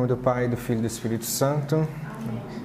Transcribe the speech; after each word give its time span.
Nome 0.00 0.08
do 0.08 0.16
Pai, 0.16 0.48
do 0.48 0.56
Filho 0.56 0.78
e 0.78 0.80
do 0.80 0.86
Espírito 0.86 1.26
Santo. 1.26 1.86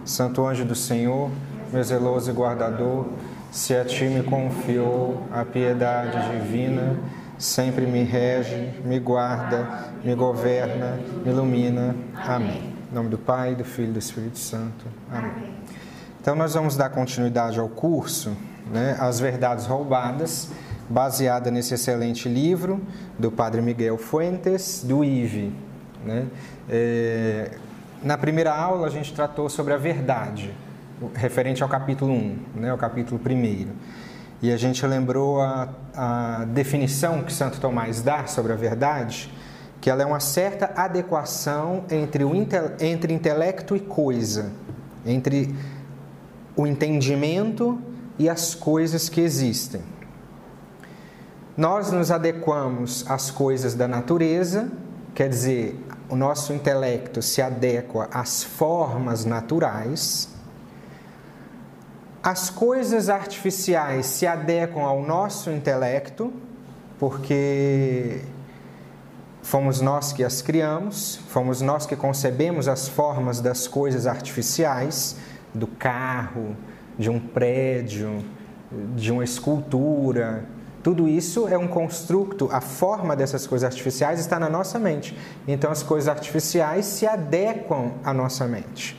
Santo 0.05 0.47
anjo 0.47 0.63
do 0.63 0.73
Senhor, 0.73 1.29
meu 1.69 1.83
zeloso 1.83 2.31
guardador, 2.31 3.07
se 3.51 3.75
a 3.75 3.83
ti 3.83 4.05
me 4.05 4.23
confiou 4.23 5.21
a 5.33 5.43
piedade 5.43 6.31
divina, 6.31 6.97
sempre 7.37 7.85
me 7.85 8.03
rege, 8.03 8.71
me 8.85 9.01
guarda, 9.01 9.67
me 10.01 10.15
governa, 10.15 10.97
me 11.25 11.29
ilumina. 11.29 11.93
Amém. 12.15 12.73
Em 12.89 12.95
nome 12.95 13.09
do 13.09 13.17
Pai, 13.17 13.53
do 13.53 13.65
Filho 13.65 13.89
e 13.89 13.91
do 13.91 13.99
Espírito 13.99 14.39
Santo. 14.39 14.85
Amém. 15.11 15.55
Então, 16.21 16.37
nós 16.37 16.53
vamos 16.53 16.77
dar 16.77 16.87
continuidade 16.87 17.59
ao 17.59 17.67
curso, 17.67 18.31
né, 18.71 18.95
As 18.97 19.19
Verdades 19.19 19.65
Roubadas, 19.65 20.51
baseada 20.87 21.51
nesse 21.51 21.73
excelente 21.73 22.29
livro 22.29 22.79
do 23.19 23.29
Padre 23.29 23.61
Miguel 23.61 23.97
Fuentes, 23.97 24.85
do 24.85 25.03
IVE. 25.03 25.64
Né? 26.05 26.27
É, 26.69 27.51
na 28.03 28.17
primeira 28.17 28.55
aula, 28.55 28.87
a 28.87 28.89
gente 28.89 29.13
tratou 29.13 29.49
sobre 29.49 29.73
a 29.73 29.77
verdade, 29.77 30.53
referente 31.15 31.63
ao 31.63 31.69
capítulo 31.69 32.13
1, 32.13 32.37
né, 32.55 32.77
capítulo 32.77 33.19
1. 33.19 33.67
E 34.41 34.51
a 34.51 34.57
gente 34.57 34.85
lembrou 34.85 35.41
a, 35.41 35.69
a 35.95 36.45
definição 36.45 37.23
que 37.23 37.33
Santo 37.33 37.59
Tomás 37.59 38.01
dá 38.01 38.27
sobre 38.27 38.53
a 38.53 38.55
verdade, 38.55 39.31
que 39.81 39.89
ela 39.89 40.03
é 40.03 40.05
uma 40.05 40.19
certa 40.19 40.71
adequação 40.75 41.83
entre, 41.89 42.23
o, 42.23 42.31
entre 42.79 43.13
intelecto 43.13 43.75
e 43.75 43.79
coisa, 43.79 44.51
entre 45.05 45.55
o 46.55 46.67
entendimento 46.67 47.79
e 48.17 48.29
as 48.29 48.53
coisas 48.53 49.09
que 49.09 49.21
existem. 49.21 49.81
Nós 51.57 51.91
nos 51.91 52.11
adequamos 52.11 53.05
às 53.09 53.31
coisas 53.31 53.75
da 53.75 53.87
natureza, 53.87 54.69
quer 55.13 55.29
dizer, 55.29 55.84
o 56.09 56.15
nosso 56.15 56.53
intelecto 56.53 57.21
se 57.21 57.41
adequa 57.41 58.07
às 58.11 58.43
formas 58.43 59.25
naturais, 59.25 60.29
as 62.21 62.49
coisas 62.49 63.07
artificiais 63.09 64.07
se 64.07 64.25
adequam 64.25 64.81
ao 64.81 65.01
nosso 65.03 65.51
intelecto, 65.51 66.33
porque 66.97 68.21
fomos 69.43 69.79
nós 69.79 70.11
que 70.11 70.23
as 70.23 70.41
criamos, 70.41 71.19
fomos 71.29 71.61
nós 71.61 71.85
que 71.85 71.95
concebemos 71.95 72.67
as 72.67 72.87
formas 72.87 73.39
das 73.39 73.67
coisas 73.67 74.07
artificiais, 74.07 75.17
do 75.53 75.67
carro, 75.67 76.55
de 76.97 77.09
um 77.09 77.19
prédio, 77.19 78.25
de 78.95 79.11
uma 79.11 79.23
escultura, 79.23 80.43
tudo 80.85 81.07
isso 81.07 81.47
é 81.47 81.57
um 81.57 81.67
construto, 81.67 82.47
a 82.51 82.61
forma 82.61 83.15
dessas 83.15 83.47
coisas 83.47 83.65
artificiais 83.65 84.19
está 84.19 84.39
na 84.39 84.47
nossa 84.47 84.77
mente. 84.77 85.17
Então 85.47 85.71
as 85.71 85.81
coisas 85.81 86.07
artificiais 86.07 86.85
se 86.85 87.07
adequam 87.07 87.93
à 88.03 88.13
nossa 88.13 88.45
mente. 88.45 88.95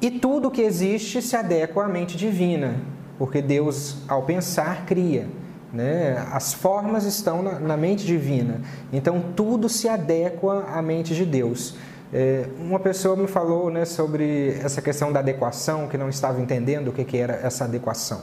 E 0.00 0.10
tudo 0.10 0.50
que 0.50 0.62
existe 0.62 1.20
se 1.20 1.36
adequa 1.36 1.84
à 1.84 1.88
mente 1.88 2.16
divina, 2.16 2.76
porque 3.18 3.42
Deus, 3.42 3.98
ao 4.08 4.22
pensar, 4.22 4.86
cria. 4.86 5.28
Né? 5.70 6.16
As 6.32 6.54
formas 6.54 7.04
estão 7.04 7.42
na, 7.42 7.60
na 7.60 7.76
mente 7.76 8.06
divina, 8.06 8.62
então 8.90 9.22
tudo 9.36 9.68
se 9.68 9.90
adequa 9.90 10.64
à 10.72 10.80
mente 10.80 11.14
de 11.14 11.26
Deus. 11.26 11.76
É, 12.10 12.46
uma 12.58 12.80
pessoa 12.80 13.14
me 13.14 13.28
falou 13.28 13.70
né, 13.70 13.84
sobre 13.84 14.58
essa 14.64 14.80
questão 14.80 15.12
da 15.12 15.20
adequação, 15.20 15.86
que 15.86 15.98
não 15.98 16.08
estava 16.08 16.40
entendendo 16.40 16.88
o 16.88 16.92
que, 16.94 17.04
que 17.04 17.18
era 17.18 17.34
essa 17.34 17.66
adequação. 17.66 18.22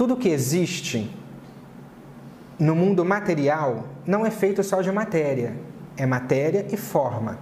Tudo 0.00 0.16
que 0.16 0.30
existe 0.30 1.14
no 2.58 2.74
mundo 2.74 3.04
material 3.04 3.84
não 4.06 4.24
é 4.24 4.30
feito 4.30 4.64
só 4.64 4.80
de 4.80 4.90
matéria, 4.90 5.54
é 5.94 6.06
matéria 6.06 6.66
e 6.72 6.76
forma. 6.78 7.38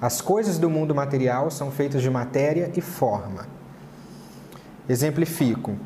As 0.00 0.20
coisas 0.20 0.58
do 0.58 0.68
mundo 0.68 0.92
material 0.92 1.48
são 1.52 1.70
feitas 1.70 2.02
de 2.02 2.10
matéria 2.10 2.72
e 2.74 2.80
forma. 2.80 3.46
Exemplifico. 4.88 5.76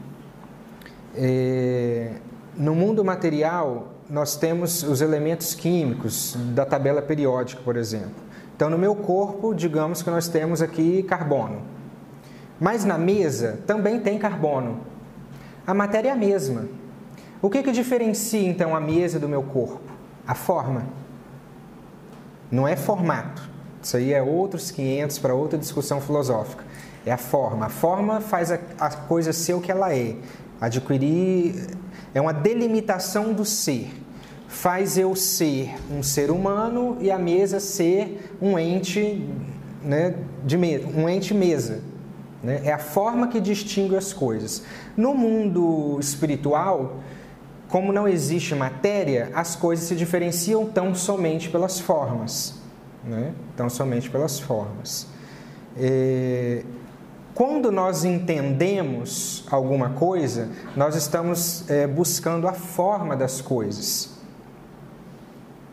É, 1.15 2.13
no 2.57 2.75
mundo 2.75 3.05
material, 3.05 3.89
nós 4.09 4.37
temos 4.37 4.83
os 4.83 5.03
elementos 5.03 5.55
químicos 5.55 6.39
da 6.55 6.65
tabela 6.65 7.03
periódica, 7.03 7.61
por 7.63 7.77
exemplo. 7.77 8.23
Então, 8.57 8.71
no 8.71 8.79
meu 8.79 8.95
corpo, 8.95 9.55
digamos 9.55 10.03
que 10.03 10.09
nós 10.09 10.27
temos 10.27 10.63
aqui 10.63 11.03
carbono. 11.03 11.61
Mas 12.59 12.83
na 12.83 12.97
mesa 12.97 13.59
também 13.67 14.01
tem 14.01 14.19
carbono. 14.19 14.89
A 15.71 15.75
matéria 15.75 16.09
é 16.09 16.13
a 16.13 16.17
mesma. 16.17 16.69
O 17.41 17.49
que, 17.49 17.63
que 17.63 17.71
diferencia 17.71 18.49
então 18.49 18.75
a 18.75 18.81
mesa 18.81 19.21
do 19.21 19.29
meu 19.29 19.41
corpo? 19.41 19.81
A 20.27 20.35
forma. 20.35 20.85
Não 22.51 22.67
é 22.67 22.75
formato. 22.75 23.49
Isso 23.81 23.97
aí 23.97 24.13
é 24.13 24.21
outros 24.21 24.73
500 24.73 25.21
para 25.21 25.33
outra 25.33 25.57
discussão 25.57 26.01
filosófica. 26.01 26.65
É 27.07 27.13
a 27.13 27.17
forma. 27.17 27.67
A 27.67 27.69
forma 27.69 28.21
faz 28.21 28.51
a, 28.51 28.59
a 28.81 28.91
coisa 28.91 29.33
ser 29.33 29.55
o 29.55 29.61
que 29.61 29.71
ela 29.71 29.95
é. 29.95 30.17
Adquirir 30.61 31.69
é 32.13 32.21
uma 32.21 32.33
delimitação 32.33 33.33
do 33.33 33.45
ser. 33.45 33.93
Faz 34.49 34.99
eu 34.99 35.15
ser 35.15 35.77
um 35.89 36.03
ser 36.03 36.33
humano 36.33 36.97
e 36.99 37.13
a 37.13 37.19
mesa 37.19 37.61
ser 37.61 38.37
um 38.43 38.59
ente, 38.59 39.25
né, 39.85 40.17
de 40.45 40.59
me, 40.59 40.79
um 40.81 41.09
ente 41.09 41.33
mesa. 41.33 41.81
Né? 42.43 42.63
É 42.65 42.73
a 42.73 42.79
forma 42.79 43.29
que 43.29 43.41
distingue 43.41 43.97
as 43.97 44.13
coisas. 44.13 44.63
No 44.97 45.15
mundo 45.15 45.99
espiritual, 46.01 46.97
como 47.69 47.93
não 47.93 48.09
existe 48.09 48.55
matéria, 48.55 49.31
as 49.35 49.55
coisas 49.55 49.87
se 49.87 49.95
diferenciam 49.95 50.67
tão 50.67 50.95
somente 50.95 51.49
pelas 51.49 51.79
formas. 51.79 52.55
Né? 53.05 53.33
Tão 53.57 53.69
somente 53.69 54.11
pelas 54.11 54.41
formas. 54.41 55.07
É... 55.77 56.65
Quando 57.33 57.71
nós 57.71 58.05
entendemos 58.05 59.47
alguma 59.51 59.91
coisa, 59.91 60.51
nós 60.77 60.95
estamos 60.97 61.69
é, 61.71 61.87
buscando 61.87 62.47
a 62.47 62.53
forma 62.53 63.17
das 63.17 63.41
coisas. 63.41 64.11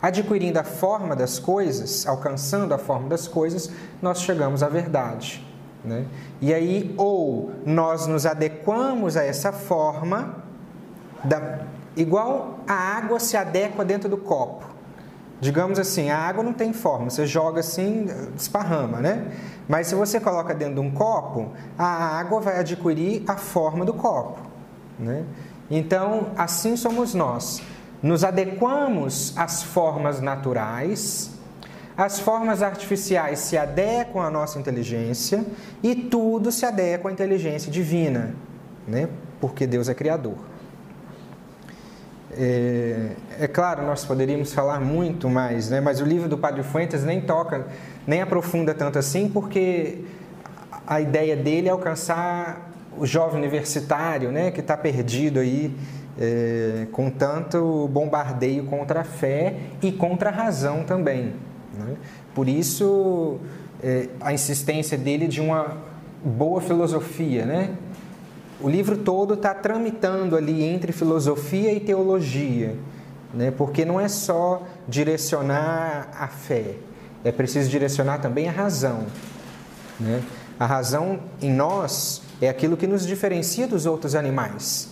Adquirindo 0.00 0.58
a 0.58 0.64
forma 0.64 1.16
das 1.16 1.38
coisas, 1.38 2.06
alcançando 2.06 2.72
a 2.72 2.78
forma 2.78 3.08
das 3.08 3.26
coisas, 3.26 3.70
nós 4.00 4.22
chegamos 4.22 4.62
à 4.62 4.68
verdade. 4.68 5.44
Né? 5.84 6.06
E 6.40 6.52
aí, 6.52 6.94
ou 6.96 7.52
nós 7.64 8.06
nos 8.06 8.26
adequamos 8.26 9.16
a 9.16 9.24
essa 9.24 9.52
forma, 9.52 10.36
da, 11.24 11.60
igual 11.96 12.60
a 12.66 12.74
água 12.74 13.18
se 13.20 13.36
adequa 13.36 13.84
dentro 13.84 14.08
do 14.08 14.16
copo. 14.16 14.66
Digamos 15.40 15.78
assim, 15.78 16.10
a 16.10 16.18
água 16.18 16.42
não 16.42 16.52
tem 16.52 16.72
forma, 16.72 17.10
você 17.10 17.24
joga 17.24 17.60
assim, 17.60 18.08
esparrama, 18.36 18.98
né? 18.98 19.30
Mas 19.68 19.86
se 19.86 19.94
você 19.94 20.18
coloca 20.18 20.52
dentro 20.52 20.74
de 20.74 20.80
um 20.80 20.90
copo, 20.90 21.52
a 21.78 22.18
água 22.18 22.40
vai 22.40 22.58
adquirir 22.58 23.22
a 23.28 23.36
forma 23.36 23.84
do 23.84 23.94
copo, 23.94 24.40
né? 24.98 25.24
Então, 25.70 26.28
assim 26.36 26.76
somos 26.76 27.14
nós. 27.14 27.62
Nos 28.02 28.24
adequamos 28.24 29.32
às 29.36 29.62
formas 29.62 30.20
naturais 30.20 31.37
as 31.98 32.20
formas 32.20 32.62
artificiais 32.62 33.40
se 33.40 33.58
adequam 33.58 34.22
à 34.22 34.30
nossa 34.30 34.56
inteligência 34.56 35.44
e 35.82 35.96
tudo 35.96 36.52
se 36.52 36.64
adequa 36.64 37.08
à 37.08 37.12
inteligência 37.12 37.72
divina, 37.72 38.36
né? 38.86 39.08
porque 39.40 39.66
Deus 39.66 39.88
é 39.88 39.94
Criador. 39.94 40.36
É, 42.30 43.16
é, 43.40 43.48
claro, 43.48 43.84
nós 43.84 44.04
poderíamos 44.04 44.52
falar 44.52 44.80
muito 44.80 45.28
mais, 45.28 45.70
né? 45.70 45.80
mas 45.80 46.00
o 46.00 46.04
livro 46.04 46.28
do 46.28 46.38
Padre 46.38 46.62
Fuentes 46.62 47.02
nem 47.02 47.20
toca, 47.20 47.66
nem 48.06 48.22
aprofunda 48.22 48.72
tanto 48.72 48.96
assim, 48.96 49.28
porque 49.28 50.04
a 50.86 51.00
ideia 51.00 51.34
dele 51.34 51.66
é 51.66 51.72
alcançar 51.72 52.70
o 52.96 53.04
jovem 53.06 53.38
universitário 53.38 54.30
né? 54.30 54.52
que 54.52 54.60
está 54.60 54.76
perdido 54.76 55.40
aí 55.40 55.74
é, 56.16 56.86
com 56.92 57.10
tanto 57.10 57.88
bombardeio 57.88 58.66
contra 58.66 59.00
a 59.00 59.04
fé 59.04 59.56
e 59.82 59.90
contra 59.90 60.30
a 60.30 60.32
razão 60.32 60.84
também. 60.84 61.47
Né? 61.78 61.96
Por 62.34 62.48
isso, 62.48 63.38
é, 63.82 64.08
a 64.20 64.32
insistência 64.32 64.98
dele 64.98 65.26
de 65.26 65.40
uma 65.40 65.76
boa 66.24 66.60
filosofia. 66.60 67.44
Né? 67.46 67.76
O 68.60 68.68
livro 68.68 68.98
todo 68.98 69.34
está 69.34 69.54
tramitando 69.54 70.36
ali 70.36 70.62
entre 70.62 70.92
filosofia 70.92 71.72
e 71.72 71.80
teologia, 71.80 72.76
né? 73.32 73.50
porque 73.50 73.84
não 73.84 74.00
é 74.00 74.08
só 74.08 74.62
direcionar 74.88 76.08
a 76.18 76.28
fé, 76.28 76.74
é 77.24 77.32
preciso 77.32 77.70
direcionar 77.70 78.18
também 78.18 78.48
a 78.48 78.52
razão. 78.52 79.06
Né? 79.98 80.22
A 80.58 80.66
razão 80.66 81.20
em 81.40 81.52
nós 81.52 82.22
é 82.40 82.48
aquilo 82.48 82.76
que 82.76 82.86
nos 82.86 83.06
diferencia 83.06 83.66
dos 83.66 83.86
outros 83.86 84.14
animais. 84.14 84.88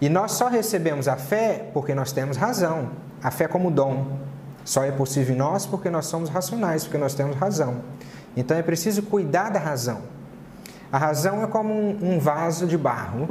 E 0.00 0.08
nós 0.08 0.32
só 0.32 0.48
recebemos 0.48 1.06
a 1.06 1.16
fé 1.16 1.70
porque 1.72 1.94
nós 1.94 2.10
temos 2.10 2.36
razão, 2.36 2.90
a 3.22 3.30
fé 3.30 3.46
como 3.46 3.70
dom. 3.70 4.18
Só 4.64 4.84
é 4.84 4.90
possível 4.90 5.34
em 5.34 5.38
nós 5.38 5.66
porque 5.66 5.90
nós 5.90 6.06
somos 6.06 6.28
racionais, 6.28 6.84
porque 6.84 6.98
nós 6.98 7.14
temos 7.14 7.36
razão. 7.36 7.82
Então 8.36 8.56
é 8.56 8.62
preciso 8.62 9.02
cuidar 9.02 9.50
da 9.50 9.58
razão. 9.58 10.02
A 10.92 10.98
razão 10.98 11.42
é 11.42 11.46
como 11.46 11.72
um, 11.72 12.14
um 12.14 12.18
vaso 12.18 12.66
de 12.66 12.76
barro 12.76 13.28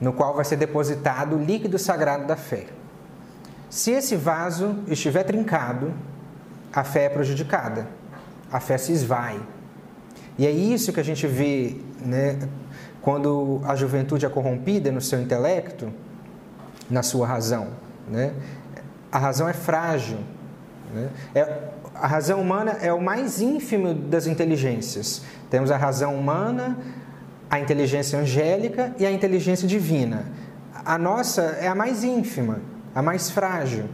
no 0.00 0.12
qual 0.12 0.34
vai 0.34 0.44
ser 0.44 0.56
depositado 0.56 1.36
o 1.36 1.42
líquido 1.42 1.78
sagrado 1.78 2.26
da 2.26 2.36
fé. 2.36 2.66
Se 3.68 3.90
esse 3.90 4.16
vaso 4.16 4.76
estiver 4.86 5.24
trincado, 5.24 5.92
a 6.72 6.84
fé 6.84 7.04
é 7.04 7.08
prejudicada, 7.08 7.86
a 8.50 8.60
fé 8.60 8.78
se 8.78 8.92
esvai. 8.92 9.40
E 10.38 10.46
é 10.46 10.50
isso 10.50 10.92
que 10.92 11.00
a 11.00 11.02
gente 11.02 11.26
vê 11.26 11.80
né, 12.00 12.38
quando 13.02 13.60
a 13.64 13.74
juventude 13.74 14.24
é 14.24 14.28
corrompida 14.28 14.92
no 14.92 15.00
seu 15.00 15.20
intelecto, 15.20 15.92
na 16.88 17.02
sua 17.02 17.26
razão. 17.26 17.68
Né? 18.06 18.32
A 19.10 19.18
razão 19.18 19.48
é 19.48 19.52
frágil. 19.52 20.18
Né? 20.94 21.08
É, 21.34 21.68
a 21.94 22.06
razão 22.06 22.40
humana 22.40 22.72
é 22.80 22.92
o 22.92 23.00
mais 23.00 23.40
ínfimo 23.40 23.94
das 23.94 24.26
inteligências. 24.26 25.22
Temos 25.50 25.70
a 25.70 25.76
razão 25.76 26.14
humana, 26.14 26.78
a 27.50 27.58
inteligência 27.58 28.18
angélica 28.18 28.94
e 28.98 29.06
a 29.06 29.10
inteligência 29.10 29.66
divina. 29.66 30.26
A 30.84 30.96
nossa 30.96 31.42
é 31.60 31.66
a 31.66 31.74
mais 31.74 32.04
ínfima, 32.04 32.60
a 32.94 33.02
mais 33.02 33.30
frágil. 33.30 33.86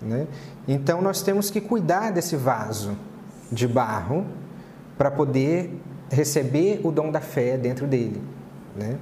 Né? 0.00 0.26
Então 0.68 1.02
nós 1.02 1.22
temos 1.22 1.50
que 1.50 1.60
cuidar 1.60 2.12
desse 2.12 2.36
vaso 2.36 2.96
de 3.50 3.66
barro 3.66 4.26
para 4.96 5.10
poder 5.10 5.74
receber 6.10 6.80
o 6.84 6.90
dom 6.90 7.10
da 7.10 7.20
fé 7.20 7.56
dentro 7.56 7.86
dele. 7.86 8.22
Né? 8.76 8.96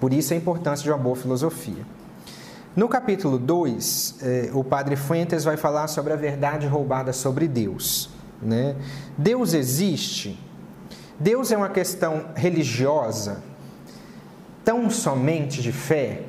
Por 0.00 0.12
isso 0.12 0.34
a 0.34 0.36
importância 0.36 0.82
de 0.84 0.90
uma 0.90 0.98
boa 0.98 1.16
filosofia. 1.16 1.95
No 2.76 2.90
capítulo 2.90 3.38
2, 3.38 4.16
eh, 4.20 4.50
o 4.52 4.62
padre 4.62 4.96
Fuentes 4.96 5.44
vai 5.44 5.56
falar 5.56 5.88
sobre 5.88 6.12
a 6.12 6.16
verdade 6.16 6.66
roubada 6.66 7.10
sobre 7.10 7.48
Deus. 7.48 8.10
Né? 8.42 8.76
Deus 9.16 9.54
existe? 9.54 10.38
Deus 11.18 11.50
é 11.50 11.56
uma 11.56 11.70
questão 11.70 12.26
religiosa, 12.34 13.42
tão 14.62 14.90
somente 14.90 15.62
de 15.62 15.72
fé? 15.72 16.24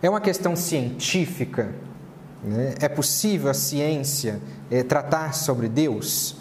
É 0.00 0.08
uma 0.08 0.20
questão 0.20 0.54
científica? 0.54 1.74
Né? 2.44 2.76
É 2.80 2.88
possível 2.88 3.50
a 3.50 3.54
ciência 3.54 4.40
eh, 4.70 4.84
tratar 4.84 5.34
sobre 5.34 5.68
Deus? 5.68 6.36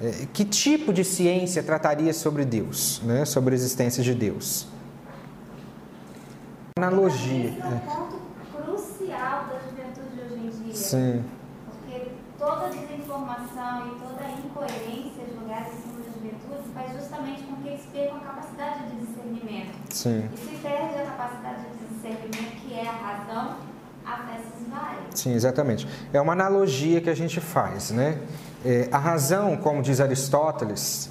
Eh, 0.00 0.28
que 0.32 0.44
tipo 0.44 0.92
de 0.92 1.02
ciência 1.02 1.60
trataria 1.60 2.12
sobre 2.12 2.44
Deus, 2.44 3.02
né? 3.04 3.24
sobre 3.24 3.52
a 3.52 3.56
existência 3.56 4.00
de 4.00 4.14
Deus? 4.14 4.75
Analogia. 6.78 7.48
Esse 7.48 7.58
é 7.58 7.68
um 7.68 7.78
ponto 7.78 8.20
crucial 8.52 9.46
da 9.46 9.58
juventude 9.60 10.14
de 10.14 10.20
hoje 10.20 10.34
em 10.34 10.50
dia. 10.50 10.74
Sim. 10.74 11.24
Porque 11.64 12.08
toda 12.38 12.68
desinformação 12.68 13.86
e 13.86 13.90
toda 13.98 14.28
incoerência 14.44 15.24
julgada 15.34 15.70
em 15.70 15.80
cima 15.80 16.04
da 16.04 16.12
juventude 16.12 16.68
faz 16.74 16.92
justamente 16.92 17.44
com 17.44 17.56
que 17.62 17.68
eles 17.68 17.80
percam 17.90 18.18
a 18.18 18.20
capacidade 18.20 18.90
de 18.90 19.06
discernimento. 19.06 19.74
Sim. 19.88 20.28
E 20.34 20.36
se 20.36 20.56
perde 20.56 20.98
a 20.98 21.06
capacidade 21.06 21.62
de 21.62 21.94
discernimento, 21.94 22.60
que 22.60 22.74
é 22.74 22.86
a 22.86 22.92
razão, 22.92 23.56
a 24.04 24.16
fé 24.18 24.40
se 24.42 24.62
esvai. 24.62 24.98
Sim, 25.14 25.32
exatamente. 25.32 25.88
É 26.12 26.20
uma 26.20 26.34
analogia 26.34 27.00
que 27.00 27.08
a 27.08 27.16
gente 27.16 27.40
faz, 27.40 27.90
né? 27.90 28.20
É, 28.62 28.86
a 28.92 28.98
razão, 28.98 29.56
como 29.56 29.80
diz 29.80 29.98
Aristóteles, 29.98 31.08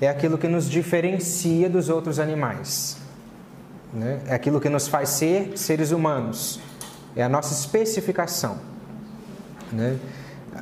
é 0.00 0.08
aquilo 0.08 0.38
que 0.38 0.46
nos 0.46 0.70
diferencia 0.70 1.68
dos 1.68 1.88
outros 1.88 2.20
animais. 2.20 2.99
Né? 3.92 4.20
É 4.26 4.34
aquilo 4.34 4.60
que 4.60 4.68
nos 4.68 4.88
faz 4.88 5.10
ser 5.10 5.56
seres 5.56 5.90
humanos. 5.90 6.60
É 7.16 7.22
a 7.22 7.28
nossa 7.28 7.52
especificação. 7.52 8.58
Né? 9.72 9.98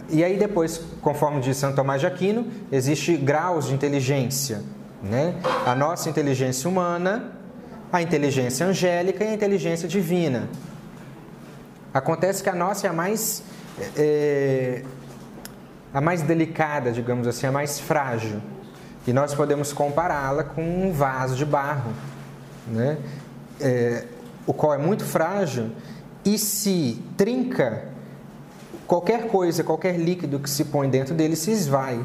E 0.09 0.25
aí 0.25 0.39
depois, 0.39 0.81
conforme 1.03 1.41
diz 1.41 1.57
Santo 1.57 1.77
Tomás 1.77 2.01
de 2.01 2.07
Aquino, 2.07 2.47
existe 2.73 3.17
graus 3.17 3.67
de 3.67 3.75
inteligência. 3.75 4.63
Né? 5.03 5.35
A 5.67 5.75
nossa 5.75 6.09
inteligência 6.09 6.69
humana, 6.69 7.33
a 7.93 8.03
inteligência 8.03 8.67
angélica 8.67 9.25
e 9.25 9.29
a 9.29 9.35
inteligência 9.35 9.89
divina. 9.89 10.49
Acontece 11.93 12.43
que 12.43 12.49
a 12.49 12.55
nossa 12.55 12.87
é 12.87 12.91
a 12.91 12.93
mais, 12.93 13.43
é, 13.97 14.83
a 15.93 16.01
mais 16.01 16.23
delicada, 16.23 16.93
digamos 16.93 17.27
assim, 17.27 17.47
a 17.47 17.53
mais 17.53 17.79
frágil. 17.79 18.41
E 19.07 19.13
nós 19.13 19.35
podemos 19.35 19.73
compará-la 19.73 20.45
com 20.45 20.63
um 20.63 20.93
vaso 20.93 21.35
de 21.35 21.45
barro 21.45 21.93
né? 22.67 22.99
É, 23.61 24.05
o 24.47 24.53
qual 24.53 24.73
é 24.75 24.79
muito 24.79 25.05
frágil 25.05 25.71
e 26.25 26.39
se 26.39 27.03
trinca, 27.17 27.85
qualquer 28.87 29.29
coisa, 29.29 29.63
qualquer 29.63 29.99
líquido 29.99 30.39
que 30.39 30.49
se 30.49 30.65
põe 30.65 30.89
dentro 30.89 31.15
dele 31.15 31.37
se 31.37 31.51
esvai. 31.51 32.05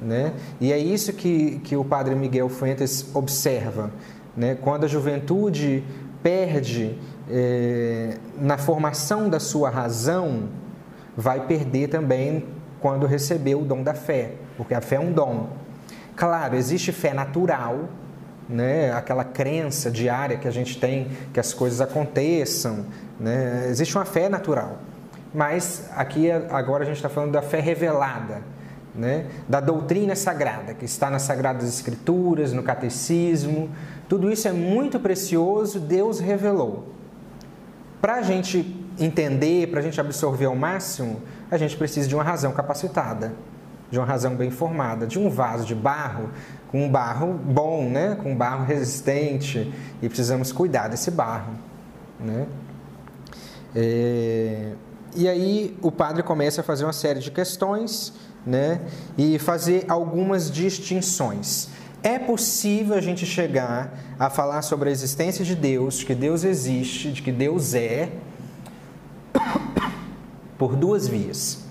Né? 0.00 0.32
E 0.60 0.72
é 0.72 0.78
isso 0.78 1.12
que, 1.12 1.58
que 1.64 1.76
o 1.76 1.84
padre 1.84 2.14
Miguel 2.14 2.48
Fuentes 2.48 3.06
observa. 3.14 3.90
Né? 4.36 4.54
Quando 4.54 4.84
a 4.84 4.86
juventude 4.86 5.82
perde 6.22 6.96
é, 7.28 8.16
na 8.38 8.56
formação 8.58 9.28
da 9.28 9.40
sua 9.40 9.70
razão, 9.70 10.44
vai 11.16 11.46
perder 11.46 11.88
também 11.88 12.46
quando 12.80 13.06
receber 13.06 13.56
o 13.56 13.64
dom 13.64 13.82
da 13.82 13.94
fé, 13.94 14.32
porque 14.56 14.74
a 14.74 14.80
fé 14.80 14.96
é 14.96 15.00
um 15.00 15.12
dom. 15.12 15.48
Claro, 16.14 16.54
existe 16.54 16.92
fé 16.92 17.12
natural, 17.12 17.88
né? 18.48 18.92
aquela 18.92 19.24
crença 19.24 19.90
diária 19.90 20.36
que 20.38 20.48
a 20.48 20.50
gente 20.50 20.78
tem 20.78 21.08
que 21.32 21.38
as 21.38 21.52
coisas 21.52 21.80
aconteçam. 21.80 22.86
Né? 23.20 23.66
Existe 23.68 23.96
uma 23.96 24.04
fé 24.04 24.28
natural. 24.28 24.78
Mas 25.34 25.90
aqui 25.94 26.30
agora 26.30 26.84
a 26.84 26.86
gente 26.86 26.96
está 26.96 27.08
falando 27.08 27.32
da 27.32 27.42
fé 27.42 27.60
revelada, 27.60 28.40
né? 28.94 29.26
da 29.48 29.60
doutrina 29.60 30.16
sagrada, 30.16 30.72
que 30.72 30.84
está 30.84 31.10
nas 31.10 31.22
Sagradas 31.22 31.68
Escrituras, 31.68 32.52
no 32.52 32.62
Catecismo. 32.62 33.68
Tudo 34.08 34.32
isso 34.32 34.48
é 34.48 34.52
muito 34.52 34.98
precioso, 34.98 35.78
Deus 35.78 36.18
revelou. 36.18 36.94
Para 38.00 38.14
a 38.14 38.22
gente 38.22 38.86
entender, 38.98 39.68
para 39.68 39.80
a 39.80 39.82
gente 39.82 40.00
absorver 40.00 40.46
ao 40.46 40.56
máximo, 40.56 41.20
a 41.50 41.56
gente 41.56 41.76
precisa 41.76 42.08
de 42.08 42.14
uma 42.14 42.24
razão 42.24 42.52
capacitada, 42.52 43.32
de 43.90 43.98
uma 43.98 44.06
razão 44.06 44.36
bem 44.36 44.50
formada, 44.50 45.06
de 45.06 45.18
um 45.18 45.30
vaso 45.30 45.64
de 45.64 45.74
barro 45.74 46.30
com 46.68 46.84
um 46.84 46.90
barro 46.90 47.32
bom, 47.32 47.88
né? 47.88 48.16
com 48.22 48.32
um 48.32 48.36
barro 48.36 48.64
resistente 48.64 49.72
e 50.02 50.08
precisamos 50.08 50.52
cuidar 50.52 50.88
desse 50.88 51.10
barro. 51.10 51.54
Né? 52.20 52.46
É... 53.74 54.72
E 55.16 55.26
aí 55.26 55.76
o 55.80 55.90
padre 55.90 56.22
começa 56.22 56.60
a 56.60 56.64
fazer 56.64 56.84
uma 56.84 56.92
série 56.92 57.20
de 57.20 57.30
questões 57.30 58.12
né? 58.44 58.82
e 59.16 59.38
fazer 59.38 59.84
algumas 59.88 60.50
distinções. 60.50 61.70
É 62.02 62.18
possível 62.18 62.94
a 62.94 63.00
gente 63.00 63.26
chegar 63.26 63.98
a 64.18 64.30
falar 64.30 64.62
sobre 64.62 64.90
a 64.90 64.92
existência 64.92 65.44
de 65.44 65.56
Deus, 65.56 65.98
de 65.98 66.06
que 66.06 66.14
Deus 66.14 66.44
existe, 66.44 67.10
de 67.10 67.22
que 67.22 67.32
Deus 67.32 67.74
é, 67.74 68.12
por 70.56 70.76
duas 70.76 71.08
vias. 71.08 71.67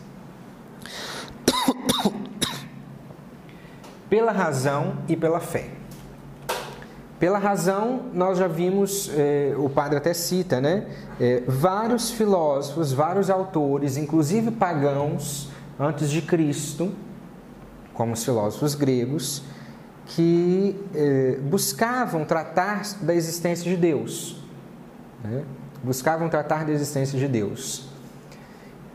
Pela 4.10 4.32
razão 4.32 4.98
e 5.08 5.16
pela 5.16 5.40
fé. 5.40 5.70
Pela 7.20 7.40
razão, 7.40 8.04
nós 8.14 8.38
já 8.38 8.48
vimos, 8.48 9.10
eh, 9.16 9.56
o 9.58 9.68
padre 9.68 9.98
até 9.98 10.14
cita, 10.14 10.62
né? 10.62 10.86
Eh, 11.20 11.44
vários 11.48 12.12
filósofos, 12.12 12.94
vários 12.94 13.32
autores, 13.32 13.98
inclusive 13.98 14.52
pagãos, 14.52 15.50
antes 15.80 16.12
de 16.12 16.22
Cristo, 16.22 16.92
como 17.92 18.14
os 18.14 18.24
filósofos 18.24 18.76
gregos, 18.76 19.42
que 20.06 20.80
eh, 20.94 21.40
buscavam 21.42 22.24
tratar 22.24 22.84
da 23.02 23.16
existência 23.16 23.70
de 23.70 23.76
Deus. 23.76 24.38
Né? 25.24 25.44
Buscavam 25.84 26.30
tratar 26.30 26.66
da 26.66 26.72
existência 26.72 27.18
de 27.18 27.28
Deus. 27.28 27.90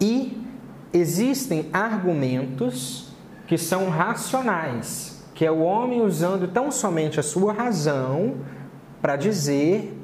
E 0.01 0.47
existem 0.93 1.69
argumentos 1.73 3.12
que 3.53 3.59
são 3.59 3.91
racionais, 3.91 5.23
que 5.35 5.45
é 5.45 5.51
o 5.51 5.61
homem 5.61 6.01
usando 6.01 6.49
tão 6.49 6.73
somente 6.73 7.21
a 7.21 7.23
sua 7.23 7.53
razão 7.53 8.37
para 9.03 9.15
dizer, 9.15 9.95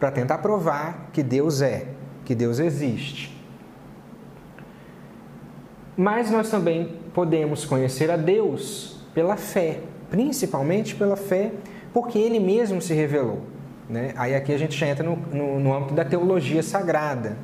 para 0.00 0.10
tentar 0.10 0.38
provar 0.38 1.08
que 1.12 1.22
Deus 1.22 1.62
é, 1.62 1.86
que 2.24 2.34
Deus 2.34 2.58
existe. 2.58 3.40
Mas 5.96 6.28
nós 6.28 6.50
também 6.50 6.96
podemos 7.14 7.64
conhecer 7.64 8.10
a 8.10 8.16
Deus 8.16 9.00
pela 9.14 9.36
fé, 9.36 9.78
principalmente 10.10 10.96
pela 10.96 11.14
fé, 11.14 11.52
porque 11.92 12.18
Ele 12.18 12.40
mesmo 12.40 12.82
se 12.82 12.94
revelou. 12.94 13.42
Né? 13.88 14.12
Aí 14.16 14.34
aqui 14.34 14.52
a 14.52 14.58
gente 14.58 14.76
já 14.76 14.88
entra 14.88 15.04
no, 15.04 15.14
no, 15.14 15.60
no 15.60 15.72
âmbito 15.72 15.94
da 15.94 16.04
teologia 16.04 16.64
sagrada 16.64 17.36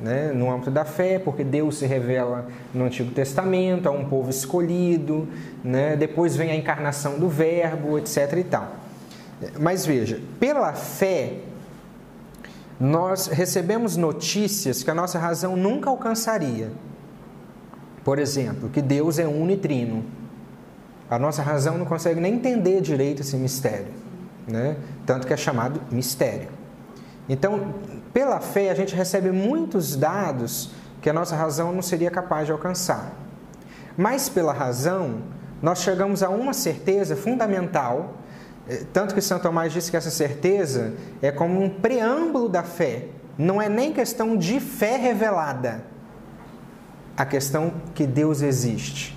né, 0.00 0.30
no 0.32 0.50
âmbito 0.52 0.70
da 0.70 0.84
fé, 0.84 1.18
porque 1.18 1.42
Deus 1.42 1.78
se 1.78 1.86
revela 1.86 2.46
no 2.74 2.84
Antigo 2.84 3.10
Testamento 3.12 3.88
a 3.88 3.90
um 3.90 4.04
povo 4.08 4.28
escolhido, 4.30 5.26
né, 5.64 5.96
depois 5.96 6.36
vem 6.36 6.50
a 6.50 6.56
encarnação 6.56 7.18
do 7.18 7.28
Verbo, 7.28 7.98
etc. 7.98 8.34
e 8.38 8.44
tal. 8.44 8.72
Mas 9.58 9.84
veja, 9.84 10.20
pela 10.38 10.72
fé, 10.72 11.38
nós 12.78 13.26
recebemos 13.26 13.96
notícias 13.96 14.82
que 14.82 14.90
a 14.90 14.94
nossa 14.94 15.18
razão 15.18 15.56
nunca 15.56 15.88
alcançaria. 15.88 16.70
Por 18.04 18.18
exemplo, 18.18 18.68
que 18.68 18.80
Deus 18.80 19.18
é 19.18 19.26
unitrino. 19.26 20.04
A 21.10 21.18
nossa 21.18 21.42
razão 21.42 21.78
não 21.78 21.86
consegue 21.86 22.20
nem 22.20 22.34
entender 22.34 22.80
direito 22.80 23.22
esse 23.22 23.36
mistério, 23.36 23.88
né? 24.46 24.76
tanto 25.04 25.26
que 25.26 25.32
é 25.32 25.36
chamado 25.36 25.80
mistério. 25.90 26.55
Então, 27.28 27.74
pela 28.12 28.40
fé, 28.40 28.70
a 28.70 28.74
gente 28.74 28.94
recebe 28.94 29.32
muitos 29.32 29.96
dados 29.96 30.70
que 31.00 31.10
a 31.10 31.12
nossa 31.12 31.36
razão 31.36 31.72
não 31.72 31.82
seria 31.82 32.10
capaz 32.10 32.46
de 32.46 32.52
alcançar. 32.52 33.12
Mas 33.96 34.28
pela 34.28 34.52
razão, 34.52 35.22
nós 35.62 35.80
chegamos 35.80 36.22
a 36.22 36.28
uma 36.28 36.52
certeza 36.52 37.16
fundamental, 37.16 38.14
eh, 38.68 38.84
tanto 38.92 39.14
que 39.14 39.20
Santo 39.20 39.42
Tomás 39.42 39.72
disse 39.72 39.90
que 39.90 39.96
essa 39.96 40.10
certeza 40.10 40.94
é 41.22 41.32
como 41.32 41.62
um 41.62 41.68
preâmbulo 41.68 42.48
da 42.48 42.62
fé, 42.62 43.06
não 43.38 43.60
é 43.60 43.68
nem 43.68 43.92
questão 43.92 44.36
de 44.36 44.60
fé 44.60 44.96
revelada, 44.96 45.84
a 47.16 47.24
questão 47.24 47.72
que 47.94 48.06
Deus 48.06 48.42
existe. 48.42 49.16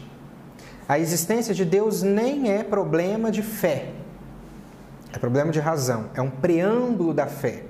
A 0.88 0.98
existência 0.98 1.54
de 1.54 1.66
Deus 1.66 2.02
nem 2.02 2.52
é 2.52 2.64
problema 2.64 3.30
de 3.30 3.44
fé, 3.44 3.92
é 5.14 5.18
problema 5.20 5.52
de 5.52 5.60
razão, 5.60 6.06
é 6.14 6.22
um 6.22 6.30
preâmbulo 6.30 7.14
da 7.14 7.28
fé. 7.28 7.69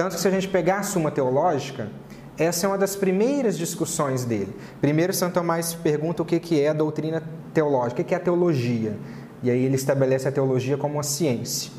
Tanto 0.00 0.14
que 0.14 0.22
se 0.22 0.28
a 0.28 0.30
gente 0.30 0.48
pegar 0.48 0.78
a 0.78 0.82
Suma 0.82 1.10
Teológica, 1.10 1.90
essa 2.38 2.64
é 2.64 2.68
uma 2.70 2.78
das 2.78 2.96
primeiras 2.96 3.58
discussões 3.58 4.24
dele. 4.24 4.56
Primeiro, 4.80 5.12
Santo 5.12 5.34
Tomás 5.34 5.74
pergunta 5.74 6.22
o 6.22 6.24
que 6.24 6.58
é 6.58 6.70
a 6.70 6.72
doutrina 6.72 7.22
teológica, 7.52 8.00
o 8.00 8.04
que 8.06 8.14
é 8.14 8.16
a 8.16 8.20
teologia. 8.20 8.96
E 9.42 9.50
aí 9.50 9.62
ele 9.62 9.74
estabelece 9.74 10.26
a 10.26 10.32
teologia 10.32 10.78
como 10.78 10.94
uma 10.94 11.02
ciência. 11.02 11.70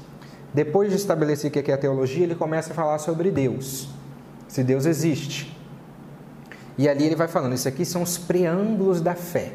Depois 0.53 0.91
de 0.91 0.97
estabelecer 0.97 1.49
o 1.49 1.51
que 1.51 1.71
é 1.71 1.73
a 1.73 1.77
teologia, 1.79 2.23
ele 2.23 2.35
começa 2.35 2.71
a 2.71 2.75
falar 2.75 2.99
sobre 2.99 3.31
Deus, 3.31 3.89
se 4.47 4.63
Deus 4.63 4.85
existe. 4.85 5.59
E 6.77 6.87
ali 6.87 7.05
ele 7.05 7.15
vai 7.15 7.27
falando: 7.27 7.55
isso 7.55 7.67
aqui 7.67 7.83
são 7.83 8.03
os 8.03 8.19
preâmbulos 8.19 9.01
da 9.01 9.15
fé. 9.15 9.51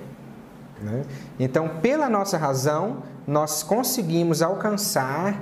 Né? 0.82 1.04
Então, 1.38 1.68
pela 1.80 2.10
nossa 2.10 2.36
razão, 2.36 3.04
nós 3.28 3.62
conseguimos 3.62 4.42
alcançar 4.42 5.40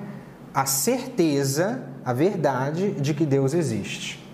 a 0.52 0.66
certeza, 0.66 1.93
a 2.04 2.12
verdade 2.12 2.92
de 2.92 3.14
que 3.14 3.25
Deus 3.25 3.54
existe. 3.54 4.25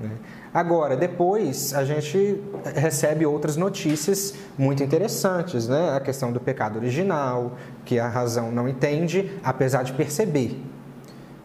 Né? 0.00 0.10
Agora, 0.52 0.96
depois 0.96 1.74
a 1.74 1.84
gente 1.84 2.42
recebe 2.74 3.26
outras 3.26 3.56
notícias 3.56 4.34
muito 4.56 4.82
interessantes, 4.82 5.68
né? 5.68 5.94
A 5.94 6.00
questão 6.00 6.32
do 6.32 6.40
pecado 6.40 6.78
original, 6.78 7.56
que 7.84 7.98
a 7.98 8.08
razão 8.08 8.50
não 8.50 8.66
entende, 8.66 9.38
apesar 9.44 9.82
de 9.82 9.92
perceber. 9.92 10.58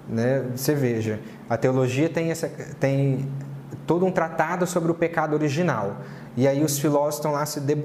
Né? 0.07 0.45
Você 0.55 0.73
veja, 0.73 1.19
a 1.49 1.57
teologia 1.57 2.07
tem, 2.07 2.31
essa, 2.31 2.49
tem 2.79 3.27
todo 3.85 4.05
um 4.05 4.11
tratado 4.11 4.65
sobre 4.65 4.91
o 4.91 4.95
pecado 4.95 5.33
original. 5.33 5.97
E 6.37 6.47
aí 6.47 6.63
os 6.63 6.79
filósofos 6.79 7.15
estão 7.15 7.31
lá 7.33 7.45
se, 7.45 7.59
de, 7.59 7.77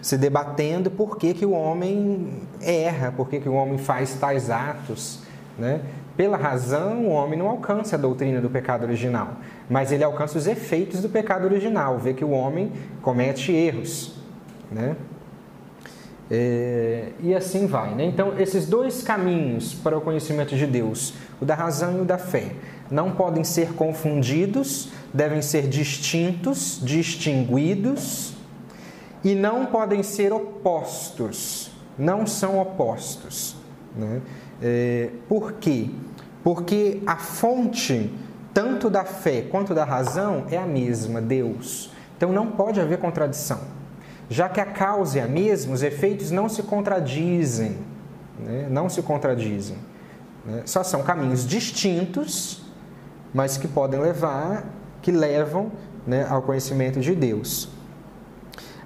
se 0.00 0.16
debatendo 0.16 0.90
por 0.90 1.16
que, 1.16 1.34
que 1.34 1.44
o 1.44 1.50
homem 1.50 2.42
erra, 2.60 3.10
por 3.10 3.28
que, 3.28 3.40
que 3.40 3.48
o 3.48 3.54
homem 3.54 3.78
faz 3.78 4.14
tais 4.14 4.50
atos. 4.50 5.20
Né? 5.58 5.80
Pela 6.20 6.36
razão, 6.36 7.06
o 7.06 7.08
homem 7.12 7.38
não 7.38 7.48
alcança 7.48 7.96
a 7.96 7.98
doutrina 7.98 8.42
do 8.42 8.50
pecado 8.50 8.82
original, 8.82 9.36
mas 9.70 9.90
ele 9.90 10.04
alcança 10.04 10.36
os 10.36 10.46
efeitos 10.46 11.00
do 11.00 11.08
pecado 11.08 11.46
original, 11.46 11.98
vê 11.98 12.12
que 12.12 12.22
o 12.22 12.32
homem 12.32 12.70
comete 13.00 13.50
erros. 13.50 14.16
Né? 14.70 14.96
É, 16.30 17.12
e 17.20 17.34
assim 17.34 17.66
vai. 17.66 17.94
Né? 17.94 18.04
Então, 18.04 18.38
esses 18.38 18.66
dois 18.66 19.02
caminhos 19.02 19.72
para 19.72 19.96
o 19.96 20.02
conhecimento 20.02 20.54
de 20.54 20.66
Deus, 20.66 21.14
o 21.40 21.46
da 21.46 21.54
razão 21.54 21.96
e 21.96 22.00
o 22.02 22.04
da 22.04 22.18
fé, 22.18 22.52
não 22.90 23.12
podem 23.12 23.42
ser 23.42 23.72
confundidos, 23.72 24.90
devem 25.14 25.40
ser 25.40 25.68
distintos, 25.68 26.82
distinguidos 26.82 28.34
e 29.24 29.34
não 29.34 29.64
podem 29.64 30.02
ser 30.02 30.34
opostos. 30.34 31.70
Não 31.98 32.26
são 32.26 32.60
opostos. 32.60 33.56
Né? 33.96 34.20
É, 34.62 35.08
por 35.26 35.54
quê? 35.54 35.88
Porque 36.42 37.02
a 37.06 37.16
fonte, 37.16 38.12
tanto 38.54 38.88
da 38.88 39.04
fé 39.04 39.42
quanto 39.42 39.74
da 39.74 39.84
razão, 39.84 40.46
é 40.50 40.56
a 40.56 40.66
mesma, 40.66 41.20
Deus. 41.20 41.92
Então 42.16 42.32
não 42.32 42.48
pode 42.48 42.80
haver 42.80 42.98
contradição. 42.98 43.60
Já 44.28 44.48
que 44.48 44.60
a 44.60 44.66
causa 44.66 45.18
é 45.18 45.22
a 45.22 45.26
mesma, 45.26 45.74
os 45.74 45.82
efeitos 45.82 46.30
não 46.30 46.48
se 46.48 46.62
contradizem. 46.62 47.78
Né? 48.38 48.68
Não 48.70 48.88
se 48.88 49.02
contradizem. 49.02 49.76
Né? 50.44 50.62
Só 50.64 50.82
são 50.82 51.02
caminhos 51.02 51.46
distintos, 51.46 52.62
mas 53.34 53.56
que 53.56 53.66
podem 53.66 54.00
levar, 54.00 54.64
que 55.02 55.10
levam 55.10 55.72
né, 56.06 56.26
ao 56.28 56.42
conhecimento 56.42 57.00
de 57.00 57.14
Deus. 57.14 57.68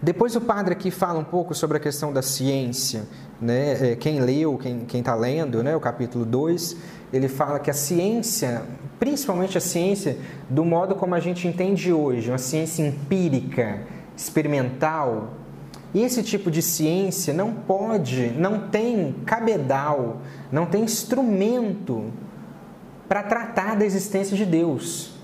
Depois 0.02 0.37
o 0.37 0.40
padre 0.40 0.75
aqui 0.75 0.90
fala 0.90 1.18
um 1.18 1.25
pouco 1.25 1.54
sobre 1.54 1.76
a 1.78 1.80
questão 1.80 2.12
da 2.12 2.20
ciência. 2.20 3.04
Né? 3.40 3.92
É, 3.92 3.96
quem 3.96 4.20
leu, 4.20 4.58
quem 4.58 5.00
está 5.00 5.14
lendo 5.14 5.62
né, 5.62 5.75
o 5.75 5.80
capítulo 5.80 6.25
2, 6.25 6.76
ele 7.14 7.28
fala 7.28 7.61
que 7.61 7.71
a 7.71 7.75
ciência, 7.75 8.62
principalmente 8.99 9.56
a 9.56 9.61
ciência 9.61 10.18
do 10.50 10.64
modo 10.64 10.97
como 10.97 11.14
a 11.14 11.21
gente 11.21 11.47
entende 11.47 11.92
hoje, 11.92 12.28
uma 12.28 12.38
ciência 12.38 12.83
empírica, 12.83 13.83
experimental, 14.16 15.35
esse 15.94 16.25
tipo 16.25 16.50
de 16.50 16.61
ciência 16.61 17.33
não 17.33 17.52
pode, 17.52 18.33
não 18.37 18.68
tem 18.68 19.14
cabedal, 19.25 20.23
não 20.50 20.66
tem 20.66 20.83
instrumento 20.83 22.12
para 23.09 23.23
tratar 23.23 23.76
da 23.76 23.85
existência 23.85 24.37
de 24.37 24.44
Deus. 24.44 25.14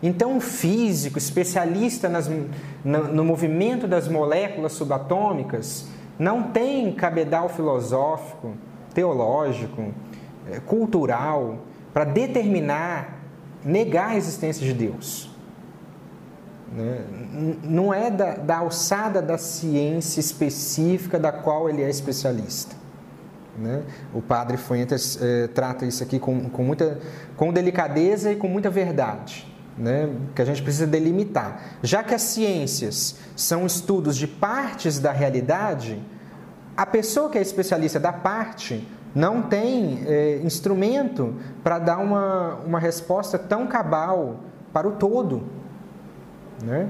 Então, 0.00 0.36
um 0.36 0.40
físico, 0.40 1.18
especialista 1.18 2.08
nas, 2.08 2.30
no, 2.84 3.12
no 3.12 3.24
movimento 3.24 3.88
das 3.88 4.06
moléculas 4.06 4.72
subatômicas, 4.72 5.88
não 6.16 6.44
tem 6.44 6.92
cabedal 6.92 7.48
filosófico, 7.48 8.54
teológico, 8.94 9.92
cultural 10.66 11.58
para 11.92 12.04
determinar, 12.04 13.18
negar 13.64 14.10
a 14.10 14.16
existência 14.16 14.64
de 14.64 14.72
Deus. 14.72 15.30
Né? 16.72 17.04
Não 17.64 17.92
é 17.92 18.10
da, 18.10 18.34
da 18.36 18.58
alçada 18.58 19.20
da 19.20 19.36
ciência 19.36 20.20
específica 20.20 21.18
da 21.18 21.32
qual 21.32 21.68
ele 21.68 21.82
é 21.82 21.90
especialista. 21.90 22.76
Né? 23.58 23.82
O 24.14 24.22
padre 24.22 24.56
Fuentes 24.56 25.18
eh, 25.20 25.48
trata 25.48 25.84
isso 25.84 26.02
aqui 26.02 26.18
com, 26.18 26.48
com, 26.48 26.62
muita, 26.62 26.98
com 27.36 27.52
delicadeza 27.52 28.32
e 28.32 28.36
com 28.36 28.46
muita 28.46 28.70
verdade, 28.70 29.46
né? 29.76 30.08
que 30.34 30.40
a 30.40 30.44
gente 30.44 30.62
precisa 30.62 30.86
delimitar. 30.86 31.78
Já 31.82 32.02
que 32.02 32.14
as 32.14 32.22
ciências 32.22 33.16
são 33.34 33.66
estudos 33.66 34.16
de 34.16 34.28
partes 34.28 35.00
da 35.00 35.10
realidade, 35.10 36.00
a 36.76 36.86
pessoa 36.86 37.28
que 37.28 37.36
é 37.36 37.42
especialista 37.42 37.98
da 37.98 38.12
parte 38.12 38.86
não 39.14 39.42
tem 39.42 40.02
eh, 40.06 40.40
instrumento 40.44 41.34
para 41.62 41.78
dar 41.78 41.98
uma, 41.98 42.54
uma 42.66 42.78
resposta 42.78 43.38
tão 43.38 43.66
cabal 43.66 44.36
para 44.72 44.88
o 44.88 44.92
todo. 44.92 45.42
Né? 46.62 46.88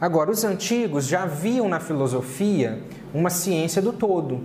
Agora, 0.00 0.30
os 0.30 0.44
antigos 0.44 1.06
já 1.06 1.26
viam 1.26 1.68
na 1.68 1.80
filosofia 1.80 2.82
uma 3.14 3.30
ciência 3.30 3.80
do 3.80 3.92
todo. 3.92 4.40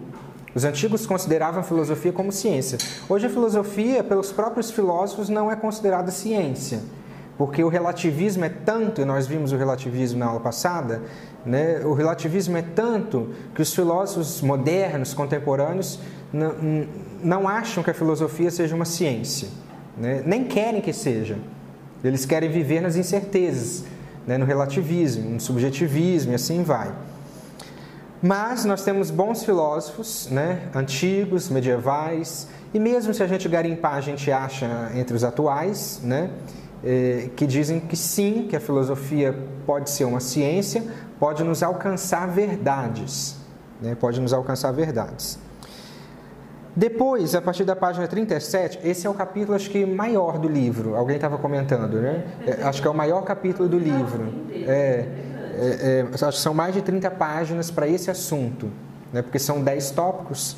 Os 0.53 0.65
antigos 0.65 1.05
consideravam 1.05 1.61
a 1.61 1.63
filosofia 1.63 2.11
como 2.11 2.31
ciência. 2.31 2.77
Hoje, 3.07 3.27
a 3.27 3.29
filosofia, 3.29 4.03
pelos 4.03 4.31
próprios 4.31 4.69
filósofos, 4.71 5.29
não 5.29 5.49
é 5.49 5.55
considerada 5.55 6.11
ciência, 6.11 6.81
porque 7.37 7.63
o 7.63 7.69
relativismo 7.69 8.45
é 8.45 8.49
tanto, 8.49 9.01
e 9.01 9.05
nós 9.05 9.27
vimos 9.27 9.51
o 9.51 9.57
relativismo 9.57 10.19
na 10.19 10.27
aula 10.27 10.39
passada, 10.39 11.01
né? 11.45 11.81
o 11.83 11.93
relativismo 11.93 12.57
é 12.57 12.61
tanto 12.61 13.29
que 13.55 13.61
os 13.61 13.73
filósofos 13.73 14.41
modernos, 14.41 15.13
contemporâneos, 15.13 15.99
não, 16.31 16.55
não 17.23 17.47
acham 17.47 17.83
que 17.83 17.89
a 17.89 17.93
filosofia 17.93 18.51
seja 18.51 18.75
uma 18.75 18.85
ciência, 18.85 19.49
né? 19.97 20.21
nem 20.25 20.43
querem 20.43 20.81
que 20.81 20.93
seja. 20.93 21.37
Eles 22.03 22.25
querem 22.25 22.49
viver 22.49 22.81
nas 22.81 22.95
incertezas, 22.95 23.83
né, 24.25 24.37
no 24.37 24.45
relativismo, 24.45 25.29
no 25.29 25.39
subjetivismo 25.39 26.31
e 26.31 26.35
assim 26.35 26.63
vai. 26.63 26.91
Mas 28.21 28.65
nós 28.65 28.83
temos 28.83 29.09
bons 29.09 29.43
filósofos, 29.43 30.27
né, 30.29 30.67
antigos, 30.75 31.49
medievais, 31.49 32.47
e 32.73 32.79
mesmo 32.79 33.13
se 33.13 33.21
a 33.21 33.27
gente 33.27 33.47
garimpar, 33.49 33.95
a 33.95 34.01
gente 34.01 34.31
acha 34.31 34.91
entre 34.95 35.15
os 35.15 35.23
atuais, 35.23 35.99
né, 36.03 36.29
eh, 36.83 37.29
que 37.35 37.45
dizem 37.45 37.79
que 37.79 37.95
sim, 37.95 38.47
que 38.49 38.55
a 38.55 38.59
filosofia 38.59 39.37
pode 39.65 39.89
ser 39.89 40.05
uma 40.05 40.19
ciência, 40.19 40.83
pode 41.19 41.43
nos 41.43 41.61
alcançar 41.61 42.27
verdades, 42.27 43.37
né, 43.81 43.95
pode 43.95 44.19
nos 44.19 44.33
alcançar 44.33 44.71
verdades. 44.71 45.39
Depois, 46.75 47.35
a 47.35 47.41
partir 47.41 47.65
da 47.65 47.75
página 47.75 48.07
37, 48.07 48.79
esse 48.83 49.05
é 49.05 49.09
o 49.09 49.13
capítulo, 49.13 49.55
acho 49.55 49.69
que 49.69 49.85
maior 49.85 50.39
do 50.39 50.47
livro. 50.47 50.95
Alguém 50.95 51.17
estava 51.17 51.37
comentando, 51.37 52.01
né? 52.01 52.23
É, 52.47 52.63
acho 52.63 52.81
que 52.81 52.87
é 52.87 52.91
o 52.91 52.93
maior 52.93 53.23
capítulo 53.23 53.67
do 53.67 53.77
livro. 53.77 54.33
É, 54.51 55.05
é, 55.53 56.05
é, 56.07 56.07
acho 56.13 56.37
que 56.37 56.41
são 56.43 56.53
mais 56.53 56.73
de 56.73 56.81
30 56.81 57.11
páginas 57.11 57.69
para 57.69 57.87
esse 57.87 58.09
assunto, 58.09 58.69
né? 59.11 59.21
porque 59.21 59.37
são 59.37 59.61
10 59.61 59.91
tópicos. 59.91 60.55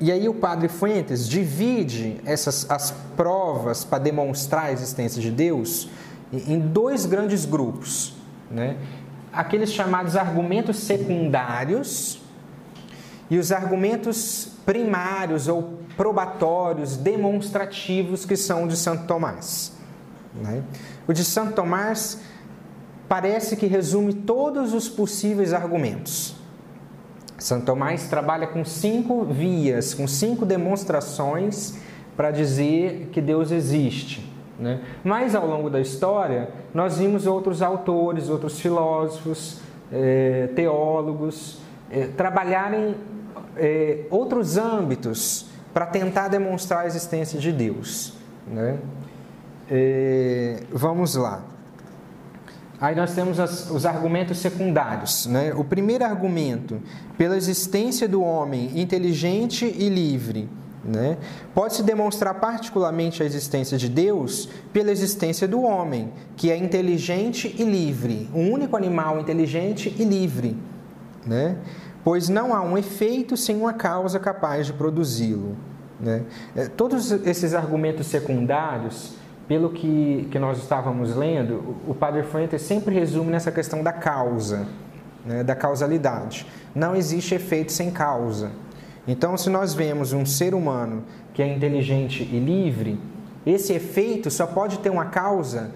E 0.00 0.10
aí 0.10 0.28
o 0.28 0.34
padre 0.34 0.68
Fuentes 0.68 1.28
divide 1.28 2.20
essas 2.24 2.68
as 2.70 2.90
provas 3.16 3.84
para 3.84 3.98
demonstrar 3.98 4.66
a 4.66 4.72
existência 4.72 5.20
de 5.20 5.30
Deus 5.30 5.88
em 6.32 6.58
dois 6.58 7.04
grandes 7.04 7.44
grupos. 7.44 8.14
Né? 8.50 8.78
Aqueles 9.32 9.72
chamados 9.72 10.16
argumentos 10.16 10.78
secundários, 10.78 12.20
e 13.30 13.38
os 13.38 13.52
argumentos 13.52 14.48
primários 14.66 15.46
ou 15.46 15.78
probatórios, 15.96 16.96
demonstrativos 16.96 18.24
que 18.24 18.36
são 18.36 18.66
de 18.66 18.76
Santo 18.76 19.06
Tomás. 19.06 19.72
Né? 20.34 20.64
O 21.06 21.12
de 21.12 21.24
Santo 21.24 21.52
Tomás 21.52 22.18
parece 23.08 23.56
que 23.56 23.66
resume 23.66 24.14
todos 24.14 24.74
os 24.74 24.88
possíveis 24.88 25.52
argumentos. 25.52 26.39
Santo 27.40 27.64
Tomás 27.64 28.06
trabalha 28.06 28.46
com 28.46 28.64
cinco 28.64 29.24
vias, 29.24 29.94
com 29.94 30.06
cinco 30.06 30.44
demonstrações 30.44 31.78
para 32.16 32.30
dizer 32.30 33.08
que 33.10 33.20
Deus 33.20 33.50
existe. 33.50 34.30
Né? 34.58 34.80
Mas 35.02 35.34
ao 35.34 35.46
longo 35.46 35.70
da 35.70 35.80
história, 35.80 36.50
nós 36.74 36.98
vimos 36.98 37.26
outros 37.26 37.62
autores, 37.62 38.28
outros 38.28 38.60
filósofos, 38.60 39.58
eh, 39.90 40.50
teólogos, 40.54 41.58
eh, 41.90 42.08
trabalharem 42.14 42.94
eh, 43.56 44.04
outros 44.10 44.58
âmbitos 44.58 45.46
para 45.72 45.86
tentar 45.86 46.28
demonstrar 46.28 46.80
a 46.80 46.86
existência 46.86 47.40
de 47.40 47.50
Deus. 47.50 48.14
Né? 48.46 48.78
vamos 50.72 51.14
lá. 51.14 51.44
Aí 52.80 52.96
nós 52.96 53.14
temos 53.14 53.38
as, 53.38 53.70
os 53.70 53.84
argumentos 53.84 54.38
secundários. 54.38 55.26
Né? 55.26 55.52
O 55.54 55.62
primeiro 55.62 56.04
argumento, 56.04 56.80
pela 57.18 57.36
existência 57.36 58.08
do 58.08 58.22
homem 58.22 58.80
inteligente 58.80 59.66
e 59.66 59.88
livre, 59.88 60.48
né? 60.82 61.18
Pode-se 61.54 61.82
demonstrar 61.82 62.34
particularmente 62.40 63.22
a 63.22 63.26
existência 63.26 63.76
de 63.76 63.86
Deus 63.86 64.48
pela 64.72 64.90
existência 64.90 65.46
do 65.46 65.60
homem, 65.60 66.10
que 66.36 66.50
é 66.50 66.56
inteligente 66.56 67.54
e 67.58 67.64
livre, 67.64 68.30
um 68.34 68.50
único 68.50 68.76
animal 68.76 69.20
inteligente 69.20 69.94
e 69.98 70.04
livre, 70.04 70.56
né? 71.26 71.58
pois 72.02 72.28
não 72.28 72.54
há 72.54 72.62
um 72.62 72.78
efeito 72.78 73.36
sem 73.36 73.56
uma 73.56 73.74
causa 73.74 74.18
capaz 74.18 74.66
de 74.66 74.72
produzi-lo. 74.72 75.54
Né? 76.00 76.22
É, 76.56 76.66
todos 76.66 77.12
esses 77.12 77.52
argumentos 77.52 78.06
secundários, 78.06 79.12
pelo 79.50 79.70
que, 79.70 80.28
que 80.30 80.38
nós 80.38 80.58
estávamos 80.58 81.16
lendo, 81.16 81.74
o 81.84 81.92
Padre 81.92 82.22
Fuentes 82.22 82.62
sempre 82.62 82.94
resume 82.94 83.32
nessa 83.32 83.50
questão 83.50 83.82
da 83.82 83.92
causa, 83.92 84.68
né? 85.26 85.42
da 85.42 85.56
causalidade. 85.56 86.46
Não 86.72 86.94
existe 86.94 87.34
efeito 87.34 87.72
sem 87.72 87.90
causa. 87.90 88.52
Então, 89.08 89.36
se 89.36 89.50
nós 89.50 89.74
vemos 89.74 90.12
um 90.12 90.24
ser 90.24 90.54
humano 90.54 91.02
que 91.34 91.42
é 91.42 91.52
inteligente 91.52 92.22
e 92.22 92.38
livre, 92.38 93.00
esse 93.44 93.72
efeito 93.72 94.30
só 94.30 94.46
pode 94.46 94.78
ter 94.78 94.88
uma 94.88 95.06
causa 95.06 95.72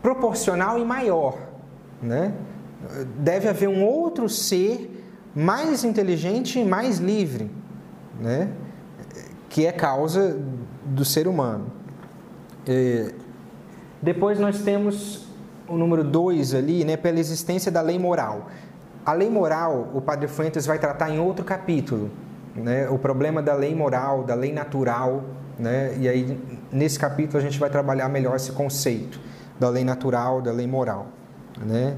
proporcional 0.00 0.78
e 0.78 0.84
maior. 0.84 1.36
Né? 2.00 2.34
Deve 3.18 3.48
haver 3.48 3.68
um 3.68 3.84
outro 3.84 4.28
ser 4.28 5.04
mais 5.34 5.82
inteligente 5.82 6.60
e 6.60 6.64
mais 6.64 6.98
livre, 6.98 7.50
né? 8.20 8.48
que 9.48 9.66
é 9.66 9.72
causa 9.72 10.38
do 10.84 11.04
ser 11.04 11.26
humano. 11.26 11.75
É... 12.68 13.12
Depois 14.02 14.38
nós 14.38 14.60
temos 14.60 15.26
o 15.68 15.76
número 15.76 16.04
2 16.04 16.54
ali, 16.54 16.84
né, 16.84 16.96
pela 16.96 17.18
existência 17.18 17.70
da 17.72 17.80
lei 17.80 17.98
moral. 17.98 18.48
A 19.04 19.12
lei 19.12 19.30
moral, 19.30 19.90
o 19.94 20.00
Padre 20.00 20.28
Fuentes 20.28 20.66
vai 20.66 20.78
tratar 20.78 21.10
em 21.10 21.18
outro 21.18 21.44
capítulo, 21.44 22.10
né, 22.54 22.88
o 22.88 22.98
problema 22.98 23.42
da 23.42 23.54
lei 23.54 23.74
moral, 23.74 24.24
da 24.24 24.34
lei 24.34 24.52
natural, 24.52 25.24
né, 25.58 25.96
e 25.98 26.08
aí 26.08 26.38
nesse 26.70 26.98
capítulo 26.98 27.38
a 27.38 27.40
gente 27.40 27.58
vai 27.58 27.70
trabalhar 27.70 28.08
melhor 28.08 28.36
esse 28.36 28.52
conceito 28.52 29.18
da 29.58 29.68
lei 29.68 29.84
natural, 29.84 30.42
da 30.42 30.52
lei 30.52 30.66
moral, 30.66 31.06
né? 31.64 31.96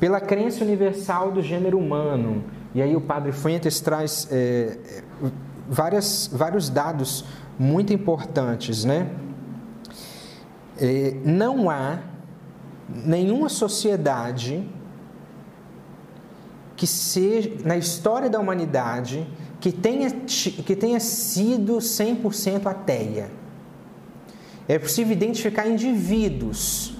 Pela 0.00 0.20
crença 0.20 0.64
universal 0.64 1.30
do 1.30 1.40
gênero 1.40 1.78
humano, 1.78 2.42
e 2.74 2.82
aí 2.82 2.96
o 2.96 3.00
Padre 3.00 3.32
Fuentes 3.32 3.80
traz 3.80 4.28
é, 4.30 4.76
várias, 5.68 6.28
vários 6.32 6.68
dados 6.68 7.24
muito 7.58 7.92
importantes, 7.92 8.84
né? 8.84 9.08
É, 10.78 11.14
não 11.24 11.70
há 11.70 12.00
nenhuma 12.88 13.48
sociedade 13.48 14.68
que 16.76 16.86
seja 16.86 17.52
na 17.64 17.76
história 17.76 18.28
da 18.28 18.38
humanidade 18.38 19.26
que 19.60 19.72
tenha, 19.72 20.10
que 20.10 20.76
tenha 20.76 21.00
sido 21.00 21.78
100% 21.78 22.66
ateia. 22.66 23.30
É 24.68 24.78
possível 24.78 25.12
identificar 25.12 25.66
indivíduos 25.66 26.94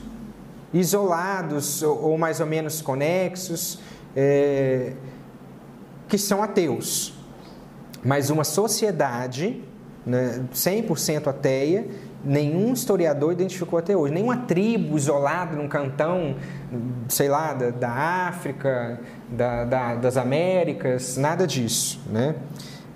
isolados 0.72 1.82
ou, 1.82 2.16
mais 2.16 2.40
ou 2.40 2.46
menos 2.46 2.80
conexos 2.80 3.78
é, 4.14 4.94
que 6.08 6.16
são 6.16 6.42
ateus. 6.42 7.14
Mas 8.04 8.30
uma 8.30 8.44
sociedade 8.44 9.62
né, 10.04 10.44
100% 10.52 11.26
ateia, 11.26 11.88
nenhum 12.24 12.72
historiador 12.72 13.32
identificou 13.32 13.78
até 13.78 13.96
hoje. 13.96 14.12
Nenhuma 14.12 14.38
tribo 14.38 14.96
isolada 14.96 15.56
num 15.56 15.68
cantão, 15.68 16.36
sei 17.08 17.28
lá, 17.28 17.52
da, 17.52 17.70
da 17.70 17.90
África, 17.90 19.00
da, 19.30 19.64
da, 19.64 19.94
das 19.96 20.16
Américas, 20.16 21.16
nada 21.16 21.46
disso. 21.46 22.00
Né? 22.10 22.34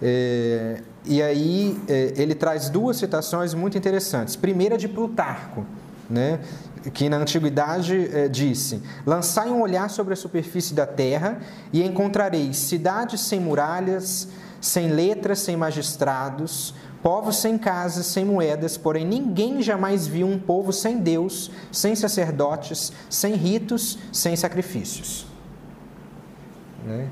É, 0.03 0.81
e 1.05 1.23
aí 1.23 1.79
é, 1.89 2.13
ele 2.17 2.35
traz 2.35 2.69
duas 2.69 2.97
citações 2.97 3.55
muito 3.55 3.77
interessantes. 3.79 4.37
Primeira 4.37 4.77
de 4.77 4.89
Plutarco, 4.89 5.65
né? 6.09 6.41
que 6.95 7.09
na 7.09 7.19
antiguidade 7.19 8.09
é, 8.15 8.29
disse: 8.29 8.83
Lançai 9.05 9.51
um 9.51 9.61
olhar 9.61 9.91
sobre 9.91 10.15
a 10.15 10.17
superfície 10.17 10.75
da 10.75 10.87
terra 10.87 11.39
e 11.73 11.83
encontrareis 11.83 12.57
cidades 12.57 13.21
sem 13.21 13.39
muralhas, 13.39 14.29
sem 14.61 14.89
letras, 14.89 15.41
sem 15.41 15.57
magistrados, 15.57 16.75
povos 17.03 17.37
sem 17.37 17.57
casas, 17.57 18.07
sem 18.07 18.25
moedas, 18.25 18.77
porém 18.77 19.07
ninguém 19.07 19.63
jamais 19.63 20.07
viu 20.07 20.27
um 20.27 20.39
povo 20.39 20.73
sem 20.73 20.99
Deus, 20.99 21.51
sem 21.73 21.95
sacerdotes, 21.95 22.93
sem 23.09 23.35
ritos, 23.35 23.99
sem 24.13 24.37
sacrifícios. 24.37 25.27
Né? 26.85 27.09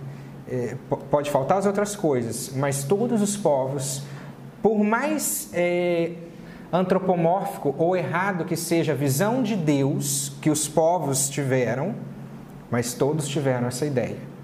É, 0.46 0.76
pode 1.10 1.30
faltar 1.30 1.58
as 1.58 1.66
outras 1.66 1.94
coisas, 1.94 2.52
mas 2.54 2.84
todos 2.84 3.20
os 3.20 3.36
povos, 3.36 4.02
por 4.62 4.82
mais 4.82 5.50
é, 5.52 6.12
antropomórfico 6.72 7.74
ou 7.78 7.96
errado 7.96 8.44
que 8.44 8.56
seja 8.56 8.92
a 8.92 8.96
visão 8.96 9.42
de 9.42 9.56
Deus 9.56 10.32
que 10.40 10.50
os 10.50 10.68
povos 10.68 11.28
tiveram, 11.28 11.94
mas 12.70 12.94
todos 12.94 13.28
tiveram 13.28 13.68
essa 13.68 13.86
ideia. 13.86 14.37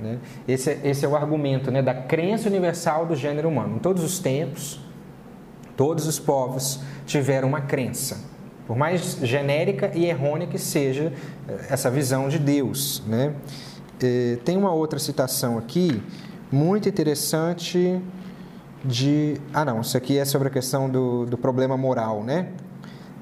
Né? 0.00 0.18
Esse, 0.46 0.70
é, 0.70 0.80
esse 0.84 1.04
é 1.04 1.08
o 1.08 1.16
argumento 1.16 1.70
né, 1.70 1.82
da 1.82 1.94
crença 1.94 2.48
universal 2.48 3.06
do 3.06 3.14
gênero 3.14 3.48
humano. 3.48 3.76
Em 3.76 3.78
todos 3.78 4.02
os 4.02 4.18
tempos, 4.18 4.80
todos 5.76 6.06
os 6.06 6.18
povos 6.18 6.80
tiveram 7.06 7.48
uma 7.48 7.60
crença, 7.60 8.18
por 8.66 8.76
mais 8.76 9.18
genérica 9.22 9.90
e 9.94 10.06
errônea 10.06 10.46
que 10.46 10.58
seja 10.58 11.12
eh, 11.48 11.66
essa 11.70 11.90
visão 11.90 12.28
de 12.28 12.38
Deus. 12.38 13.02
Né? 13.06 13.34
Eh, 14.02 14.38
tem 14.44 14.56
uma 14.56 14.72
outra 14.72 14.98
citação 14.98 15.56
aqui, 15.56 16.02
muito 16.50 16.88
interessante, 16.88 18.00
de. 18.84 19.40
Ah, 19.52 19.64
não, 19.64 19.80
isso 19.80 19.96
aqui 19.96 20.18
é 20.18 20.24
sobre 20.24 20.48
a 20.48 20.50
questão 20.50 20.88
do, 20.88 21.26
do 21.26 21.36
problema 21.36 21.76
moral, 21.76 22.22
né? 22.22 22.48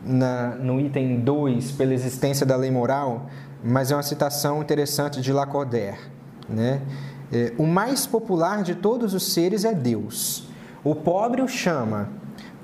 Na, 0.04 0.54
no 0.56 0.78
item 0.80 1.20
2, 1.20 1.72
pela 1.72 1.94
existência 1.94 2.44
da 2.44 2.56
lei 2.56 2.70
moral, 2.70 3.26
mas 3.62 3.90
é 3.90 3.96
uma 3.96 4.02
citação 4.02 4.60
interessante 4.60 5.20
de 5.20 5.32
Lacordaire. 5.32 5.96
Né? 6.48 6.82
É, 7.32 7.52
o 7.58 7.66
mais 7.66 8.06
popular 8.06 8.62
de 8.62 8.74
todos 8.74 9.14
os 9.14 9.32
seres 9.32 9.64
é 9.64 9.72
Deus. 9.72 10.48
O 10.82 10.94
pobre 10.94 11.42
o 11.42 11.48
chama, 11.48 12.10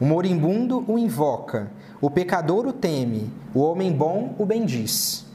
o 0.01 0.05
moribundo 0.05 0.85
o 0.87 0.99
invoca, 0.99 1.71
o 2.01 2.11
pecador 2.11 2.67
o 2.67 2.73
teme, 2.73 3.33
o 3.55 3.61
homem 3.61 3.93
bom 3.93 4.35
o 4.39 4.45
bendiz. 4.45 5.27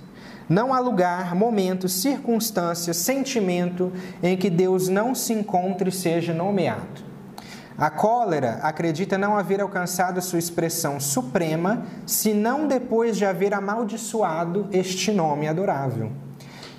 Não 0.47 0.73
há 0.73 0.79
lugar, 0.79 1.33
momento, 1.33 1.89
circunstância, 1.89 2.93
sentimento 2.93 3.91
em 4.21 4.37
que 4.37 4.49
Deus 4.49 4.87
não 4.87 5.15
se 5.15 5.33
encontre 5.33 5.89
e 5.89 5.91
seja 5.91 6.33
nomeado. 6.33 7.03
A 7.77 7.89
cólera 7.89 8.59
acredita 8.61 9.17
não 9.17 9.35
haver 9.35 9.59
alcançado 9.59 10.21
sua 10.21 10.39
expressão 10.39 10.99
suprema, 10.99 11.83
senão 12.05 12.67
depois 12.67 13.17
de 13.17 13.25
haver 13.25 13.53
amaldiçoado 13.53 14.67
este 14.71 15.11
nome 15.11 15.47
adorável. 15.47 16.11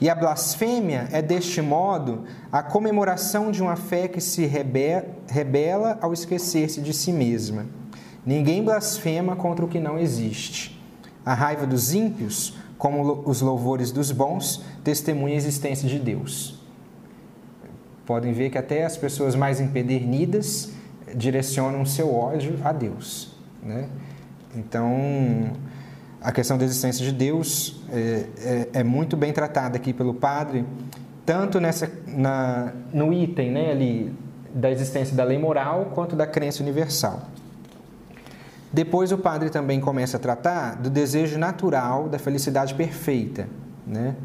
E 0.01 0.11
a 0.11 0.15
blasfêmia 0.15 1.09
é, 1.11 1.23
deste 1.23 1.63
modo, 1.63 2.25
a 2.53 2.63
comemoração 2.63 3.51
de 3.51 3.63
uma 3.63 3.77
fé 3.77 4.09
que 4.09 4.21
se 4.21 4.45
rebela 4.47 5.99
ao 6.01 6.13
esquecer-se 6.13 6.81
de 6.81 6.93
si 6.93 7.13
mesma. 7.13 7.67
Ninguém 8.25 8.63
blasfema 8.63 9.37
contra 9.37 9.65
o 9.65 9.69
que 9.69 9.81
não 9.81 9.99
existe. 9.99 10.79
A 11.25 11.33
raiva 11.33 11.67
dos 11.67 11.95
ímpios, 11.95 12.57
como 12.77 13.23
os 13.25 13.41
louvores 13.41 13.91
dos 13.91 14.13
bons, 14.13 14.63
testemunha 14.85 15.35
a 15.35 15.39
existência 15.39 15.89
de 15.89 15.99
Deus. 15.99 16.61
Podem 18.05 18.33
ver 18.33 18.51
que 18.51 18.59
até 18.59 18.85
as 18.85 18.97
pessoas 18.97 19.35
mais 19.35 19.61
empedernidas 19.61 20.73
direcionam 21.15 21.87
seu 21.87 22.15
ódio 22.15 22.59
a 22.63 22.73
Deus. 22.73 23.35
Né? 23.63 23.89
Então, 24.55 25.53
a 26.27 26.33
questão 26.33 26.59
da 26.59 26.65
existência 26.65 27.05
de 27.05 27.13
Deus 27.13 27.81
é, 27.89 28.27
é, 28.39 28.69
é 28.81 28.83
muito 28.83 29.17
bem 29.17 29.33
tratada 29.33 29.77
aqui 29.77 29.93
pelo 29.93 30.13
padre, 30.13 30.67
tanto 31.25 31.61
nessa, 31.61 31.89
na, 32.05 32.73
no 32.93 33.13
item 33.13 33.53
né, 33.53 33.71
ali, 33.71 34.13
da 34.53 34.69
existência 34.69 35.15
da 35.15 35.23
lei 35.23 35.39
moral 35.39 35.93
quanto 35.95 36.17
da 36.17 36.27
crença 36.27 36.65
universal. 36.65 37.23
Depois 38.73 39.13
o 39.13 39.19
padre 39.19 39.51
também 39.51 39.81
começa 39.81 40.17
a 40.17 40.21
tratar 40.21 40.75
do 40.75 40.91
desejo 40.91 41.39
natural 41.39 42.09
da 42.09 42.19
felicidade 42.19 42.75
perfeita. 42.75 43.49
Né? 43.87 44.17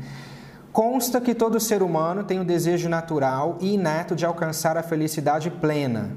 Consta 0.74 1.22
que 1.22 1.36
todo 1.36 1.60
ser 1.60 1.84
humano 1.84 2.24
tem 2.24 2.40
o 2.40 2.44
desejo 2.44 2.90
natural 2.90 3.60
e 3.62 3.76
inato 3.76 4.16
de 4.16 4.26
alcançar 4.26 4.76
a 4.76 4.82
felicidade 4.82 5.52
plena. 5.52 6.10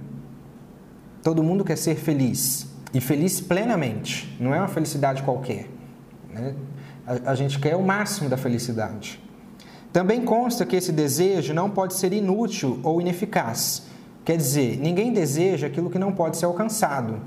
Todo 1.22 1.42
mundo 1.42 1.62
quer 1.62 1.76
ser 1.76 1.96
feliz 1.96 2.72
e 2.94 3.02
feliz 3.02 3.38
plenamente, 3.38 4.34
não 4.40 4.54
é 4.54 4.58
uma 4.58 4.68
felicidade 4.68 5.22
qualquer. 5.22 5.73
Né? 6.34 6.54
A, 7.06 7.30
a 7.30 7.34
gente 7.34 7.58
quer 7.58 7.76
o 7.76 7.82
máximo 7.82 8.28
da 8.28 8.36
felicidade. 8.36 9.20
Também 9.92 10.24
consta 10.24 10.66
que 10.66 10.74
esse 10.74 10.90
desejo 10.90 11.54
não 11.54 11.70
pode 11.70 11.94
ser 11.94 12.12
inútil 12.12 12.80
ou 12.82 13.00
ineficaz. 13.00 13.84
Quer 14.24 14.36
dizer, 14.36 14.78
ninguém 14.78 15.12
deseja 15.12 15.66
aquilo 15.66 15.88
que 15.88 15.98
não 15.98 16.12
pode 16.12 16.36
ser 16.36 16.46
alcançado. 16.46 17.20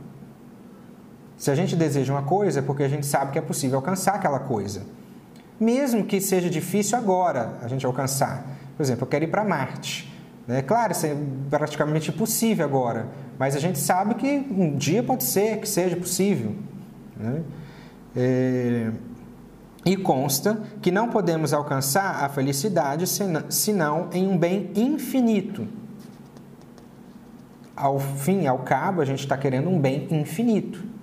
Se 1.38 1.52
a 1.52 1.56
gente 1.56 1.76
deseja 1.76 2.12
uma 2.12 2.24
coisa, 2.24 2.60
é 2.60 2.62
porque 2.62 2.84
a 2.84 2.90
gente 2.90 3.06
sabe 3.06 3.32
que 3.32 3.40
é 3.40 3.42
possível 3.42 3.78
alcançar 3.78 4.16
aquela 4.16 4.40
coisa. 4.40 4.82
Mesmo 5.60 6.04
que 6.04 6.20
seja 6.20 6.50
difícil 6.50 6.98
agora 6.98 7.58
a 7.62 7.68
gente 7.68 7.86
alcançar. 7.86 8.46
Por 8.76 8.84
exemplo, 8.84 9.04
eu 9.04 9.08
quero 9.08 9.24
ir 9.24 9.28
para 9.28 9.44
Marte. 9.44 10.12
É 10.48 10.62
claro, 10.62 10.94
isso 10.94 11.06
é 11.06 11.16
praticamente 11.50 12.10
impossível 12.10 12.66
agora, 12.66 13.08
mas 13.38 13.56
a 13.56 13.60
gente 13.60 13.78
sabe 13.78 14.16
que 14.16 14.48
um 14.50 14.76
dia 14.78 15.04
pode 15.04 15.26
ser 15.26 15.60
que 15.60 15.68
seja 15.68 15.96
possível. 15.96 16.56
Né? 17.18 17.42
É... 18.18 18.92
E 19.86 19.96
consta 19.96 20.62
que 20.82 20.92
não 20.92 21.08
podemos 21.10 21.54
alcançar 21.54 22.26
a 22.26 22.28
felicidade 22.28 23.06
senão 23.08 24.10
em 24.12 24.28
um 24.28 24.38
bem 24.38 24.72
infinito. 24.76 25.66
Ao 27.74 28.00
fim, 28.00 28.48
ao 28.48 28.60
cabo, 28.60 29.02
a 29.02 29.06
gente 29.06 29.20
está 29.20 29.38
querendo 29.38 29.70
um 29.70 29.80
bem 29.80 30.08
infinito 30.12 30.98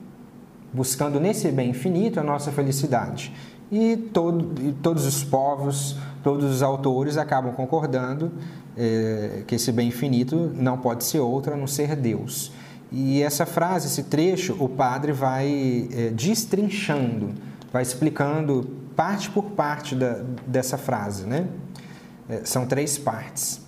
buscando 0.74 1.20
nesse 1.20 1.50
bem 1.53 1.70
infinito 1.70 2.18
a 2.18 2.22
nossa 2.22 2.50
felicidade. 2.50 3.33
E, 3.70 3.96
todo, 3.96 4.61
e 4.61 4.72
todos 4.72 5.07
os 5.07 5.22
povos, 5.22 5.96
todos 6.22 6.44
os 6.50 6.62
autores 6.62 7.16
acabam 7.16 7.53
concordando 7.53 8.33
é, 8.77 9.44
que 9.46 9.55
esse 9.55 9.70
bem 9.70 9.88
infinito 9.88 10.53
não 10.55 10.77
pode 10.77 11.05
ser 11.05 11.20
outro 11.20 11.55
a 11.55 11.57
não 11.57 11.68
ser 11.68 11.94
Deus. 11.94 12.53
E 12.96 13.20
essa 13.24 13.44
frase, 13.44 13.88
esse 13.88 14.04
trecho, 14.04 14.57
o 14.61 14.68
padre 14.68 15.11
vai 15.11 15.88
é, 15.92 16.11
destrinchando, 16.11 17.35
vai 17.72 17.83
explicando 17.83 18.70
parte 18.94 19.28
por 19.30 19.46
parte 19.46 19.96
da, 19.96 20.20
dessa 20.46 20.78
frase. 20.78 21.26
Né? 21.26 21.48
É, 22.28 22.42
são 22.44 22.66
três 22.66 22.96
partes. 22.96 23.61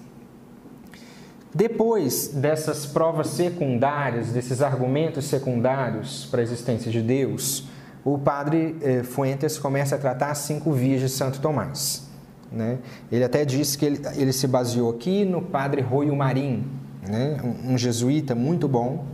Depois 1.53 2.29
dessas 2.29 2.87
provas 2.87 3.29
secundárias, 3.29 4.29
desses 4.29 4.63
argumentos 4.63 5.25
secundários 5.25 6.29
para 6.31 6.41
a 6.41 6.43
existência 6.45 6.93
de 6.93 7.03
Deus, 7.03 7.65
o 8.05 8.17
padre 8.17 8.77
eh, 8.81 9.03
Fuentes 9.03 9.59
começa 9.59 9.97
a 9.97 9.99
tratar 9.99 10.31
as 10.31 10.39
cinco 10.39 10.71
vias 10.71 11.01
de 11.01 11.09
Santo 11.09 11.41
Tomás. 11.41 12.07
Né? 12.53 12.79
Ele 13.11 13.25
até 13.25 13.45
disse 13.45 13.77
que 13.77 13.87
ele, 13.87 14.03
ele, 14.17 14.33
se 14.33 14.47
baseou 14.47 14.91
aqui 14.91 15.25
no 15.25 15.43
padre 15.43 15.81
Royo 15.81 16.15
Marim, 16.15 16.65
né? 17.09 17.39
um, 17.43 17.73
um, 17.73 17.79
jesuíta 17.79 18.35
muito 18.35 18.69
bom, 18.69 19.07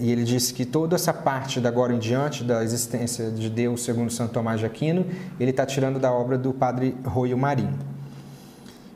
e 0.00 0.10
ele 0.10 0.24
disse 0.24 0.52
que 0.52 0.64
toda 0.64 0.96
essa 0.96 1.12
parte 1.12 1.60
da 1.60 1.68
agora 1.68 1.94
em 1.94 1.98
diante 1.98 2.44
da 2.44 2.62
existência 2.62 3.30
de 3.30 3.48
Deus 3.48 3.82
segundo 3.82 4.10
Santo 4.10 4.32
Tomás 4.32 4.60
de 4.60 4.66
Aquino, 4.66 5.06
ele 5.40 5.50
está 5.50 5.64
tirando 5.64 5.98
da 5.98 6.12
obra 6.12 6.36
do 6.36 6.52
padre 6.52 6.94
Royo 7.04 7.38
Marim. 7.38 7.70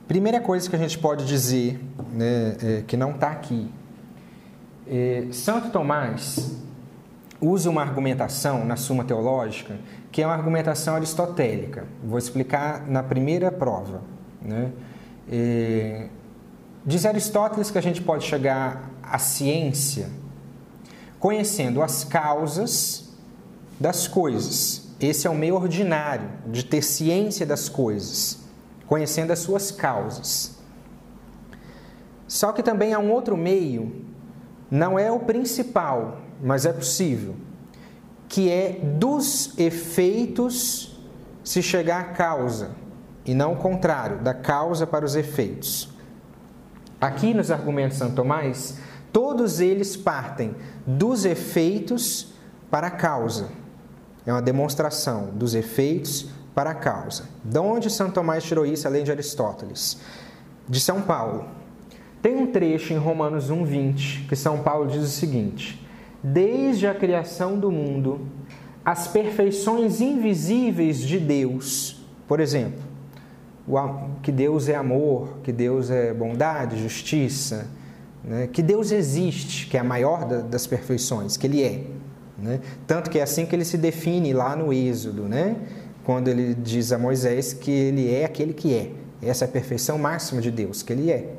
Primeira 0.06 0.40
coisa 0.40 0.68
que 0.68 0.76
a 0.76 0.78
gente 0.78 0.98
pode 0.98 1.24
dizer, 1.24 1.80
né, 2.12 2.56
é, 2.62 2.82
que 2.86 2.96
não 2.96 3.12
está 3.12 3.30
aqui, 3.30 3.70
é, 4.86 5.26
Santo 5.32 5.70
Tomás 5.70 6.56
usa 7.40 7.70
uma 7.70 7.82
argumentação 7.82 8.64
na 8.64 8.76
Suma 8.76 9.04
Teológica 9.04 9.76
que 10.16 10.22
é 10.22 10.26
uma 10.26 10.34
argumentação 10.34 10.94
aristotélica. 10.94 11.84
Vou 12.02 12.16
explicar 12.16 12.86
na 12.88 13.02
primeira 13.02 13.52
prova. 13.52 14.00
Né? 14.40 14.72
É, 15.30 16.06
diz 16.86 17.04
Aristóteles 17.04 17.70
que 17.70 17.76
a 17.76 17.82
gente 17.82 18.00
pode 18.00 18.24
chegar 18.24 18.90
à 19.02 19.18
ciência 19.18 20.08
conhecendo 21.18 21.82
as 21.82 22.04
causas 22.04 23.10
das 23.78 24.06
coisas. 24.08 24.88
Esse 25.00 25.26
é 25.26 25.30
o 25.30 25.34
meio 25.34 25.56
ordinário 25.56 26.28
de 26.46 26.64
ter 26.64 26.82
ciência 26.82 27.44
das 27.44 27.68
coisas 27.68 28.46
conhecendo 28.86 29.32
as 29.32 29.40
suas 29.40 29.70
causas. 29.70 30.56
Só 32.26 32.52
que 32.52 32.62
também 32.62 32.92
há 32.92 32.98
um 32.98 33.10
outro 33.10 33.36
meio, 33.36 34.04
não 34.70 34.98
é 34.98 35.10
o 35.10 35.20
principal, 35.20 36.20
mas 36.42 36.66
é 36.66 36.72
possível, 36.72 37.34
que 38.28 38.50
é 38.50 38.80
dos 38.82 39.56
efeitos 39.58 41.00
se 41.44 41.62
chegar 41.62 42.00
à 42.00 42.04
causa, 42.04 42.70
e 43.24 43.34
não 43.34 43.52
o 43.52 43.56
contrário, 43.56 44.18
da 44.18 44.34
causa 44.34 44.86
para 44.86 45.04
os 45.04 45.14
efeitos. 45.14 45.88
Aqui 47.00 47.34
nos 47.34 47.50
argumentos 47.50 47.98
de 47.98 48.04
São 48.04 48.14
Tomás, 48.14 48.78
todos 49.16 49.60
eles 49.60 49.96
partem 49.96 50.54
dos 50.86 51.24
efeitos 51.24 52.34
para 52.70 52.88
a 52.88 52.90
causa. 52.90 53.48
É 54.26 54.30
uma 54.30 54.42
demonstração 54.42 55.30
dos 55.32 55.54
efeitos 55.54 56.28
para 56.54 56.72
a 56.72 56.74
causa. 56.74 57.24
De 57.42 57.58
onde 57.58 57.88
São 57.88 58.10
Tomás 58.10 58.44
tirou 58.44 58.66
isso, 58.66 58.86
além 58.86 59.04
de 59.04 59.10
Aristóteles? 59.10 59.98
De 60.68 60.78
São 60.78 61.00
Paulo. 61.00 61.46
Tem 62.20 62.36
um 62.36 62.48
trecho 62.52 62.92
em 62.92 62.98
Romanos 62.98 63.50
1,20 63.50 64.28
que 64.28 64.36
São 64.36 64.58
Paulo 64.58 64.86
diz 64.86 65.02
o 65.02 65.08
seguinte: 65.08 65.82
Desde 66.22 66.86
a 66.86 66.94
criação 66.94 67.58
do 67.58 67.72
mundo, 67.72 68.20
as 68.84 69.08
perfeições 69.08 70.02
invisíveis 70.02 71.00
de 71.00 71.18
Deus, 71.18 72.04
por 72.28 72.38
exemplo, 72.38 72.82
que 74.22 74.30
Deus 74.30 74.68
é 74.68 74.74
amor, 74.74 75.38
que 75.42 75.52
Deus 75.52 75.90
é 75.90 76.12
bondade, 76.12 76.82
justiça, 76.82 77.66
né? 78.26 78.48
que 78.48 78.62
Deus 78.62 78.90
existe, 78.90 79.68
que 79.68 79.76
é 79.76 79.80
a 79.80 79.84
maior 79.84 80.24
das 80.24 80.66
perfeições, 80.66 81.36
que 81.36 81.46
Ele 81.46 81.62
é. 81.62 81.84
Né? 82.38 82.60
Tanto 82.86 83.08
que 83.08 83.18
é 83.18 83.22
assim 83.22 83.46
que 83.46 83.54
ele 83.54 83.64
se 83.64 83.78
define 83.78 84.32
lá 84.32 84.54
no 84.54 84.72
Êxodo, 84.72 85.22
né? 85.22 85.56
quando 86.04 86.28
ele 86.28 86.54
diz 86.54 86.92
a 86.92 86.98
Moisés 86.98 87.52
que 87.52 87.70
ele 87.70 88.14
é 88.14 88.24
aquele 88.24 88.52
que 88.52 88.74
é. 88.74 88.92
Essa 89.20 89.44
é 89.44 89.48
a 89.48 89.50
perfeição 89.50 89.98
máxima 89.98 90.40
de 90.40 90.50
Deus, 90.50 90.82
que 90.82 90.92
ele 90.92 91.10
é. 91.10 91.34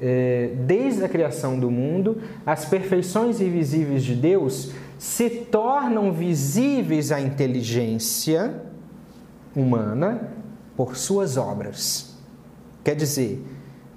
é. 0.00 0.50
Desde 0.66 1.04
a 1.04 1.08
criação 1.08 1.58
do 1.58 1.70
mundo, 1.70 2.20
as 2.44 2.64
perfeições 2.64 3.40
invisíveis 3.40 4.02
de 4.02 4.14
Deus 4.14 4.72
se 4.98 5.28
tornam 5.30 6.12
visíveis 6.12 7.12
à 7.12 7.20
inteligência 7.20 8.62
humana 9.54 10.32
por 10.76 10.96
suas 10.96 11.36
obras. 11.36 12.16
Quer 12.82 12.96
dizer, 12.96 13.44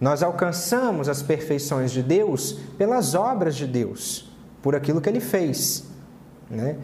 nós 0.02 0.22
alcançamos 0.22 1.08
as 1.08 1.22
perfeições 1.22 1.92
de 1.92 2.04
Deus 2.04 2.60
pelas 2.78 3.16
obras 3.16 3.56
de 3.56 3.66
Deus, 3.66 4.30
por 4.62 4.76
aquilo 4.76 5.00
que 5.00 5.08
ele 5.08 5.22
fez. 5.22 5.90
Né? 6.50 6.76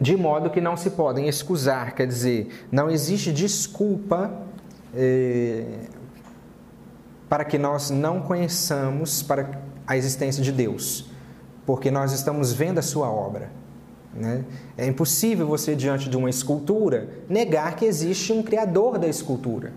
de 0.00 0.16
modo 0.16 0.50
que 0.50 0.60
não 0.60 0.76
se 0.76 0.90
podem 0.90 1.26
excusar, 1.26 1.94
quer 1.94 2.06
dizer, 2.06 2.66
não 2.70 2.88
existe 2.88 3.32
desculpa 3.32 4.30
eh, 4.94 5.64
para 7.28 7.44
que 7.44 7.58
nós 7.58 7.90
não 7.90 8.20
conheçamos 8.20 9.22
para 9.22 9.50
a 9.86 9.96
existência 9.96 10.42
de 10.42 10.52
Deus, 10.52 11.10
porque 11.66 11.90
nós 11.90 12.12
estamos 12.12 12.52
vendo 12.52 12.78
a 12.78 12.82
sua 12.82 13.10
obra. 13.10 13.50
Né? 14.14 14.44
É 14.76 14.86
impossível 14.86 15.46
você, 15.46 15.74
diante 15.74 16.08
de 16.08 16.16
uma 16.16 16.30
escultura, 16.30 17.08
negar 17.28 17.74
que 17.74 17.84
existe 17.84 18.32
um 18.32 18.42
criador 18.42 18.98
da 18.98 19.08
escultura. 19.08 19.72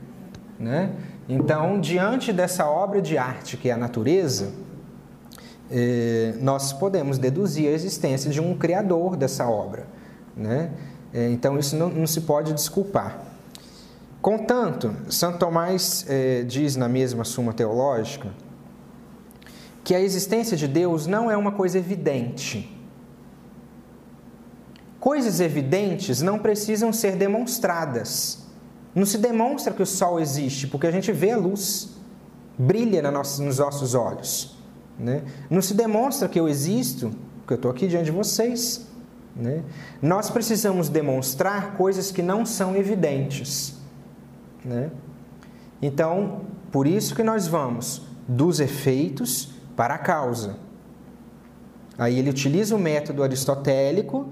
Né? 0.59 0.91
Então, 1.33 1.79
diante 1.79 2.33
dessa 2.33 2.65
obra 2.65 3.01
de 3.01 3.17
arte 3.17 3.55
que 3.55 3.69
é 3.69 3.71
a 3.71 3.77
natureza, 3.77 4.51
eh, 5.71 6.33
nós 6.41 6.73
podemos 6.73 7.17
deduzir 7.17 7.69
a 7.69 7.71
existência 7.71 8.29
de 8.29 8.41
um 8.41 8.53
criador 8.53 9.15
dessa 9.15 9.47
obra. 9.47 9.87
Né? 10.35 10.73
É, 11.13 11.29
então, 11.29 11.57
isso 11.57 11.77
não, 11.77 11.87
não, 11.87 12.05
se 12.05 12.19
pode 12.19 12.51
desculpar. 12.51 13.17
Contanto, 14.21 14.93
Santo 15.09 15.37
Tomás 15.37 16.05
é, 16.09 16.43
diz 16.43 16.75
na 16.75 16.89
mesma 16.89 17.23
Suma 17.23 17.53
Teológica 17.53 18.27
que 19.85 19.95
a 19.95 20.01
existência 20.01 20.57
de 20.57 20.67
Deus 20.67 21.07
não 21.07 21.31
é 21.31 21.37
uma 21.37 21.53
coisa 21.53 21.77
evidente. 21.77 22.77
Coisas 24.99 25.39
evidentes 25.39 26.21
não 26.21 26.37
precisam 26.37 26.91
ser 26.91 27.15
demonstradas. 27.15 28.50
Não 28.93 29.05
se 29.05 29.17
demonstra 29.17 29.73
que 29.73 29.81
o 29.81 29.85
sol 29.85 30.19
existe, 30.19 30.67
porque 30.67 30.87
a 30.87 30.91
gente 30.91 31.11
vê 31.11 31.31
a 31.31 31.37
luz, 31.37 31.89
brilha 32.57 33.01
nos 33.01 33.39
nossos 33.57 33.93
olhos. 33.93 34.57
Né? 34.99 35.23
Não 35.49 35.61
se 35.61 35.73
demonstra 35.73 36.27
que 36.27 36.39
eu 36.39 36.47
existo, 36.47 37.11
porque 37.39 37.53
eu 37.53 37.55
estou 37.55 37.71
aqui 37.71 37.87
diante 37.87 38.05
de 38.05 38.11
vocês. 38.11 38.87
Né? 39.35 39.63
Nós 40.01 40.29
precisamos 40.29 40.89
demonstrar 40.89 41.75
coisas 41.75 42.11
que 42.11 42.21
não 42.21 42.45
são 42.45 42.75
evidentes. 42.75 43.75
Né? 44.63 44.91
Então, 45.81 46.41
por 46.71 46.85
isso 46.85 47.15
que 47.15 47.23
nós 47.23 47.47
vamos 47.47 48.03
dos 48.27 48.59
efeitos 48.59 49.53
para 49.75 49.95
a 49.95 49.97
causa. 49.97 50.57
Aí 51.97 52.19
ele 52.19 52.29
utiliza 52.29 52.75
o 52.75 52.79
método 52.79 53.23
aristotélico 53.23 54.29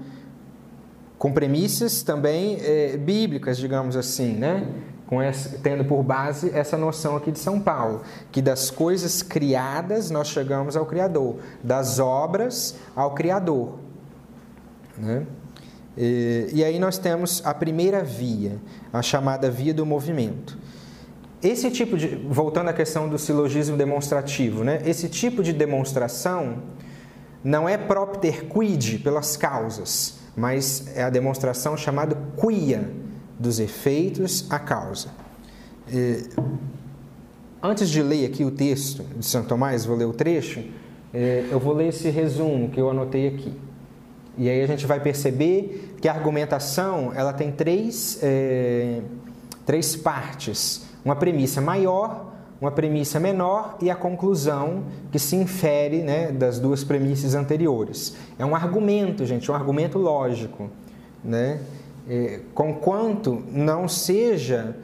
com 1.20 1.30
premissas 1.30 2.02
também 2.02 2.56
é, 2.62 2.96
bíblicas, 2.96 3.58
digamos 3.58 3.94
assim, 3.94 4.32
né? 4.32 4.66
Essa, 5.22 5.58
tendo 5.58 5.84
por 5.84 6.02
base 6.02 6.50
essa 6.54 6.78
noção 6.78 7.14
aqui 7.14 7.30
de 7.30 7.38
São 7.38 7.60
Paulo, 7.60 8.00
que 8.32 8.40
das 8.40 8.70
coisas 8.70 9.22
criadas 9.22 10.10
nós 10.10 10.28
chegamos 10.28 10.78
ao 10.78 10.86
Criador, 10.86 11.36
das 11.62 11.98
obras 11.98 12.76
ao 12.96 13.12
Criador. 13.12 13.74
Né? 14.96 15.26
E, 15.94 16.48
e 16.54 16.64
aí 16.64 16.78
nós 16.78 16.96
temos 16.96 17.42
a 17.44 17.52
primeira 17.52 18.02
via, 18.02 18.58
a 18.90 19.02
chamada 19.02 19.50
via 19.50 19.74
do 19.74 19.84
movimento. 19.84 20.56
Esse 21.42 21.70
tipo 21.70 21.98
de, 21.98 22.06
voltando 22.30 22.68
à 22.68 22.72
questão 22.72 23.10
do 23.10 23.18
silogismo 23.18 23.76
demonstrativo, 23.76 24.64
né? 24.64 24.80
esse 24.86 25.06
tipo 25.06 25.42
de 25.42 25.52
demonstração 25.52 26.62
não 27.44 27.68
é 27.68 27.76
propter 27.76 28.46
quid 28.46 29.00
pelas 29.00 29.36
causas, 29.36 30.19
mas 30.40 30.96
é 30.96 31.02
a 31.02 31.10
demonstração 31.10 31.76
chamada 31.76 32.16
quia, 32.40 32.90
dos 33.38 33.60
efeitos 33.60 34.46
à 34.50 34.58
causa. 34.58 35.08
E, 35.86 36.24
antes 37.62 37.90
de 37.90 38.02
ler 38.02 38.26
aqui 38.26 38.44
o 38.44 38.50
texto 38.50 39.04
de 39.16 39.24
São 39.24 39.44
Tomás, 39.44 39.84
vou 39.84 39.96
ler 39.96 40.06
o 40.06 40.12
trecho, 40.12 40.64
eu 41.50 41.60
vou 41.60 41.74
ler 41.74 41.88
esse 41.88 42.08
resumo 42.08 42.70
que 42.70 42.80
eu 42.80 42.88
anotei 42.88 43.28
aqui. 43.28 43.52
E 44.38 44.48
aí 44.48 44.62
a 44.62 44.66
gente 44.66 44.86
vai 44.86 45.00
perceber 45.00 45.96
que 46.00 46.08
a 46.08 46.12
argumentação 46.12 47.12
ela 47.14 47.32
tem 47.32 47.52
três, 47.52 48.18
é, 48.22 49.00
três 49.66 49.94
partes: 49.96 50.86
uma 51.04 51.16
premissa 51.16 51.60
maior, 51.60 52.29
uma 52.60 52.70
premissa 52.70 53.18
menor 53.18 53.76
e 53.80 53.90
a 53.90 53.94
conclusão 53.94 54.84
que 55.10 55.18
se 55.18 55.34
infere 55.34 56.02
né, 56.02 56.30
das 56.30 56.58
duas 56.58 56.84
premissas 56.84 57.34
anteriores. 57.34 58.14
É 58.38 58.44
um 58.44 58.54
argumento, 58.54 59.24
gente, 59.24 59.50
um 59.50 59.54
argumento 59.54 59.98
lógico. 59.98 60.68
Né? 61.24 61.60
É, 62.08 62.40
conquanto 62.54 63.42
não 63.50 63.88
seja 63.88 64.76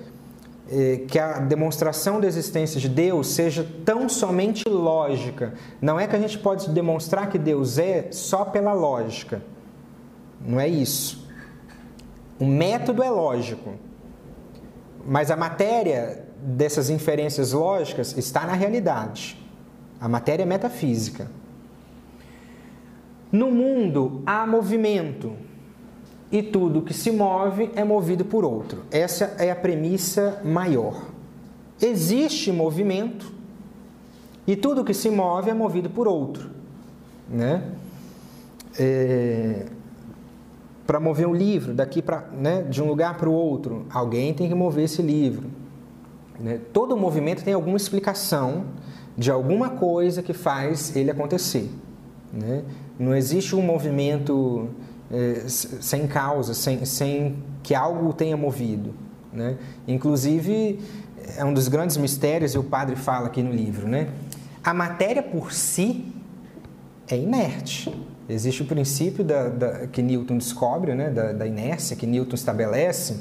é, 0.70 1.02
que 1.06 1.18
a 1.18 1.38
demonstração 1.38 2.18
da 2.18 2.26
existência 2.26 2.80
de 2.80 2.88
Deus 2.88 3.28
seja 3.28 3.66
tão 3.84 4.08
somente 4.08 4.64
lógica. 4.66 5.52
Não 5.80 6.00
é 6.00 6.06
que 6.06 6.16
a 6.16 6.18
gente 6.18 6.38
pode 6.38 6.70
demonstrar 6.70 7.28
que 7.28 7.38
Deus 7.38 7.78
é 7.78 8.08
só 8.10 8.44
pela 8.44 8.72
lógica. 8.72 9.42
Não 10.40 10.58
é 10.58 10.66
isso. 10.66 11.26
O 12.40 12.46
método 12.46 13.02
é 13.02 13.10
lógico. 13.10 13.74
Mas 15.04 15.30
a 15.30 15.36
matéria 15.36 16.25
dessas 16.46 16.88
inferências 16.90 17.52
lógicas 17.52 18.16
está 18.16 18.46
na 18.46 18.52
realidade. 18.52 19.36
A 20.00 20.08
matéria 20.08 20.44
é 20.44 20.46
metafísica. 20.46 21.28
No 23.32 23.50
mundo 23.50 24.22
há 24.24 24.46
movimento 24.46 25.32
e 26.30 26.42
tudo 26.42 26.82
que 26.82 26.94
se 26.94 27.10
move 27.10 27.70
é 27.74 27.82
movido 27.82 28.24
por 28.24 28.44
outro. 28.44 28.84
Essa 28.92 29.34
é 29.38 29.50
a 29.50 29.56
premissa 29.56 30.40
maior. 30.44 31.08
Existe 31.82 32.52
movimento 32.52 33.32
e 34.46 34.54
tudo 34.54 34.84
que 34.84 34.94
se 34.94 35.10
move 35.10 35.50
é 35.50 35.54
movido 35.54 35.90
por 35.90 36.06
outro. 36.06 36.50
Né? 37.28 37.72
É... 38.78 39.66
Para 40.86 41.00
mover 41.00 41.26
um 41.26 41.34
livro 41.34 41.74
daqui 41.74 42.00
para, 42.00 42.28
né, 42.32 42.62
de 42.62 42.80
um 42.80 42.86
lugar 42.86 43.16
para 43.16 43.28
o 43.28 43.32
outro, 43.32 43.84
alguém 43.90 44.32
tem 44.32 44.48
que 44.48 44.54
mover 44.54 44.84
esse 44.84 45.02
livro. 45.02 45.65
Né? 46.38 46.60
Todo 46.72 46.96
movimento 46.96 47.42
tem 47.42 47.54
alguma 47.54 47.76
explicação 47.76 48.66
de 49.16 49.30
alguma 49.30 49.70
coisa 49.70 50.22
que 50.22 50.32
faz 50.32 50.94
ele 50.94 51.10
acontecer. 51.10 51.70
Né? 52.32 52.62
Não 52.98 53.14
existe 53.14 53.56
um 53.56 53.62
movimento 53.62 54.68
é, 55.10 55.44
sem 55.46 56.06
causa, 56.06 56.54
sem, 56.54 56.84
sem 56.84 57.36
que 57.62 57.74
algo 57.74 58.12
tenha 58.12 58.36
movido. 58.36 58.94
Né? 59.32 59.56
Inclusive, 59.86 60.80
é 61.36 61.44
um 61.44 61.52
dos 61.52 61.68
grandes 61.68 61.96
mistérios, 61.96 62.54
e 62.54 62.58
o 62.58 62.64
padre 62.64 62.96
fala 62.96 63.26
aqui 63.26 63.42
no 63.42 63.52
livro, 63.52 63.88
né? 63.88 64.08
a 64.62 64.74
matéria 64.74 65.22
por 65.22 65.52
si 65.52 66.12
é 67.08 67.16
inerte. 67.16 67.94
Existe 68.28 68.62
o 68.62 68.66
princípio 68.66 69.22
da, 69.22 69.48
da 69.48 69.86
que 69.86 70.02
Newton 70.02 70.38
descobre, 70.38 70.94
né? 70.94 71.10
da, 71.10 71.32
da 71.32 71.46
inércia, 71.46 71.96
que 71.96 72.06
Newton 72.06 72.34
estabelece. 72.34 73.20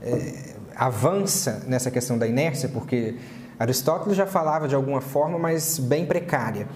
É, 0.00 0.54
avança 0.78 1.64
nessa 1.66 1.90
questão 1.90 2.16
da 2.16 2.26
inércia, 2.26 2.68
porque 2.68 3.16
Aristóteles 3.58 4.16
já 4.16 4.26
falava 4.26 4.68
de 4.68 4.76
alguma 4.76 5.00
forma, 5.00 5.36
mas 5.36 5.78
bem 5.80 6.06
precária. 6.06 6.68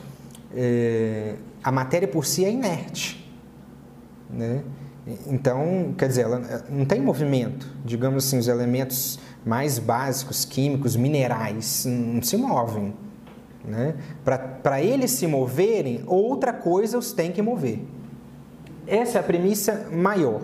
É, 0.54 1.36
a 1.62 1.70
matéria 1.70 2.08
por 2.08 2.26
si 2.26 2.44
é 2.44 2.50
inerte. 2.50 3.32
Né? 4.28 4.62
Então, 5.26 5.94
quer 5.96 6.08
dizer, 6.08 6.22
ela 6.22 6.64
não 6.68 6.84
tem 6.84 7.00
movimento. 7.00 7.68
Digamos 7.84 8.26
assim, 8.26 8.38
os 8.38 8.48
elementos 8.48 9.20
mais 9.46 9.78
básicos, 9.78 10.44
químicos, 10.44 10.96
minerais, 10.96 11.84
não 11.86 12.22
se 12.22 12.36
movem. 12.36 12.94
Né? 13.64 13.94
Para 14.24 14.82
eles 14.82 15.12
se 15.12 15.26
moverem, 15.28 16.02
outra 16.06 16.52
coisa 16.52 16.98
os 16.98 17.12
tem 17.12 17.30
que 17.30 17.40
mover. 17.40 17.84
Essa 18.84 19.18
é 19.18 19.20
a 19.20 19.24
premissa 19.24 19.88
maior. 19.92 20.42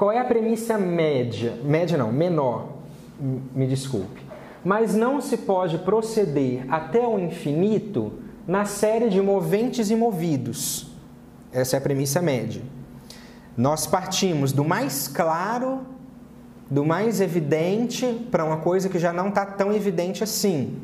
Qual 0.00 0.10
é 0.10 0.18
a 0.18 0.24
premissa 0.24 0.78
média? 0.78 1.58
Média 1.62 1.98
não, 1.98 2.10
menor, 2.10 2.68
me 3.20 3.66
desculpe. 3.66 4.22
Mas 4.64 4.94
não 4.94 5.20
se 5.20 5.36
pode 5.36 5.76
proceder 5.76 6.64
até 6.72 7.06
o 7.06 7.18
infinito 7.18 8.10
na 8.48 8.64
série 8.64 9.10
de 9.10 9.20
moventes 9.20 9.90
e 9.90 9.94
movidos. 9.94 10.90
Essa 11.52 11.76
é 11.76 11.78
a 11.78 11.82
premissa 11.82 12.22
média. 12.22 12.62
Nós 13.54 13.86
partimos 13.86 14.52
do 14.52 14.64
mais 14.64 15.06
claro, 15.06 15.82
do 16.70 16.82
mais 16.82 17.20
evidente, 17.20 18.26
para 18.30 18.42
uma 18.42 18.56
coisa 18.56 18.88
que 18.88 18.98
já 18.98 19.12
não 19.12 19.28
está 19.28 19.44
tão 19.44 19.70
evidente 19.70 20.24
assim. 20.24 20.78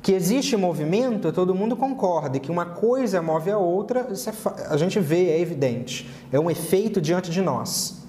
Que 0.00 0.12
existe 0.12 0.56
movimento, 0.56 1.30
todo 1.30 1.54
mundo 1.54 1.76
concorda, 1.76 2.38
que 2.38 2.50
uma 2.50 2.64
coisa 2.64 3.20
move 3.20 3.50
a 3.50 3.58
outra, 3.58 4.08
é, 4.10 4.72
a 4.72 4.78
gente 4.78 4.98
vê, 4.98 5.28
é 5.28 5.40
evidente. 5.42 6.08
É 6.32 6.40
um 6.40 6.50
efeito 6.50 7.02
diante 7.02 7.30
de 7.30 7.42
nós. 7.42 8.02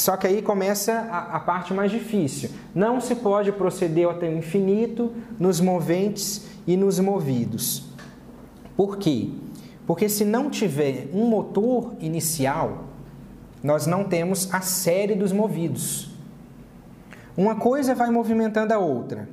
Só 0.00 0.16
que 0.16 0.26
aí 0.26 0.40
começa 0.40 0.94
a, 0.94 1.36
a, 1.36 1.40
parte 1.40 1.74
mais 1.74 1.90
difícil. 1.90 2.48
Não 2.74 3.02
se 3.02 3.14
pode 3.14 3.52
proceder 3.52 4.08
até 4.08 4.26
o 4.30 4.32
infinito 4.34 5.12
nos 5.38 5.60
moventes 5.60 6.46
e 6.66 6.74
nos 6.74 6.98
movidos. 6.98 7.84
Por 8.74 8.96
quê? 8.96 9.28
Porque 9.86 10.08
se 10.08 10.24
não 10.24 10.48
tiver 10.48 11.10
um 11.12 11.26
motor 11.26 11.92
inicial, 12.00 12.84
nós 13.62 13.86
não 13.86 14.02
temos 14.02 14.48
a 14.54 14.62
série 14.62 15.14
dos 15.14 15.32
movidos. 15.32 16.10
Uma 17.36 17.56
coisa 17.56 17.94
vai 17.94 18.10
movimentando 18.10 18.72
a 18.72 18.78
outra. 18.78 19.28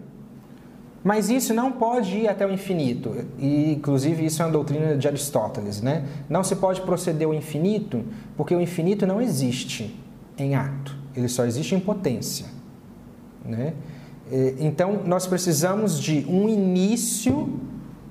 Mas 1.01 1.29
isso 1.29 1.53
não 1.53 1.71
pode 1.71 2.13
ir 2.17 2.27
até 2.27 2.45
o 2.45 2.51
infinito. 2.51 3.25
E, 3.39 3.71
inclusive, 3.71 4.25
isso 4.25 4.41
é 4.41 4.45
uma 4.45 4.51
doutrina 4.51 4.97
de 4.97 5.07
Aristóteles. 5.07 5.81
Né? 5.81 6.05
Não 6.27 6.43
se 6.43 6.57
pode 6.57 6.81
proceder 6.81 7.25
ao 7.25 7.33
infinito 7.33 8.03
porque 8.35 8.53
o 8.53 8.59
infinito 8.59 9.07
não 9.07 9.21
existe 9.21 10.05
em 10.37 10.55
ato, 10.55 10.95
ele 11.15 11.27
só 11.27 11.45
existe 11.45 11.73
em 11.73 11.79
potência. 11.79 12.45
Né? 13.43 13.73
Então, 14.59 15.01
nós 15.05 15.25
precisamos 15.25 15.99
de 15.99 16.25
um 16.29 16.49
início 16.49 17.59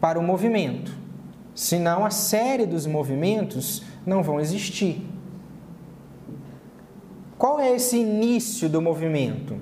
para 0.00 0.18
o 0.18 0.22
movimento, 0.22 0.92
senão 1.54 2.04
a 2.04 2.10
série 2.10 2.66
dos 2.66 2.86
movimentos 2.86 3.82
não 4.04 4.22
vão 4.22 4.40
existir. 4.40 5.04
Qual 7.36 7.60
é 7.60 7.74
esse 7.74 7.98
início 7.98 8.68
do 8.68 8.80
movimento? 8.80 9.56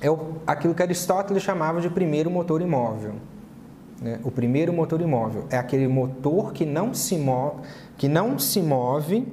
É 0.00 0.08
aquilo 0.46 0.74
que 0.74 0.82
Aristóteles 0.82 1.42
chamava 1.42 1.80
de 1.80 1.88
primeiro 1.88 2.30
motor 2.30 2.60
imóvel. 2.60 3.14
Né? 4.00 4.20
O 4.24 4.30
primeiro 4.30 4.72
motor 4.72 5.00
imóvel 5.00 5.46
é 5.48 5.56
aquele 5.56 5.88
motor 5.88 6.52
que 6.52 6.66
não 6.66 6.92
se 6.92 7.16
move, 7.16 7.62
que 7.96 8.08
não 8.08 8.38
se 8.38 8.60
move 8.60 9.26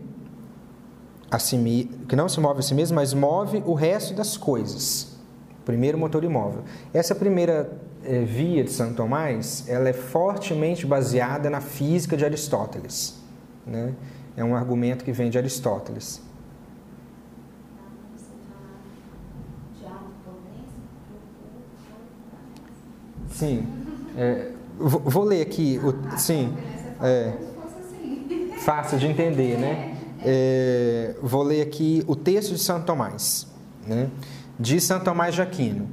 si, 1.39 1.89
que 2.07 2.15
não 2.15 2.29
se 2.29 2.39
move 2.39 2.59
a 2.59 2.61
si 2.61 2.73
mesmo, 2.73 2.95
mas 2.95 3.13
move 3.13 3.63
o 3.65 3.73
resto 3.73 4.13
das 4.13 4.37
coisas. 4.37 5.17
Primeiro 5.65 5.97
motor 5.97 6.23
imóvel. 6.23 6.63
Essa 6.93 7.15
primeira 7.15 7.71
é, 8.03 8.21
via 8.23 8.63
de 8.63 8.71
Santo 8.71 8.95
Tomás, 8.95 9.63
ela 9.67 9.87
é 9.87 9.93
fortemente 9.93 10.85
baseada 10.85 11.49
na 11.49 11.61
física 11.61 12.17
de 12.17 12.25
Aristóteles. 12.25 13.17
Né? 13.65 13.93
É 14.35 14.43
um 14.43 14.55
argumento 14.55 15.05
que 15.05 15.11
vem 15.11 15.29
de 15.29 15.37
Aristóteles. 15.37 16.21
Sim. 23.29 23.65
É, 24.17 24.51
vou, 24.77 24.99
vou, 24.99 25.23
ler 25.23 25.41
aqui. 25.41 25.79
O, 25.83 26.17
sim. 26.17 26.55
É, 27.01 27.33
fácil 28.59 28.97
de 28.97 29.07
entender, 29.07 29.57
né? 29.57 29.92
É, 30.25 31.15
vou 31.21 31.43
ler 31.43 31.61
aqui 31.61 32.03
o 32.07 32.15
texto 32.15 32.53
de 32.53 32.59
Santo 32.59 32.85
Tomás, 32.85 33.47
né? 33.85 34.09
de 34.59 34.79
Santo 34.79 35.05
Tomás 35.05 35.35
de 35.35 35.41
Aquino. 35.41 35.87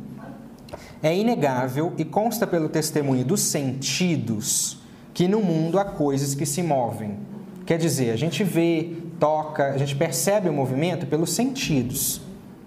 É 1.03 1.17
inegável 1.17 1.93
e 1.97 2.05
consta 2.05 2.47
pelo 2.47 2.69
testemunho 2.69 3.25
dos 3.25 3.41
sentidos 3.41 4.79
que 5.15 5.27
no 5.27 5.41
mundo 5.41 5.79
há 5.79 5.85
coisas 5.85 6.35
que 6.35 6.47
se 6.47 6.63
movem. 6.63 7.19
Quer 7.67 7.79
dizer, 7.79 8.11
a 8.11 8.17
gente 8.17 8.45
vê, 8.45 8.97
toca, 9.19 9.71
a 9.73 9.79
gente 9.79 9.97
percebe 9.97 10.49
o 10.49 10.53
movimento 10.53 11.07
pelos 11.07 11.33
sentidos. 11.33 12.21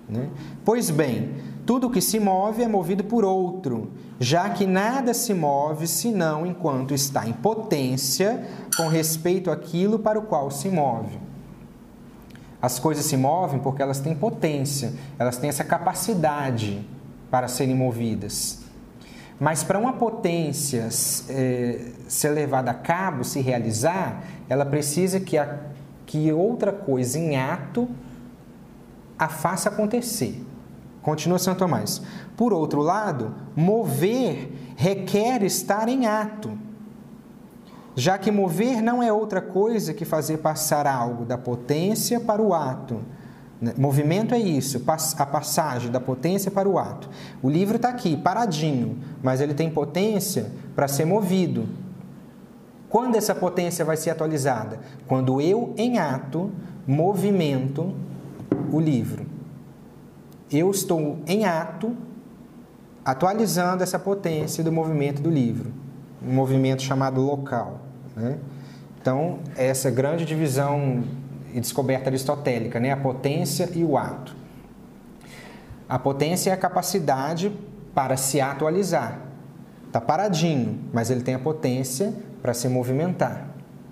Né? 0.08 0.30
Pois 0.65 0.89
bem, 0.89 1.32
tudo 1.65 1.89
que 1.89 2.02
se 2.02 2.19
move 2.19 2.62
é 2.62 2.67
movido 2.67 3.04
por 3.04 3.23
outro, 3.23 3.91
já 4.19 4.49
que 4.49 4.65
nada 4.65 5.13
se 5.13 5.34
move 5.34 5.88
senão 5.88 6.45
enquanto 6.45 6.93
está 6.93 7.28
em 7.28 7.34
potência 7.34 8.47
com 8.76 8.88
respeito 8.88 9.49
àquilo 9.49 9.99
para 9.99 10.19
o 10.19 10.23
qual 10.23 10.52
se 10.52 10.69
move. 10.69 11.23
As 12.63 12.80
coisas 12.80 13.04
se 13.04 13.17
movem 13.17 13.60
porque 13.60 13.82
elas 13.82 13.99
têm 13.99 14.15
potência, 14.15 14.93
elas 15.19 15.36
têm 15.36 15.49
essa 15.49 15.65
capacidade 15.65 16.82
para 17.30 17.49
serem 17.49 17.76
movidas. 17.76 18.62
Mas 19.38 19.65
para 19.65 19.78
uma 19.78 19.91
potência 19.91 20.88
é, 21.28 21.91
ser 22.08 22.30
levada 22.30 22.71
a 22.71 22.73
cabo, 22.73 23.26
se 23.26 23.41
realizar, 23.41 24.23
ela 24.47 24.65
precisa 24.65 25.19
que, 25.19 25.38
a, 25.38 25.60
que 26.06 26.32
outra 26.32 26.71
coisa 26.71 27.19
em 27.19 27.36
ato 27.36 27.89
a 29.19 29.28
faça 29.28 29.67
acontecer. 29.67 30.41
Continua 31.02 31.39
São 31.39 31.56
Tomás. 31.56 32.02
Por 32.38 32.54
outro 32.54 32.80
lado, 32.80 33.36
mover 33.54 34.54
requer 34.78 35.43
estar 35.43 35.89
em 35.89 36.08
ato, 36.08 36.58
já 37.96 38.18
que 38.18 38.32
mover 38.32 38.82
não 38.82 39.02
é 39.02 39.12
outra 39.12 39.42
coisa 39.42 39.94
que 39.94 40.06
fazer 40.06 40.38
passar 40.38 40.88
algo 40.88 41.26
da 41.26 41.38
potência 41.38 42.20
para 42.20 42.42
o 42.42 42.54
ato. 42.54 43.00
Né? 43.62 43.74
Movimento 43.78 44.34
é 44.34 44.40
isso, 44.40 44.84
a 45.18 45.26
passagem 45.26 45.92
da 45.92 46.00
potência 46.00 46.50
para 46.50 46.68
o 46.68 46.78
ato. 46.78 47.10
O 47.42 47.50
livro 47.50 47.76
está 47.76 47.90
aqui, 47.90 48.18
paradinho, 48.18 48.98
mas 49.22 49.42
ele 49.42 49.54
tem 49.54 49.70
potência 49.70 50.52
para 50.76 50.88
ser 50.88 51.06
movido. 51.06 51.68
Quando 52.90 53.16
essa 53.16 53.34
potência 53.34 53.84
vai 53.84 53.98
ser 53.98 54.12
atualizada? 54.12 54.80
Quando 55.08 55.42
eu, 55.42 55.74
em 55.78 55.98
ato, 55.98 56.52
movimento 56.86 57.94
o 58.72 58.80
livro 58.80 59.34
eu 60.58 60.70
estou 60.70 61.20
em 61.26 61.46
ato 61.46 61.96
atualizando 63.04 63.84
essa 63.84 63.98
potência 63.98 64.64
do 64.64 64.72
movimento 64.72 65.22
do 65.22 65.30
livro, 65.30 65.74
um 66.22 66.34
movimento 66.34 66.82
chamado 66.82 67.22
local. 67.22 67.82
Né? 68.15 68.38
Então, 69.02 69.39
essa 69.56 69.91
grande 69.91 70.26
divisão 70.26 71.04
e 71.54 71.60
descoberta 71.60 72.10
aristotélica, 72.10 72.80
né? 72.80 72.91
a 72.91 72.97
potência 72.97 73.69
e 73.73 73.84
o 73.84 73.97
ato. 73.97 74.36
A 75.88 75.99
potência 75.99 76.49
é 76.49 76.54
a 76.54 76.58
capacidade 76.58 77.52
para 77.93 78.17
se 78.17 78.41
atualizar. 78.41 79.19
Está 79.86 80.02
paradinho, 80.02 80.80
mas 80.91 81.12
ele 81.12 81.21
tem 81.21 81.36
a 81.36 81.39
potência 81.39 82.13
para 82.41 82.54
se 82.54 82.67
movimentar. 82.67 83.47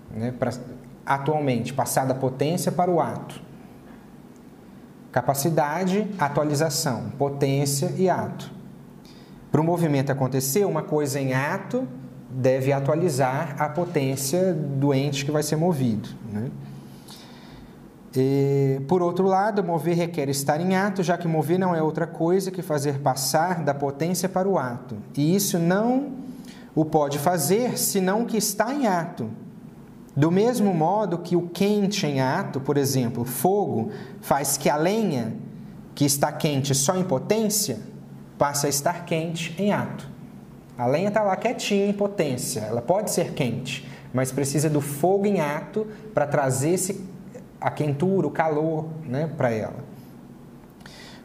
Né? 0.10 0.34
Para, 0.38 0.51
atualmente, 1.05 1.73
passar 1.73 2.05
da 2.05 2.15
potência 2.15 2.71
para 2.71 2.89
o 2.89 2.99
ato. 2.99 3.41
Capacidade, 5.12 6.10
atualização, 6.17 7.12
potência 7.17 7.93
e 7.97 8.10
ato. 8.10 8.51
Para 9.51 9.60
o 9.60 9.63
movimento 9.63 10.12
acontecer, 10.12 10.65
uma 10.65 10.81
coisa 10.81 11.19
em 11.19 11.34
ato 11.34 11.88
deve 12.34 12.72
atualizar 12.72 13.56
a 13.60 13.70
potência 13.70 14.54
do 14.54 14.94
ente 14.94 15.26
que 15.26 15.32
vai 15.32 15.44
ser 15.44 15.56
movido. 15.56 16.10
Né? 16.32 16.50
E, 18.15 18.82
por 18.88 19.02
outro 19.02 19.26
lado, 19.26 19.63
mover 19.63 19.96
requer 19.96 20.30
estar 20.30 20.60
em 20.60 20.76
ato, 20.76 21.02
já 21.02 21.17
que 21.17 21.28
mover 21.28 21.58
não 21.58 21.74
é 21.74 21.82
outra 21.82 22.06
coisa 22.06 22.52
que 22.52 22.62
fazer 22.62 23.00
passar 23.00 23.63
da 23.63 23.74
potência 23.74 24.28
para 24.28 24.48
o 24.48 24.58
ato. 24.58 24.98
E 25.15 25.36
isso 25.36 25.58
não 25.58 26.12
o 26.76 26.84
pode 26.84 27.20
fazer 27.20 27.78
senão 27.78 28.26
que 28.26 28.38
está 28.38 28.74
em 28.74 28.88
ato. 28.88 29.30
Do 30.15 30.30
mesmo 30.30 30.74
modo 30.74 31.20
que 31.20 31.38
o 31.38 31.48
quente 31.50 32.06
em 32.06 32.20
ato, 32.20 32.60
por 32.60 32.76
exemplo, 32.78 33.24
fogo, 33.24 33.91
faz 34.20 34.58
que 34.58 34.70
a 34.70 34.76
lenha, 34.76 35.34
que 35.96 36.04
está 36.04 36.32
quente 36.34 36.76
só 36.76 36.98
em 36.98 37.04
potência, 37.04 37.80
passe 38.38 38.65
a 38.65 38.70
estar 38.70 39.06
quente 39.06 39.56
em 39.58 39.72
ato. 39.72 40.11
A 40.82 40.88
lenha 40.88 41.10
está 41.10 41.22
lá 41.22 41.36
quietinha 41.36 41.86
em 41.86 41.94
potência, 41.94 42.62
ela 42.62 42.82
pode 42.82 43.12
ser 43.12 43.34
quente, 43.34 43.88
mas 44.12 44.32
precisa 44.32 44.67
do 44.67 44.82
fogo 44.82 45.28
em 45.28 45.39
ato 45.39 45.86
para 46.12 46.26
trazer 46.26 46.72
esse, 46.72 47.06
a 47.62 47.70
quentura, 47.70 48.26
o 48.26 48.32
calor 48.32 48.88
né, 49.06 49.30
para 49.38 49.52
ela. 49.52 49.76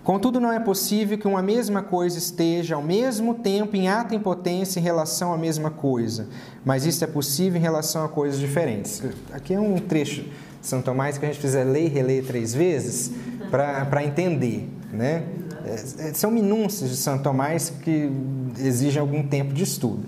Contudo, 0.04 0.38
não 0.38 0.52
é 0.52 0.60
possível 0.60 1.16
que 1.16 1.26
uma 1.26 1.40
mesma 1.40 1.82
coisa 1.82 2.18
esteja 2.18 2.74
ao 2.74 2.82
mesmo 2.82 3.32
tempo 3.32 3.74
em 3.76 3.88
ato 3.88 4.14
e 4.14 4.18
potência 4.18 4.78
em 4.78 4.82
relação 4.82 5.32
à 5.32 5.38
mesma 5.38 5.70
coisa, 5.70 6.28
mas 6.62 6.84
isso 6.84 7.02
é 7.02 7.06
possível 7.06 7.58
em 7.58 7.62
relação 7.62 8.04
a 8.04 8.10
coisas 8.10 8.38
diferentes. 8.38 9.02
Aqui 9.32 9.54
é 9.54 9.58
um 9.58 9.78
trecho 9.78 10.20
de 10.20 10.66
São 10.66 10.82
Tomás 10.82 11.16
que 11.16 11.24
a 11.24 11.28
gente 11.28 11.40
precisa 11.40 11.64
ler 11.64 11.86
e 11.86 11.88
reler 11.88 12.26
três 12.26 12.52
vezes 12.52 13.10
para 13.50 14.04
entender. 14.04 14.68
Né? 14.92 15.24
É, 15.66 16.12
são 16.14 16.30
minúcias 16.30 16.90
de 16.90 16.96
São 16.96 17.18
Tomás 17.18 17.70
que 17.82 18.10
exigem 18.58 19.00
algum 19.00 19.26
tempo 19.26 19.52
de 19.52 19.64
estudo. 19.64 20.06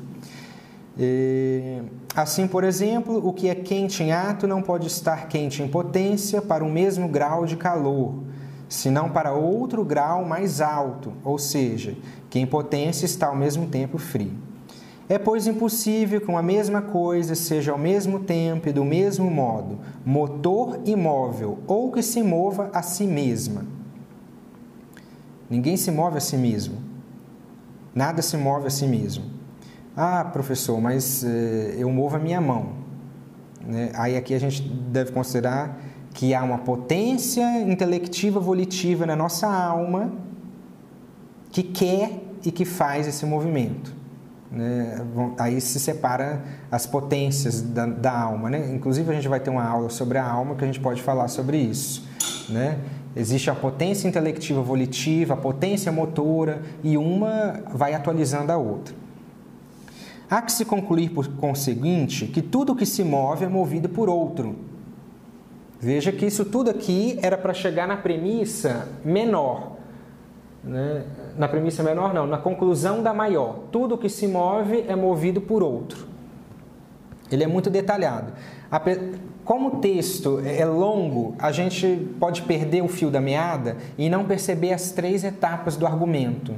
E, 0.99 1.83
assim, 2.15 2.47
por 2.47 2.65
exemplo, 2.65 3.27
o 3.27 3.33
que 3.33 3.49
é 3.49 3.55
quente 3.55 4.03
em 4.03 4.13
ato 4.13 4.47
não 4.47 4.63
pode 4.63 4.87
estar 4.87 5.29
quente 5.29 5.63
em 5.63 5.69
potência 5.69 6.41
para 6.41 6.65
o 6.65 6.71
mesmo 6.71 7.09
grau 7.09 7.47
de 7.47 7.57
calor 7.57 8.15
senão 8.69 9.09
para 9.09 9.33
outro 9.33 9.85
grau 9.85 10.25
mais 10.25 10.61
alto, 10.61 11.13
ou 11.25 11.39
seja, 11.39 11.97
que 12.29 12.39
em 12.39 12.47
potência 12.47 13.07
está 13.07 13.29
ao 13.29 13.37
mesmo 13.37 13.67
tempo 13.67 13.99
frio. 13.99 14.33
É, 15.09 15.19
pois, 15.19 15.47
impossível 15.47 16.21
que 16.21 16.29
uma 16.29 16.43
mesma 16.43 16.83
coisa 16.83 17.35
seja 17.35 17.73
ao 17.73 17.79
mesmo 17.79 18.21
tempo 18.21 18.69
e 18.69 18.73
do 18.73 18.85
mesmo 18.85 19.31
modo 19.31 19.79
motor 20.05 20.81
e 20.85 20.95
móvel, 20.95 21.61
ou 21.67 21.91
que 21.91 22.03
se 22.03 22.23
mova 22.23 22.69
a 22.75 22.83
si 22.83 23.05
mesma. 23.05 23.78
Ninguém 25.49 25.77
se 25.77 25.91
move 25.91 26.17
a 26.17 26.21
si 26.21 26.37
mesmo. 26.37 26.79
Nada 27.95 28.23
se 28.23 28.37
move 28.37 28.67
a 28.67 28.71
si 28.71 28.87
mesmo. 28.87 29.25
Ah, 29.97 30.25
professor, 30.25 30.81
mas 30.81 31.25
eh, 31.25 31.77
eu 31.79 31.91
movo 31.91 32.17
a 32.17 32.19
minha 32.19 32.41
mão. 32.41 32.73
Né? 33.67 33.91
Aí 33.95 34.17
aqui 34.17 34.35
a 34.35 34.39
gente 34.39 34.63
deve 34.63 35.13
considerar 35.13 35.81
que 36.15 36.35
há 36.35 36.43
uma 36.43 36.59
potência 36.59 37.61
intelectiva 37.63 38.41
volitiva 38.41 39.07
na 39.07 39.17
nossa 39.17 39.47
alma 39.47 40.13
que 41.51 41.63
quer 41.63 42.23
e 42.45 42.51
que 42.51 42.65
faz 42.65 43.07
esse 43.07 43.27
movimento. 43.27 43.95
Né? 44.51 45.05
Aí 45.39 45.61
se 45.61 45.79
separa 45.79 46.43
as 46.71 46.87
potências 46.87 47.61
da, 47.61 47.87
da, 47.87 48.19
alma. 48.19 48.49
Né? 48.51 48.73
Inclusive, 48.73 49.11
a 49.11 49.15
gente 49.15 49.29
vai 49.29 49.41
ter 49.41 49.51
uma 49.51 49.65
aula 49.65 49.91
sobre 49.91 50.19
a 50.19 50.25
alma 50.25 50.55
que 50.55 50.65
a 50.65 50.67
gente 50.67 50.81
pode 50.81 51.03
falar 51.03 51.29
sobre 51.29 51.59
isso. 51.59 52.09
Né? 52.49 52.79
Existe 53.17 53.51
a 53.51 53.55
potência 53.55 54.07
intelectiva 54.07 54.63
volitiva, 54.63 55.35
a 55.35 55.37
potência 55.37 55.91
motora, 55.91 56.63
e 56.83 56.97
uma 56.97 57.63
vai 57.73 57.95
atualizando 57.95 58.53
a 58.53 58.57
outra. 58.57 58.95
Há 60.31 60.43
que 60.43 60.53
se 60.53 60.65
concluir, 60.65 61.11
por 61.11 61.27
conseguinte, 61.29 62.27
que 62.27 62.43
tudo 62.43 62.77
que 62.77 62.85
se 62.85 63.03
move 63.03 63.45
é 63.45 63.49
movido 63.49 63.89
por 63.89 64.09
outro 64.09 64.69
Veja 65.81 66.11
que 66.11 66.27
isso 66.27 66.45
tudo 66.45 66.71
aqui 66.71 67.19
era 67.23 67.39
para 67.39 67.55
chegar 67.55 67.87
na 67.87 67.97
premissa 67.97 68.89
menor. 69.05 69.77
Né? 70.65 71.05
Na 71.37 71.47
premissa 71.47 71.85
menor, 71.85 72.13
não, 72.13 72.27
na 72.27 72.37
conclusão 72.37 73.01
da 73.01 73.15
maior. 73.15 73.61
Tudo 73.71 73.97
que 73.97 74.09
se 74.09 74.27
move 74.27 74.85
é 74.89 74.97
movido 74.97 75.41
por 75.41 75.63
outro. 75.63 76.08
Ele 77.31 77.45
é 77.45 77.47
muito 77.47 77.71
detalhado. 77.71 78.33
Como 79.45 79.69
o 79.69 79.77
texto 79.81 80.41
é 80.45 80.65
longo, 80.65 81.35
a 81.39 81.51
gente 81.53 82.09
pode 82.21 82.43
perder 82.43 82.83
o 82.83 82.89
fio 82.89 83.11
da 83.11 83.21
meada 83.21 83.77
e 83.97 84.11
não 84.11 84.25
perceber 84.25 84.73
as 84.73 84.91
três 84.91 85.25
etapas 85.25 85.77
do 85.77 85.87
argumento. 85.87 86.55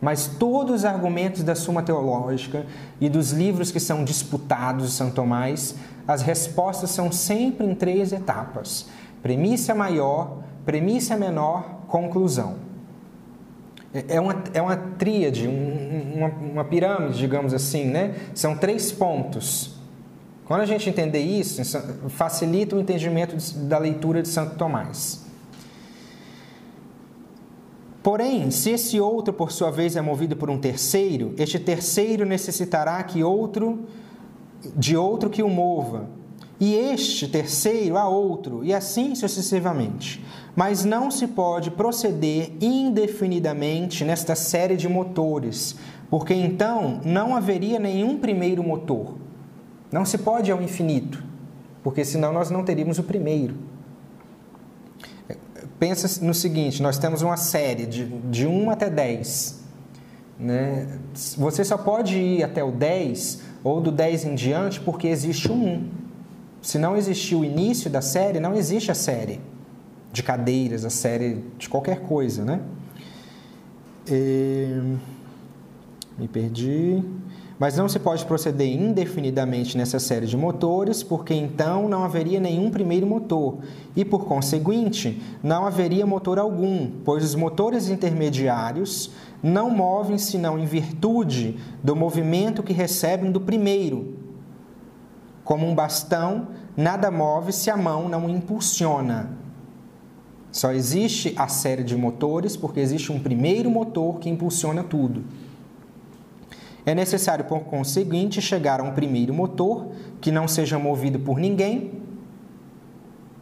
Mas 0.00 0.26
todos 0.26 0.76
os 0.76 0.84
argumentos 0.84 1.42
da 1.42 1.54
Suma 1.54 1.82
Teológica 1.82 2.66
e 3.00 3.08
dos 3.08 3.32
livros 3.32 3.70
que 3.70 3.80
são 3.80 4.04
disputados 4.04 4.86
de 4.86 4.92
São 4.92 5.10
Tomás 5.10 5.76
as 6.06 6.22
respostas 6.22 6.90
são 6.90 7.10
sempre 7.10 7.66
em 7.66 7.74
três 7.74 8.12
etapas: 8.12 8.86
premissa 9.22 9.74
maior, 9.74 10.38
premissa 10.64 11.16
menor, 11.16 11.80
conclusão. 11.88 12.56
É, 13.92 14.16
é 14.16 14.20
uma, 14.20 14.42
é 14.52 14.60
uma 14.60 14.76
tríade, 14.76 15.48
um, 15.48 16.12
uma, 16.16 16.28
uma 16.28 16.64
pirâmide, 16.64 17.18
digamos 17.18 17.54
assim, 17.54 17.86
né? 17.86 18.14
São 18.34 18.56
três 18.56 18.92
pontos. 18.92 19.73
Quando 20.46 20.60
a 20.60 20.66
gente 20.66 20.88
entender 20.90 21.22
isso, 21.22 21.62
facilita 22.10 22.76
o 22.76 22.80
entendimento 22.80 23.36
da 23.60 23.78
leitura 23.78 24.20
de 24.20 24.28
Santo 24.28 24.56
Tomás. 24.56 25.24
Porém, 28.02 28.50
se 28.50 28.68
esse 28.68 29.00
outro, 29.00 29.32
por 29.32 29.50
sua 29.50 29.70
vez, 29.70 29.96
é 29.96 30.02
movido 30.02 30.36
por 30.36 30.50
um 30.50 30.58
terceiro, 30.58 31.34
este 31.38 31.58
terceiro 31.58 32.26
necessitará 32.26 33.02
que 33.02 33.24
outro 33.24 33.86
de 34.76 34.96
outro 34.96 35.30
que 35.30 35.42
o 35.42 35.48
mova, 35.48 36.08
e 36.60 36.74
este 36.74 37.26
terceiro 37.26 37.96
a 37.96 38.06
outro, 38.08 38.62
e 38.64 38.72
assim 38.72 39.14
sucessivamente. 39.14 40.24
Mas 40.54 40.84
não 40.84 41.10
se 41.10 41.26
pode 41.26 41.70
proceder 41.70 42.52
indefinidamente 42.60 44.04
nesta 44.04 44.34
série 44.34 44.76
de 44.76 44.88
motores, 44.88 45.76
porque 46.08 46.32
então 46.34 47.00
não 47.04 47.34
haveria 47.34 47.78
nenhum 47.78 48.18
primeiro 48.18 48.62
motor. 48.62 49.23
Não 49.94 50.04
se 50.04 50.18
pode 50.18 50.50
ao 50.50 50.60
infinito, 50.60 51.22
porque 51.80 52.04
senão 52.04 52.32
nós 52.32 52.50
não 52.50 52.64
teríamos 52.64 52.98
o 52.98 53.04
primeiro. 53.04 53.54
Pensa 55.78 56.24
no 56.24 56.34
seguinte: 56.34 56.82
nós 56.82 56.98
temos 56.98 57.22
uma 57.22 57.36
série 57.36 57.86
de, 57.86 58.04
de 58.04 58.44
1 58.44 58.70
até 58.70 58.90
10. 58.90 59.62
Né? 60.36 60.98
Você 61.38 61.62
só 61.62 61.78
pode 61.78 62.18
ir 62.18 62.42
até 62.42 62.64
o 62.64 62.72
10 62.72 63.42
ou 63.62 63.80
do 63.80 63.92
10 63.92 64.24
em 64.24 64.34
diante 64.34 64.80
porque 64.80 65.06
existe 65.06 65.52
um 65.52 65.76
1. 65.76 65.88
Se 66.60 66.76
não 66.76 66.96
existir 66.96 67.36
o 67.36 67.44
início 67.44 67.88
da 67.88 68.00
série, 68.00 68.40
não 68.40 68.56
existe 68.56 68.90
a 68.90 68.96
série 68.96 69.40
de 70.12 70.24
cadeiras, 70.24 70.84
a 70.84 70.90
série 70.90 71.44
de 71.56 71.68
qualquer 71.68 72.00
coisa, 72.00 72.44
né? 72.44 72.60
E... 74.08 74.96
Me 76.18 76.26
perdi. 76.26 77.00
Mas 77.64 77.78
não 77.78 77.88
se 77.88 77.98
pode 77.98 78.26
proceder 78.26 78.68
indefinidamente 78.68 79.78
nessa 79.78 79.98
série 79.98 80.26
de 80.26 80.36
motores, 80.36 81.02
porque 81.02 81.32
então 81.32 81.88
não 81.88 82.04
haveria 82.04 82.38
nenhum 82.38 82.70
primeiro 82.70 83.06
motor 83.06 83.60
e, 83.96 84.04
por 84.04 84.26
conseguinte, 84.26 85.22
não 85.42 85.64
haveria 85.64 86.04
motor 86.04 86.38
algum, 86.38 86.90
pois 87.02 87.24
os 87.24 87.34
motores 87.34 87.88
intermediários 87.88 89.12
não 89.42 89.70
movem 89.70 90.18
senão 90.18 90.58
em 90.58 90.66
virtude 90.66 91.58
do 91.82 91.96
movimento 91.96 92.62
que 92.62 92.74
recebem 92.74 93.32
do 93.32 93.40
primeiro. 93.40 94.14
Como 95.42 95.66
um 95.66 95.74
bastão, 95.74 96.48
nada 96.76 97.10
move 97.10 97.50
se 97.50 97.70
a 97.70 97.78
mão 97.78 98.10
não 98.10 98.26
o 98.26 98.28
impulsiona. 98.28 99.38
Só 100.52 100.70
existe 100.70 101.32
a 101.34 101.48
série 101.48 101.82
de 101.82 101.96
motores 101.96 102.58
porque 102.58 102.78
existe 102.78 103.10
um 103.10 103.18
primeiro 103.18 103.70
motor 103.70 104.18
que 104.18 104.28
impulsiona 104.28 104.84
tudo. 104.84 105.24
É 106.86 106.94
necessário, 106.94 107.44
por 107.46 107.60
conseguinte, 107.60 108.42
chegar 108.42 108.80
a 108.80 108.82
um 108.82 108.92
primeiro 108.92 109.32
motor 109.32 109.88
que 110.20 110.30
não 110.30 110.46
seja 110.46 110.78
movido 110.78 111.18
por 111.18 111.38
ninguém, 111.38 111.92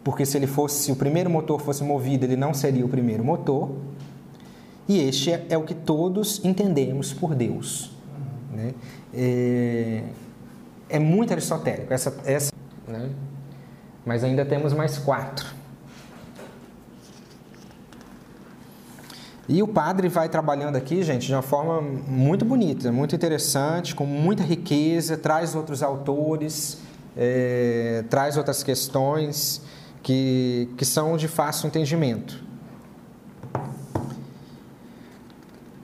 porque 0.04 0.24
se 0.24 0.36
ele 0.36 0.46
fosse, 0.46 0.84
se 0.84 0.92
o 0.92 0.96
primeiro 0.96 1.28
motor 1.30 1.60
fosse 1.60 1.82
movido, 1.82 2.24
ele 2.24 2.36
não 2.36 2.54
seria 2.54 2.84
o 2.84 2.88
primeiro 2.88 3.24
motor. 3.24 3.70
E 4.88 5.00
este 5.00 5.32
é, 5.32 5.46
é 5.50 5.58
o 5.58 5.62
que 5.62 5.74
todos 5.74 6.44
entendemos 6.44 7.12
por 7.12 7.34
Deus. 7.34 7.92
Né? 8.52 8.74
É, 9.14 10.02
é, 10.88 10.98
muito 10.98 11.32
aristotélico, 11.32 11.92
essa, 11.92 12.14
essa, 12.24 12.52
né? 12.86 13.10
mas 14.04 14.24
ainda 14.24 14.44
temos 14.44 14.72
mais 14.72 14.98
quatro. 14.98 15.61
E 19.48 19.62
o 19.62 19.66
padre 19.66 20.08
vai 20.08 20.28
trabalhando 20.28 20.76
aqui, 20.76 21.02
gente, 21.02 21.26
de 21.26 21.32
uma 21.34 21.42
forma 21.42 21.80
muito 21.80 22.44
bonita, 22.44 22.92
muito 22.92 23.14
interessante, 23.14 23.94
com 23.94 24.06
muita 24.06 24.42
riqueza, 24.42 25.16
traz 25.16 25.54
outros 25.54 25.82
autores, 25.82 26.78
é, 27.16 28.04
traz 28.08 28.36
outras 28.36 28.62
questões 28.62 29.60
que, 30.02 30.68
que 30.76 30.84
são 30.84 31.16
de 31.16 31.26
fácil 31.26 31.66
entendimento. 31.66 32.42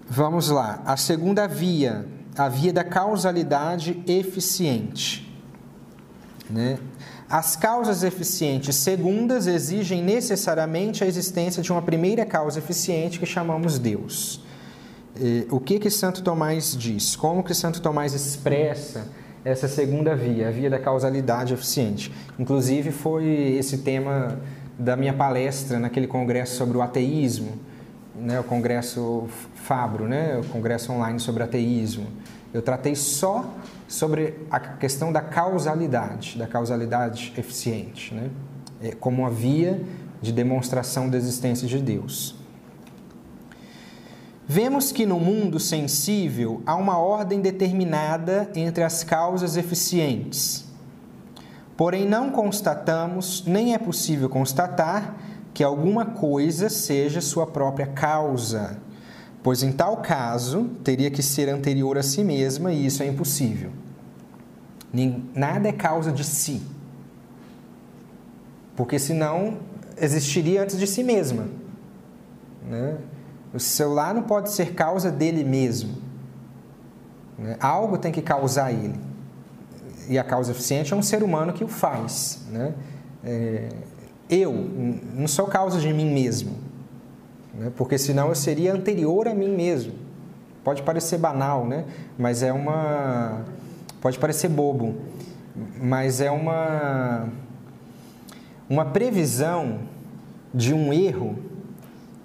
Vamos 0.08 0.48
lá. 0.48 0.80
A 0.86 0.96
segunda 0.96 1.46
via, 1.46 2.06
a 2.36 2.48
via 2.48 2.72
da 2.72 2.84
causalidade 2.84 4.02
eficiente. 4.06 5.28
Né? 6.48 6.78
As 7.30 7.54
causas 7.56 8.02
eficientes 8.02 8.74
segundas 8.76 9.46
exigem 9.46 10.02
necessariamente 10.02 11.04
a 11.04 11.06
existência 11.06 11.62
de 11.62 11.70
uma 11.70 11.82
primeira 11.82 12.24
causa 12.24 12.58
eficiente 12.58 13.18
que 13.18 13.26
chamamos 13.26 13.78
Deus. 13.78 14.40
O 15.50 15.60
que 15.60 15.78
que 15.78 15.90
Santo 15.90 16.22
Tomás 16.22 16.74
diz? 16.74 17.14
Como 17.16 17.42
que 17.42 17.52
Santo 17.52 17.82
Tomás 17.82 18.14
expressa 18.14 19.08
essa 19.44 19.68
segunda 19.68 20.16
via, 20.16 20.48
a 20.48 20.50
via 20.50 20.70
da 20.70 20.78
causalidade 20.78 21.52
eficiente? 21.52 22.10
Inclusive 22.38 22.92
foi 22.92 23.26
esse 23.58 23.78
tema 23.78 24.40
da 24.78 24.96
minha 24.96 25.12
palestra 25.12 25.78
naquele 25.78 26.06
congresso 26.06 26.56
sobre 26.56 26.78
o 26.78 26.82
ateísmo, 26.82 27.58
né, 28.16 28.40
o 28.40 28.44
congresso 28.44 29.28
Fabro, 29.54 30.08
né, 30.08 30.40
o 30.42 30.44
congresso 30.48 30.92
online 30.92 31.20
sobre 31.20 31.42
ateísmo. 31.42 32.06
Eu 32.52 32.62
tratei 32.62 32.94
só 32.94 33.44
sobre 33.86 34.46
a 34.50 34.58
questão 34.58 35.12
da 35.12 35.20
causalidade, 35.20 36.38
da 36.38 36.46
causalidade 36.46 37.32
eficiente, 37.36 38.14
né, 38.14 38.30
é, 38.82 38.92
como 38.92 39.22
uma 39.22 39.30
via 39.30 39.80
de 40.20 40.32
demonstração 40.32 41.08
da 41.08 41.16
existência 41.16 41.68
de 41.68 41.78
Deus. 41.78 42.36
Vemos 44.46 44.90
que 44.90 45.04
no 45.04 45.20
mundo 45.20 45.60
sensível 45.60 46.62
há 46.64 46.74
uma 46.74 46.96
ordem 46.96 47.42
determinada 47.42 48.50
entre 48.54 48.82
as 48.82 49.04
causas 49.04 49.58
eficientes. 49.58 50.64
Porém, 51.76 52.08
não 52.08 52.30
constatamos, 52.30 53.44
nem 53.46 53.74
é 53.74 53.78
possível 53.78 54.28
constatar, 54.28 55.16
que 55.52 55.62
alguma 55.62 56.06
coisa 56.06 56.70
seja 56.70 57.20
sua 57.20 57.46
própria 57.46 57.88
causa, 57.88 58.78
pois 59.48 59.62
em 59.62 59.72
tal 59.72 59.96
caso 60.02 60.64
teria 60.84 61.10
que 61.10 61.22
ser 61.22 61.48
anterior 61.48 61.96
a 61.96 62.02
si 62.02 62.22
mesma 62.22 62.70
e 62.70 62.84
isso 62.84 63.02
é 63.02 63.06
impossível. 63.06 63.70
Nada 65.34 65.70
é 65.70 65.72
causa 65.72 66.12
de 66.12 66.22
si, 66.22 66.60
porque 68.76 68.98
senão 68.98 69.56
existiria 69.96 70.62
antes 70.62 70.78
de 70.78 70.86
si 70.86 71.02
mesma. 71.02 71.48
Né? 72.68 72.98
O 73.54 73.58
celular 73.58 74.12
não 74.12 74.24
pode 74.24 74.50
ser 74.50 74.74
causa 74.74 75.10
dele 75.10 75.42
mesmo. 75.42 75.94
Né? 77.38 77.56
Algo 77.58 77.96
tem 77.96 78.12
que 78.12 78.20
causar 78.20 78.70
ele. 78.70 79.00
E 80.10 80.18
a 80.18 80.24
causa 80.24 80.52
eficiente 80.52 80.92
é 80.92 80.96
um 80.96 81.00
ser 81.00 81.22
humano 81.22 81.54
que 81.54 81.64
o 81.64 81.68
faz. 81.68 82.42
Né? 82.50 82.74
É, 83.24 83.70
eu, 84.28 84.52
não 85.14 85.26
sou 85.26 85.46
causa 85.46 85.80
de 85.80 85.90
mim 85.90 86.12
mesmo, 86.12 86.67
né? 87.58 87.72
porque 87.76 87.98
senão 87.98 88.28
eu 88.28 88.34
seria 88.34 88.72
anterior 88.72 89.28
a 89.28 89.34
mim 89.34 89.54
mesmo. 89.54 89.92
Pode 90.62 90.82
parecer 90.82 91.18
banal, 91.18 91.66
né? 91.66 91.84
mas 92.18 92.42
é 92.42 92.52
uma. 92.52 93.44
Pode 94.00 94.18
parecer 94.18 94.48
bobo, 94.48 94.94
mas 95.80 96.20
é 96.20 96.30
uma. 96.30 97.28
Uma 98.68 98.84
previsão 98.84 99.80
de 100.52 100.74
um 100.74 100.92
erro 100.92 101.38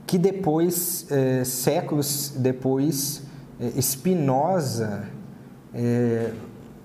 que 0.05 0.17
depois, 0.17 1.07
é, 1.09 1.43
séculos 1.45 2.33
depois, 2.35 3.23
é, 3.59 3.81
Spinoza 3.81 5.05
é, 5.73 6.31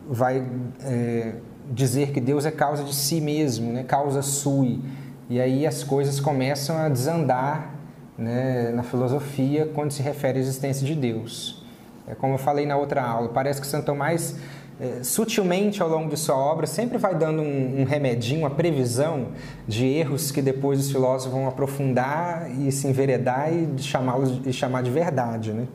vai 0.08 0.46
é, 0.80 1.34
dizer 1.70 2.12
que 2.12 2.20
Deus 2.20 2.46
é 2.46 2.50
causa 2.50 2.84
de 2.84 2.94
si 2.94 3.20
mesmo, 3.20 3.72
né? 3.72 3.82
causa 3.82 4.22
sui. 4.22 4.80
E 5.28 5.40
aí 5.40 5.66
as 5.66 5.84
coisas 5.84 6.20
começam 6.20 6.78
a 6.78 6.88
desandar 6.88 7.77
né, 8.18 8.72
na 8.74 8.82
filosofia 8.82 9.70
quando 9.72 9.92
se 9.92 10.02
refere 10.02 10.38
à 10.38 10.40
existência 10.40 10.84
de 10.84 10.94
Deus. 10.94 11.62
É 12.06 12.14
como 12.14 12.34
eu 12.34 12.38
falei 12.38 12.66
na 12.66 12.76
outra 12.76 13.02
aula, 13.02 13.28
parece 13.28 13.60
que 13.60 13.66
Santo 13.66 13.86
Tomás, 13.86 14.36
é, 14.80 15.02
sutilmente 15.04 15.80
ao 15.82 15.88
longo 15.88 16.08
de 16.08 16.16
sua 16.16 16.36
obra, 16.36 16.66
sempre 16.66 16.98
vai 16.98 17.14
dando 17.14 17.42
um, 17.42 17.82
um 17.82 17.84
remedinho, 17.84 18.40
uma 18.40 18.50
previsão 18.50 19.28
de 19.68 19.86
erros 19.86 20.32
que 20.32 20.42
depois 20.42 20.80
os 20.80 20.90
filósofos 20.90 21.32
vão 21.32 21.46
aprofundar 21.46 22.50
e 22.50 22.72
se 22.72 22.88
enveredar 22.88 23.52
e 23.52 23.78
chamá-los 23.78 24.40
e 24.44 24.52
chamar 24.52 24.82
de 24.82 24.90
verdade. 24.90 25.52
Né? 25.52 25.66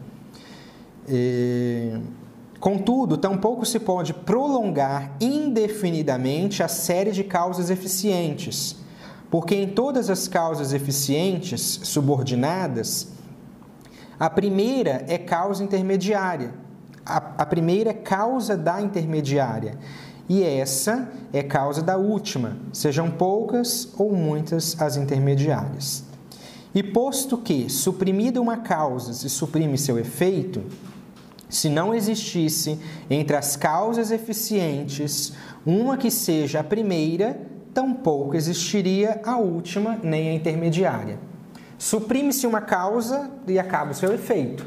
E... 1.07 1.93
Contudo, 2.59 3.17
tampouco 3.17 3.65
se 3.65 3.77
pode 3.77 4.13
prolongar 4.13 5.11
indefinidamente 5.19 6.63
a 6.63 6.69
série 6.69 7.11
de 7.11 7.23
causas 7.23 7.69
eficientes 7.69 8.82
porque 9.33 9.55
em 9.55 9.67
todas 9.67 10.11
as 10.11 10.27
causas 10.27 10.73
eficientes 10.73 11.79
subordinadas, 11.81 13.07
a 14.19 14.29
primeira 14.29 15.03
é 15.07 15.17
causa 15.17 15.63
intermediária, 15.63 16.53
a, 17.03 17.17
a 17.39 17.43
primeira 17.43 17.89
é 17.89 17.93
causa 17.93 18.55
da 18.55 18.79
intermediária, 18.79 19.79
e 20.29 20.43
essa 20.43 21.11
é 21.33 21.41
causa 21.41 21.81
da 21.81 21.97
última, 21.97 22.57
sejam 22.71 23.09
poucas 23.09 23.91
ou 23.97 24.15
muitas 24.15 24.79
as 24.79 24.97
intermediárias. 24.97 26.03
E 26.75 26.83
posto 26.83 27.35
que, 27.35 27.71
suprimida 27.71 28.39
uma 28.39 28.57
causa, 28.57 29.13
se 29.13 29.31
suprime 29.31 29.79
seu 29.79 29.97
efeito, 29.97 30.61
se 31.49 31.69
não 31.69 31.91
existisse 31.91 32.79
entre 33.09 33.35
as 33.35 33.55
causas 33.55 34.11
eficientes 34.11 35.33
uma 35.65 35.97
que 35.97 36.11
seja 36.11 36.59
a 36.59 36.63
primeira, 36.63 37.51
tampouco 37.73 38.35
existiria 38.35 39.19
a 39.25 39.37
última 39.37 39.99
nem 40.03 40.29
a 40.29 40.33
intermediária. 40.33 41.17
Suprime-se 41.77 42.47
uma 42.47 42.61
causa 42.61 43.29
e 43.47 43.59
acaba 43.59 43.91
o 43.91 43.95
seu 43.95 44.13
efeito. 44.13 44.65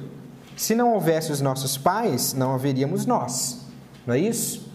Se 0.57 0.75
não 0.75 0.95
houvesse 0.95 1.31
os 1.31 1.41
nossos 1.41 1.77
pais, 1.77 2.35
não 2.35 2.55
haveríamos 2.55 3.07
nós. 3.07 3.61
Não 4.07 4.15
é 4.15 4.19
isso? 4.19 4.71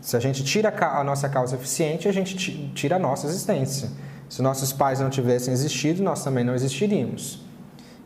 Se 0.00 0.16
a 0.16 0.20
gente 0.20 0.42
tira 0.44 0.68
a 0.68 1.04
nossa 1.04 1.28
causa 1.28 1.56
eficiente, 1.56 2.08
a 2.08 2.12
gente 2.12 2.70
tira 2.74 2.96
a 2.96 2.98
nossa 2.98 3.26
existência. 3.26 3.90
Se 4.28 4.42
nossos 4.42 4.72
pais 4.72 5.00
não 5.00 5.10
tivessem 5.10 5.52
existido, 5.52 6.02
nós 6.02 6.22
também 6.22 6.44
não 6.44 6.54
existiríamos. 6.54 7.44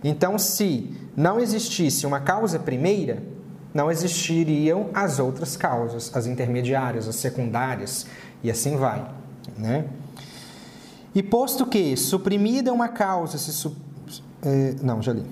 Então, 0.04 0.38
se 0.38 0.96
não 1.16 1.38
existisse 1.38 2.06
uma 2.06 2.20
causa 2.20 2.58
primeira, 2.58 3.22
não 3.72 3.90
existiriam 3.90 4.90
as 4.92 5.18
outras 5.18 5.56
causas, 5.56 6.10
as 6.14 6.26
intermediárias, 6.26 7.08
as 7.08 7.16
secundárias, 7.16 8.06
e 8.42 8.50
assim 8.50 8.76
vai. 8.76 9.21
Né? 9.56 9.84
E 11.14 11.22
posto 11.22 11.66
que 11.66 11.96
suprimida 11.96 12.72
uma 12.72 12.88
causa, 12.88 13.36
se 13.38 13.52
su... 13.52 13.76
eh, 14.42 14.74
não, 14.82 15.02
já 15.02 15.12
li. 15.12 15.24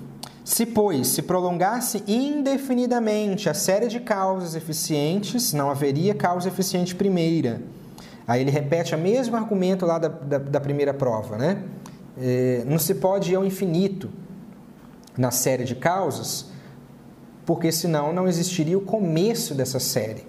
Se, 0.43 0.65
pois, 0.65 1.07
se 1.07 1.21
prolongasse 1.21 2.03
indefinidamente 2.07 3.49
a 3.49 3.53
série 3.53 3.87
de 3.87 3.99
causas 3.99 4.55
eficientes, 4.55 5.53
não 5.53 5.69
haveria 5.69 6.13
causa 6.13 6.49
eficiente 6.49 6.93
primeira. 6.93 7.61
Aí 8.27 8.41
ele 8.41 8.51
repete 8.51 8.93
o 8.93 8.97
mesmo 8.97 9.35
argumento 9.35 9.85
lá 9.85 9.97
da, 9.97 10.07
da, 10.07 10.37
da 10.37 10.59
primeira 10.59 10.93
prova, 10.93 11.37
né? 11.37 11.63
É, 12.17 12.63
não 12.67 12.77
se 12.77 12.95
pode 12.95 13.31
ir 13.31 13.35
ao 13.35 13.45
infinito 13.45 14.09
na 15.17 15.31
série 15.31 15.63
de 15.63 15.75
causas, 15.75 16.47
porque 17.45 17.71
senão 17.71 18.13
não 18.13 18.27
existiria 18.27 18.77
o 18.77 18.81
começo 18.81 19.53
dessa 19.55 19.79
série. 19.79 20.25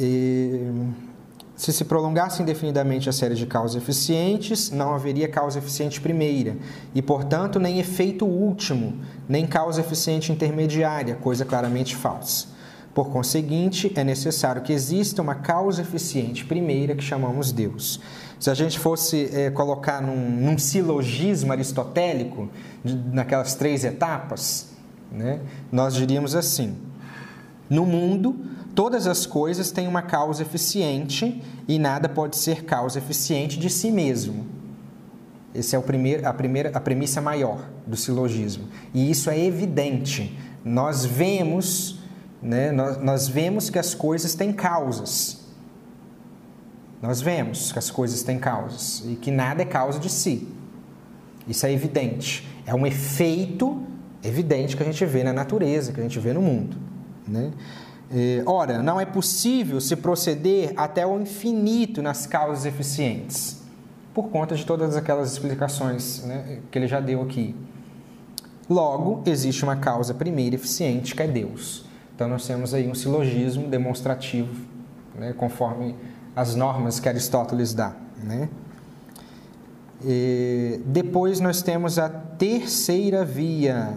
E, 0.00 0.70
se 1.62 1.72
se 1.72 1.84
prolongasse 1.84 2.42
indefinidamente 2.42 3.08
a 3.08 3.12
série 3.12 3.36
de 3.36 3.46
causas 3.46 3.80
eficientes, 3.80 4.68
não 4.72 4.92
haveria 4.92 5.28
causa 5.28 5.60
eficiente 5.60 6.00
primeira, 6.00 6.56
e, 6.92 7.00
portanto, 7.00 7.60
nem 7.60 7.78
efeito 7.78 8.26
último, 8.26 8.94
nem 9.28 9.46
causa 9.46 9.80
eficiente 9.80 10.32
intermediária, 10.32 11.14
coisa 11.14 11.44
claramente 11.44 11.94
falsa. 11.94 12.48
Por 12.92 13.10
conseguinte, 13.10 13.92
é 13.94 14.02
necessário 14.02 14.62
que 14.62 14.72
exista 14.72 15.22
uma 15.22 15.36
causa 15.36 15.82
eficiente 15.82 16.44
primeira 16.44 16.96
que 16.96 17.04
chamamos 17.04 17.52
Deus. 17.52 18.00
Se 18.40 18.50
a 18.50 18.54
gente 18.54 18.76
fosse 18.76 19.30
é, 19.32 19.48
colocar 19.48 20.02
num, 20.02 20.30
num, 20.30 20.58
silogismo 20.58 21.52
aristotélico, 21.52 22.48
de, 22.84 22.96
naquelas 22.96 23.54
três 23.54 23.84
etapas, 23.84 24.72
né, 25.12 25.38
nós 25.70 25.94
diríamos 25.94 26.34
assim: 26.34 26.76
no 27.70 27.86
mundo, 27.86 28.34
todas 28.74 29.06
as 29.06 29.26
coisas 29.26 29.70
têm 29.70 29.86
uma 29.88 30.02
causa 30.02 30.42
eficiente 30.42 31.42
e 31.68 31.78
nada 31.78 32.08
pode 32.08 32.36
ser 32.36 32.64
causa 32.64 32.98
eficiente 32.98 33.58
de 33.58 33.68
si 33.70 33.90
mesmo. 33.90 34.46
Essa 35.54 35.76
é 35.76 35.78
o 35.78 35.82
primeiro, 35.82 36.26
a, 36.26 36.32
primeira, 36.32 36.70
a 36.74 36.80
premissa 36.80 37.20
maior 37.20 37.68
do 37.86 37.96
silogismo. 37.96 38.64
E 38.94 39.10
isso 39.10 39.28
é 39.28 39.38
evidente. 39.38 40.38
Nós 40.64 41.04
vemos, 41.04 41.98
né, 42.40 42.72
nós, 42.72 43.02
nós 43.02 43.28
vemos 43.28 43.68
que 43.68 43.78
as 43.78 43.94
coisas 43.94 44.34
têm 44.34 44.52
causas. 44.52 45.42
Nós 47.02 47.20
vemos 47.20 47.72
que 47.72 47.78
as 47.78 47.90
coisas 47.90 48.22
têm 48.22 48.38
causas 48.38 49.02
e 49.06 49.16
que 49.16 49.30
nada 49.30 49.62
é 49.62 49.64
causa 49.64 49.98
de 49.98 50.08
si. 50.08 50.48
Isso 51.46 51.66
é 51.66 51.72
evidente. 51.72 52.48
É 52.64 52.74
um 52.74 52.86
efeito 52.86 53.82
evidente 54.22 54.76
que 54.76 54.82
a 54.82 54.86
gente 54.86 55.04
vê 55.04 55.24
na 55.24 55.32
natureza, 55.32 55.92
que 55.92 56.00
a 56.00 56.02
gente 56.02 56.18
vê 56.18 56.32
no 56.32 56.40
mundo. 56.40 56.76
Né? 57.26 57.50
Ora, 58.44 58.82
não 58.82 59.00
é 59.00 59.06
possível 59.06 59.80
se 59.80 59.96
proceder 59.96 60.72
até 60.76 61.06
o 61.06 61.20
infinito 61.20 62.02
nas 62.02 62.26
causas 62.26 62.66
eficientes, 62.66 63.62
por 64.12 64.28
conta 64.28 64.54
de 64.54 64.66
todas 64.66 64.96
aquelas 64.96 65.32
explicações 65.32 66.22
né, 66.24 66.58
que 66.70 66.78
ele 66.78 66.86
já 66.86 67.00
deu 67.00 67.22
aqui. 67.22 67.54
Logo, 68.68 69.22
existe 69.26 69.64
uma 69.64 69.76
causa 69.76 70.12
primeira 70.12 70.56
eficiente, 70.56 71.14
que 71.14 71.22
é 71.22 71.26
Deus. 71.26 71.86
Então, 72.14 72.28
nós 72.28 72.46
temos 72.46 72.74
aí 72.74 72.86
um 72.88 72.94
silogismo 72.94 73.66
demonstrativo, 73.68 74.54
né, 75.14 75.32
conforme 75.32 75.94
as 76.36 76.54
normas 76.54 77.00
que 77.00 77.08
Aristóteles 77.08 77.72
dá. 77.72 77.94
Né? 78.22 78.48
E 80.04 80.80
depois 80.86 81.40
nós 81.40 81.62
temos 81.62 81.98
a 81.98 82.08
terceira 82.08 83.24
via, 83.24 83.94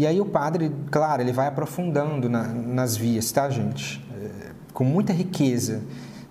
e 0.00 0.06
aí 0.06 0.18
o 0.18 0.24
padre, 0.24 0.72
claro, 0.90 1.20
ele 1.20 1.30
vai 1.30 1.46
aprofundando 1.46 2.26
na, 2.26 2.44
nas 2.44 2.96
vias, 2.96 3.30
tá, 3.30 3.50
gente? 3.50 4.02
É, 4.18 4.52
com 4.72 4.82
muita 4.82 5.12
riqueza. 5.12 5.82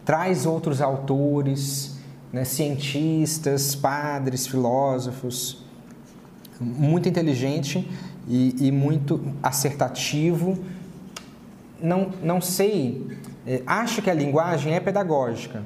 Traz 0.03 0.47
outros 0.47 0.82
autores, 0.82 1.95
né, 2.34 2.43
cientistas, 2.45 3.76
padres, 3.76 4.47
filósofos. 4.47 5.63
Muito 6.59 7.07
inteligente 7.07 7.88
e, 8.28 8.55
e 8.59 8.72
muito 8.72 9.22
acertativo. 9.43 10.57
Não, 11.80 12.11
não 12.24 12.41
sei, 12.41 13.20
é, 13.45 13.61
acho 13.67 14.01
que 14.01 14.09
a 14.09 14.15
linguagem 14.15 14.74
é 14.74 14.80
pedagógica, 14.80 15.63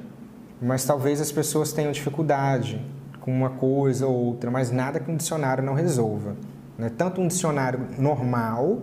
mas 0.60 0.84
talvez 0.84 1.22
as 1.22 1.32
pessoas 1.32 1.72
tenham 1.72 1.90
dificuldade 1.90 2.84
com 3.22 3.32
uma 3.32 3.48
coisa 3.48 4.06
ou 4.06 4.26
outra, 4.26 4.50
mas 4.50 4.70
nada 4.70 5.00
que 5.00 5.10
um 5.10 5.16
dicionário 5.16 5.64
não 5.64 5.72
resolva. 5.72 6.36
Né? 6.78 6.90
Tanto 6.96 7.20
um 7.20 7.28
dicionário 7.28 7.80
normal, 7.98 8.82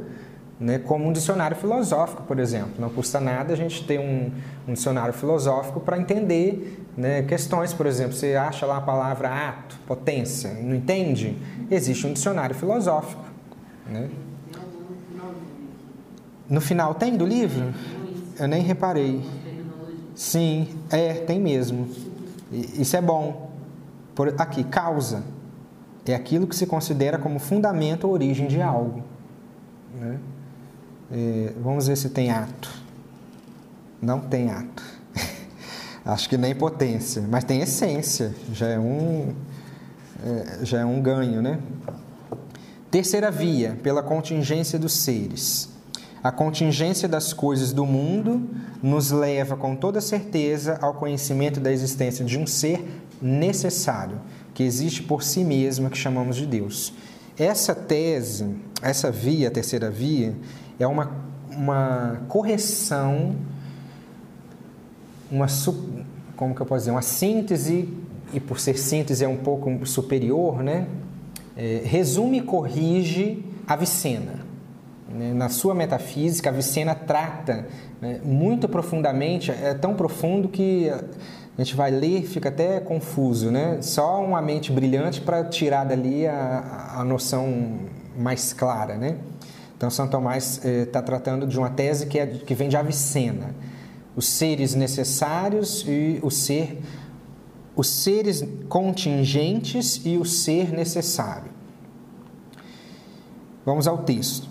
né, 0.60 0.78
como 0.78 1.08
um 1.08 1.12
dicionário 1.12 1.58
filosófico, 1.58 2.24
por 2.24 2.40
exemplo. 2.40 2.74
Não 2.80 2.90
custa 2.90 3.20
nada 3.20 3.54
a 3.54 3.56
gente 3.58 3.84
ter 3.86 4.00
um, 4.00 4.32
um 4.68 4.74
dicionário 4.74 5.14
filosófico 5.14 5.80
para 5.80 5.98
entender 5.98 6.86
né, 6.96 7.24
questões, 7.24 7.74
por 7.74 7.86
exemplo, 7.86 8.14
você 8.14 8.36
acha 8.36 8.66
lá 8.66 8.78
a 8.78 8.82
palavra 8.82 9.30
ato, 9.30 9.80
potência, 9.88 10.54
não 10.54 10.76
entende? 10.76 11.36
Existe 11.70 12.06
um 12.06 12.14
dicionário 12.14 12.56
filosófico. 12.56 13.24
Né? 13.88 14.10
No 16.48 16.62
final 16.62 16.94
tem 16.94 17.18
do 17.18 17.26
livro? 17.26 17.74
Eu 18.38 18.48
nem 18.48 18.62
reparei. 18.62 19.26
Sim, 20.14 20.68
é, 20.90 21.14
tem 21.14 21.40
mesmo. 21.40 21.88
Isso 22.52 22.96
é 22.96 23.02
bom. 23.02 23.50
Por, 24.14 24.36
aqui, 24.38 24.64
causa 24.64 25.24
é 26.06 26.16
aquilo 26.16 26.48
que 26.48 26.56
se 26.56 26.66
considera 26.66 27.18
como 27.18 27.38
fundamento 27.38 28.06
ou 28.06 28.14
origem 28.14 28.48
de 28.48 28.62
algo. 28.62 29.04
Né? 29.94 30.20
É, 31.12 31.54
vamos 31.62 31.88
ver 31.88 31.98
se 31.98 32.10
tem 32.10 32.32
ato. 32.32 32.72
Não 34.02 34.20
tem 34.20 34.50
ato. 34.50 34.84
Acho 36.04 36.28
que 36.28 36.38
nem 36.38 36.56
potência, 36.56 37.24
mas 37.30 37.44
tem 37.44 37.62
essência. 37.62 38.34
Já 38.52 38.68
é 38.68 38.80
um, 38.80 39.36
é, 40.26 40.66
já 40.66 40.80
é 40.80 40.86
um 40.86 41.02
ganho, 41.02 41.42
né? 41.42 41.60
Terceira 42.90 43.30
via, 43.30 43.78
pela 43.84 44.02
contingência 44.02 44.80
dos 44.80 44.94
seres. 44.94 45.70
A 46.24 46.32
contingência 46.32 47.08
das 47.08 47.34
coisas 47.34 47.72
do 47.74 47.86
mundo 47.86 48.50
nos 48.82 49.12
leva 49.12 49.56
com 49.56 49.76
toda 49.76 50.02
certeza 50.02 50.78
ao 50.82 50.94
conhecimento 50.94 51.60
da 51.60 51.72
existência 51.72 52.24
de 52.26 52.38
um 52.38 52.46
ser 52.46 52.86
necessário 53.22 54.20
que 54.62 54.68
existe 54.68 55.02
por 55.02 55.24
si 55.24 55.44
mesma, 55.44 55.90
que 55.90 55.98
chamamos 55.98 56.36
de 56.36 56.46
Deus. 56.46 56.94
Essa 57.38 57.74
tese, 57.74 58.46
essa 58.82 59.10
via, 59.10 59.48
a 59.48 59.52
terceira 59.52 59.90
via, 59.90 60.36
é 60.80 60.86
uma, 60.86 61.12
uma 61.50 62.22
correção, 62.28 63.36
uma, 65.32 65.48
como 66.36 66.54
que 66.54 66.62
eu 66.62 66.66
posso 66.66 66.82
dizer, 66.82 66.92
uma 66.92 67.02
síntese, 67.02 67.90
e 68.32 68.40
por 68.40 68.60
ser 68.60 68.78
síntese 68.78 69.26
é 69.26 69.28
um 69.28 69.38
pouco 69.38 69.84
superior, 69.86 70.62
né? 70.62 70.88
É, 71.58 71.82
resume 71.84 72.38
e 72.38 72.42
corrige 72.42 73.44
a 73.68 73.76
Vicena. 73.76 74.46
Né? 75.10 75.34
Na 75.34 75.50
sua 75.50 75.74
metafísica, 75.74 76.50
a 76.50 76.54
Vicena 76.54 76.94
trata 76.94 77.68
né, 78.00 78.22
muito 78.24 78.70
profundamente, 78.70 79.52
é 79.52 79.74
tão 79.74 79.96
profundo 79.96 80.48
que 80.48 80.90
a 81.58 81.64
gente 81.64 81.76
vai 81.76 81.92
ler 81.92 82.24
fica 82.24 82.50
até 82.50 82.80
confuso, 82.80 83.52
né? 83.52 83.82
Só 83.82 84.24
uma 84.24 84.42
mente 84.42 84.72
brilhante 84.72 85.22
para 85.22 85.44
tirar 85.46 85.84
dali 85.84 86.26
a, 86.26 86.96
a 86.98 87.04
noção 87.04 87.80
mais 88.18 88.54
clara, 88.54 88.96
né? 88.96 89.18
Então, 89.76 89.90
São 89.90 90.08
Tomás 90.08 90.58
está 90.58 90.70
eh, 90.70 90.86
tá 90.86 91.02
tratando 91.02 91.48
de 91.48 91.58
uma 91.58 91.72
tese 91.72 92.06
que, 92.06 92.20
é, 92.20 92.28
que 92.28 92.54
vem 92.54 92.70
de 92.70 92.78
Avicena. 92.78 93.56
Os 94.16 94.28
seres 94.28 94.76
necessários 94.76 95.84
e 95.88 96.20
o 96.22 96.30
ser... 96.30 96.80
Os 97.76 97.88
seres 97.88 98.46
contingentes 98.70 100.02
e 100.06 100.18
o 100.18 100.26
ser 100.26 100.72
necessário. 100.72 101.50
Vamos 103.66 103.88
ao 103.88 104.00
texto. 104.00 104.48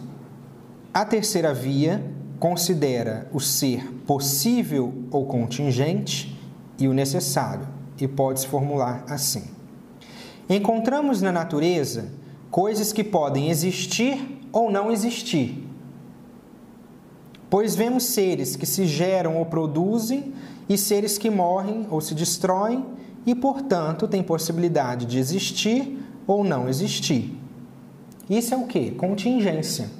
A 0.92 1.04
terceira 1.04 1.54
via 1.54 2.02
considera 2.40 3.28
o 3.32 3.38
ser 3.38 3.84
possível 4.06 4.92
ou 5.12 5.26
contingente 5.26 6.39
e 6.80 6.88
o 6.88 6.92
necessário, 6.92 7.68
e 8.00 8.08
pode 8.08 8.40
se 8.40 8.46
formular 8.46 9.04
assim: 9.08 9.44
Encontramos 10.48 11.22
na 11.22 11.30
natureza 11.30 12.08
coisas 12.50 12.92
que 12.92 13.04
podem 13.04 13.50
existir 13.50 14.40
ou 14.52 14.70
não 14.70 14.90
existir. 14.90 15.64
Pois 17.48 17.74
vemos 17.74 18.04
seres 18.04 18.56
que 18.56 18.66
se 18.66 18.86
geram 18.86 19.36
ou 19.36 19.44
produzem 19.44 20.32
e 20.68 20.78
seres 20.78 21.18
que 21.18 21.30
morrem 21.30 21.86
ou 21.90 22.00
se 22.00 22.14
destroem 22.14 22.86
e, 23.26 23.34
portanto, 23.34 24.08
têm 24.08 24.22
possibilidade 24.22 25.04
de 25.04 25.18
existir 25.18 25.98
ou 26.26 26.44
não 26.44 26.68
existir. 26.68 27.36
Isso 28.28 28.54
é 28.54 28.56
o 28.56 28.66
que? 28.66 28.92
Contingência. 28.92 29.90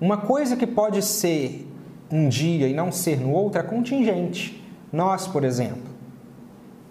Uma 0.00 0.16
coisa 0.16 0.56
que 0.56 0.66
pode 0.66 1.02
ser 1.02 1.68
um 2.10 2.28
dia 2.28 2.68
e 2.68 2.74
não 2.74 2.92
ser 2.92 3.20
no 3.20 3.32
outro 3.32 3.60
é 3.60 3.64
contingente. 3.64 4.62
Nós, 4.92 5.26
por 5.26 5.44
exemplo. 5.44 5.96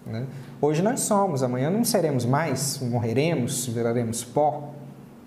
Né? 0.06 0.26
Hoje 0.60 0.82
nós 0.82 1.00
somos, 1.00 1.42
amanhã 1.42 1.68
não 1.68 1.84
seremos 1.84 2.24
mais, 2.24 2.78
morreremos, 2.78 3.66
viraremos 3.66 4.22
pó. 4.24 4.72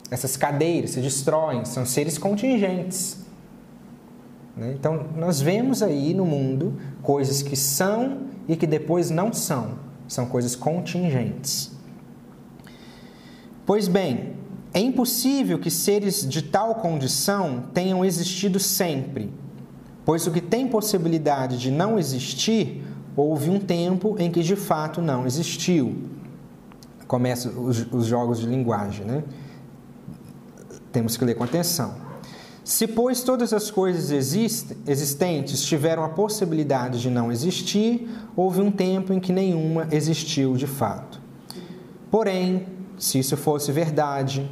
essas 0.09 0.35
cadeiras 0.35 0.91
se 0.91 1.01
destroem, 1.01 1.65
são 1.65 1.85
seres 1.85 2.17
contingentes. 2.17 3.19
Né? 4.55 4.73
Então, 4.77 5.05
nós 5.15 5.39
vemos 5.39 5.83
aí 5.83 6.13
no 6.13 6.25
mundo 6.25 6.79
coisas 7.01 7.41
que 7.41 7.55
são 7.55 8.23
e 8.47 8.55
que 8.55 8.65
depois 8.65 9.09
não 9.09 9.31
são, 9.31 9.77
são 10.07 10.25
coisas 10.25 10.55
contingentes. 10.55 11.71
Pois 13.65 13.87
bem, 13.87 14.33
é 14.73 14.79
impossível 14.79 15.59
que 15.59 15.69
seres 15.69 16.27
de 16.27 16.41
tal 16.41 16.75
condição 16.75 17.65
tenham 17.73 18.03
existido 18.03 18.59
sempre, 18.59 19.31
pois 20.09 20.25
o 20.25 20.31
que 20.31 20.41
tem 20.41 20.67
possibilidade 20.67 21.59
de 21.59 21.69
não 21.69 21.99
existir, 21.99 22.83
houve 23.15 23.51
um 23.51 23.59
tempo 23.59 24.15
em 24.17 24.31
que 24.31 24.41
de 24.41 24.55
fato 24.55 25.03
não 25.03 25.27
existiu. 25.27 25.95
Começa 27.05 27.47
os, 27.47 27.85
os 27.93 28.07
jogos 28.07 28.39
de 28.39 28.47
linguagem, 28.47 29.05
né? 29.05 29.23
Temos 30.91 31.15
que 31.15 31.23
ler 31.23 31.35
com 31.35 31.43
atenção. 31.43 31.93
Se, 32.63 32.87
pois, 32.87 33.21
todas 33.21 33.53
as 33.53 33.69
coisas 33.69 34.09
existentes 34.09 35.63
tiveram 35.63 36.03
a 36.03 36.09
possibilidade 36.09 36.99
de 36.99 37.11
não 37.11 37.31
existir, 37.31 38.09
houve 38.35 38.61
um 38.61 38.71
tempo 38.71 39.13
em 39.13 39.19
que 39.19 39.31
nenhuma 39.31 39.87
existiu 39.91 40.55
de 40.55 40.65
fato. 40.65 41.21
Porém, 42.09 42.65
se 42.97 43.19
isso 43.19 43.37
fosse 43.37 43.71
verdade, 43.71 44.49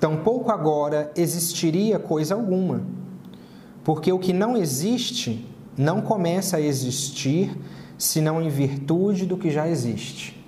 tampouco 0.00 0.50
agora 0.50 1.12
existiria 1.14 1.96
coisa 1.96 2.34
alguma, 2.34 2.95
porque 3.86 4.10
o 4.10 4.18
que 4.18 4.32
não 4.32 4.56
existe 4.56 5.46
não 5.78 6.00
começa 6.00 6.56
a 6.56 6.60
existir 6.60 7.56
senão 7.96 8.42
em 8.42 8.48
virtude 8.48 9.24
do 9.24 9.36
que 9.36 9.48
já 9.48 9.68
existe. 9.68 10.44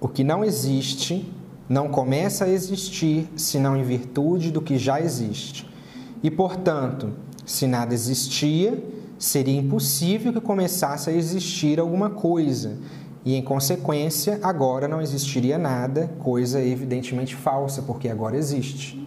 O 0.00 0.08
que 0.08 0.24
não 0.24 0.42
existe 0.42 1.30
não 1.68 1.90
começa 1.90 2.46
a 2.46 2.48
existir 2.48 3.28
senão 3.36 3.76
em 3.76 3.84
virtude 3.84 4.50
do 4.50 4.62
que 4.62 4.78
já 4.78 4.98
existe. 4.98 5.68
E, 6.22 6.30
portanto, 6.30 7.12
se 7.44 7.66
nada 7.66 7.92
existia, 7.92 8.82
seria 9.18 9.60
impossível 9.60 10.32
que 10.32 10.40
começasse 10.40 11.10
a 11.10 11.12
existir 11.12 11.78
alguma 11.78 12.08
coisa, 12.08 12.78
e 13.24 13.34
em 13.34 13.42
consequência, 13.42 14.38
agora 14.42 14.88
não 14.88 15.00
existiria 15.00 15.58
nada, 15.58 16.10
coisa 16.18 16.62
evidentemente 16.62 17.34
falsa, 17.36 17.82
porque 17.82 18.08
agora 18.08 18.36
existe. 18.36 18.98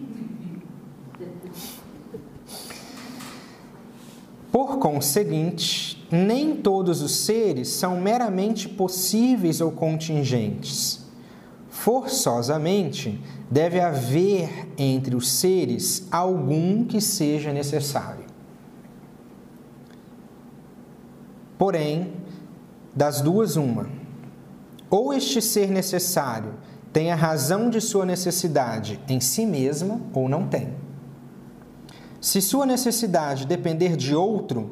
Por 4.52 4.78
conseguinte, 4.78 6.06
nem 6.12 6.54
todos 6.54 7.02
os 7.02 7.16
seres 7.16 7.68
são 7.68 8.00
meramente 8.00 8.68
possíveis 8.68 9.60
ou 9.60 9.72
contingentes. 9.72 11.04
Forçosamente, 11.68 13.20
deve 13.50 13.80
haver 13.80 14.68
entre 14.78 15.16
os 15.16 15.28
seres 15.28 16.06
algum 16.08 16.84
que 16.84 17.00
seja 17.00 17.52
necessário. 17.52 18.24
Porém, 21.58 22.12
das 22.94 23.20
duas, 23.20 23.56
uma. 23.56 24.03
Ou 24.94 25.12
este 25.12 25.42
ser 25.42 25.72
necessário 25.72 26.54
tem 26.92 27.10
a 27.10 27.16
razão 27.16 27.68
de 27.68 27.80
sua 27.80 28.06
necessidade 28.06 29.00
em 29.08 29.18
si 29.18 29.44
mesma, 29.44 30.00
ou 30.12 30.28
não 30.28 30.46
tem. 30.46 30.72
Se 32.20 32.40
sua 32.40 32.64
necessidade 32.64 33.44
depender 33.44 33.96
de 33.96 34.14
outro, 34.14 34.70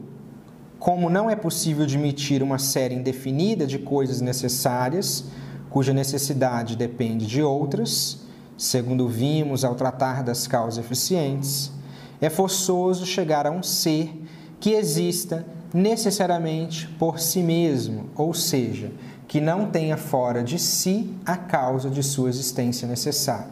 como 0.78 1.10
não 1.10 1.28
é 1.28 1.34
possível 1.34 1.82
admitir 1.82 2.40
uma 2.40 2.60
série 2.60 2.94
indefinida 2.94 3.66
de 3.66 3.80
coisas 3.80 4.20
necessárias, 4.20 5.24
cuja 5.68 5.92
necessidade 5.92 6.76
depende 6.76 7.26
de 7.26 7.42
outras, 7.42 8.20
segundo 8.56 9.08
vimos 9.08 9.64
ao 9.64 9.74
tratar 9.74 10.22
das 10.22 10.46
causas 10.46 10.84
eficientes, 10.84 11.72
é 12.20 12.30
forçoso 12.30 13.04
chegar 13.04 13.44
a 13.44 13.50
um 13.50 13.60
ser 13.60 14.22
que 14.60 14.70
exista 14.70 15.44
necessariamente 15.74 16.86
por 16.96 17.18
si 17.18 17.42
mesmo, 17.42 18.08
ou 18.14 18.32
seja, 18.32 18.92
que 19.33 19.41
não 19.41 19.64
tenha 19.64 19.97
fora 19.97 20.43
de 20.43 20.59
si 20.59 21.11
a 21.24 21.39
causa 21.39 21.89
de 21.89 22.03
sua 22.03 22.28
existência 22.28 22.87
necessária, 22.87 23.49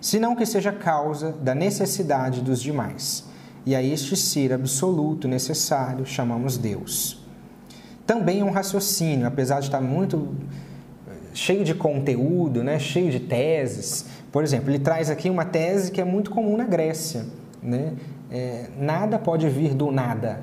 senão 0.00 0.34
que 0.34 0.44
seja 0.44 0.72
causa 0.72 1.30
da 1.30 1.54
necessidade 1.54 2.40
dos 2.40 2.60
demais. 2.60 3.24
E 3.64 3.76
a 3.76 3.80
este 3.80 4.16
ser 4.16 4.52
absoluto 4.52 5.28
necessário 5.28 6.04
chamamos 6.04 6.58
Deus. 6.58 7.24
Também 8.04 8.40
é 8.40 8.44
um 8.44 8.50
raciocínio, 8.50 9.24
apesar 9.24 9.60
de 9.60 9.66
estar 9.66 9.80
muito 9.80 10.34
eh, 11.06 11.12
cheio 11.32 11.62
de 11.62 11.74
conteúdo, 11.74 12.64
né, 12.64 12.80
cheio 12.80 13.12
de 13.12 13.20
teses. 13.20 14.04
Por 14.32 14.42
exemplo, 14.42 14.68
ele 14.68 14.80
traz 14.80 15.10
aqui 15.10 15.30
uma 15.30 15.44
tese 15.44 15.92
que 15.92 16.00
é 16.00 16.04
muito 16.04 16.32
comum 16.32 16.56
na 16.56 16.64
Grécia. 16.64 17.24
Né? 17.62 17.92
É, 18.32 18.66
nada 18.76 19.16
pode 19.16 19.48
vir 19.48 19.74
do 19.74 19.92
nada. 19.92 20.40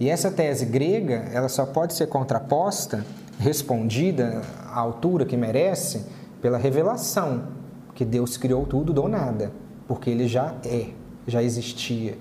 E 0.00 0.08
essa 0.08 0.30
tese 0.30 0.64
grega, 0.64 1.28
ela 1.30 1.48
só 1.48 1.66
pode 1.66 1.92
ser 1.92 2.06
contraposta, 2.06 3.04
respondida 3.38 4.40
à 4.66 4.80
altura 4.80 5.26
que 5.26 5.36
merece, 5.36 6.06
pela 6.40 6.56
revelação 6.56 7.48
que 7.94 8.02
Deus 8.02 8.38
criou 8.38 8.64
tudo 8.64 8.94
do 8.94 9.06
nada, 9.06 9.52
porque 9.86 10.08
ele 10.08 10.26
já 10.26 10.54
é, 10.64 10.86
já 11.26 11.42
existia. 11.42 12.16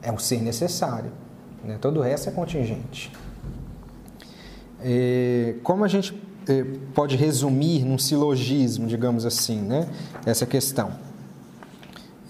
É 0.00 0.12
um 0.12 0.18
ser 0.18 0.40
necessário. 0.40 1.10
Né? 1.64 1.76
Todo 1.80 1.98
o 1.98 2.02
resto 2.02 2.28
é 2.28 2.32
contingente. 2.32 3.12
E, 4.84 5.56
como 5.64 5.84
a 5.84 5.88
gente 5.88 6.20
eh, 6.48 6.64
pode 6.94 7.16
resumir 7.16 7.84
num 7.84 7.98
silogismo, 7.98 8.86
digamos 8.86 9.24
assim, 9.24 9.60
né? 9.60 9.88
essa 10.24 10.46
questão? 10.46 10.92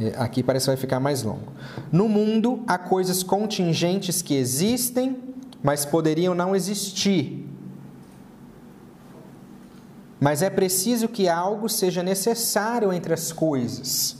É, 0.02 0.14
aqui 0.16 0.42
parece 0.42 0.64
que 0.64 0.70
vai 0.70 0.76
ficar 0.76 0.98
mais 0.98 1.22
longo. 1.22 1.52
No 1.90 2.08
mundo 2.08 2.64
há 2.66 2.76
coisas 2.76 3.22
contingentes 3.22 4.20
que 4.20 4.34
existem, 4.34 5.16
mas 5.62 5.84
poderiam 5.84 6.34
não 6.34 6.56
existir. 6.56 7.46
Mas 10.18 10.42
é 10.42 10.50
preciso 10.50 11.08
que 11.08 11.28
algo 11.28 11.68
seja 11.68 12.02
necessário 12.02 12.92
entre 12.92 13.14
as 13.14 13.32
coisas. 13.32 14.16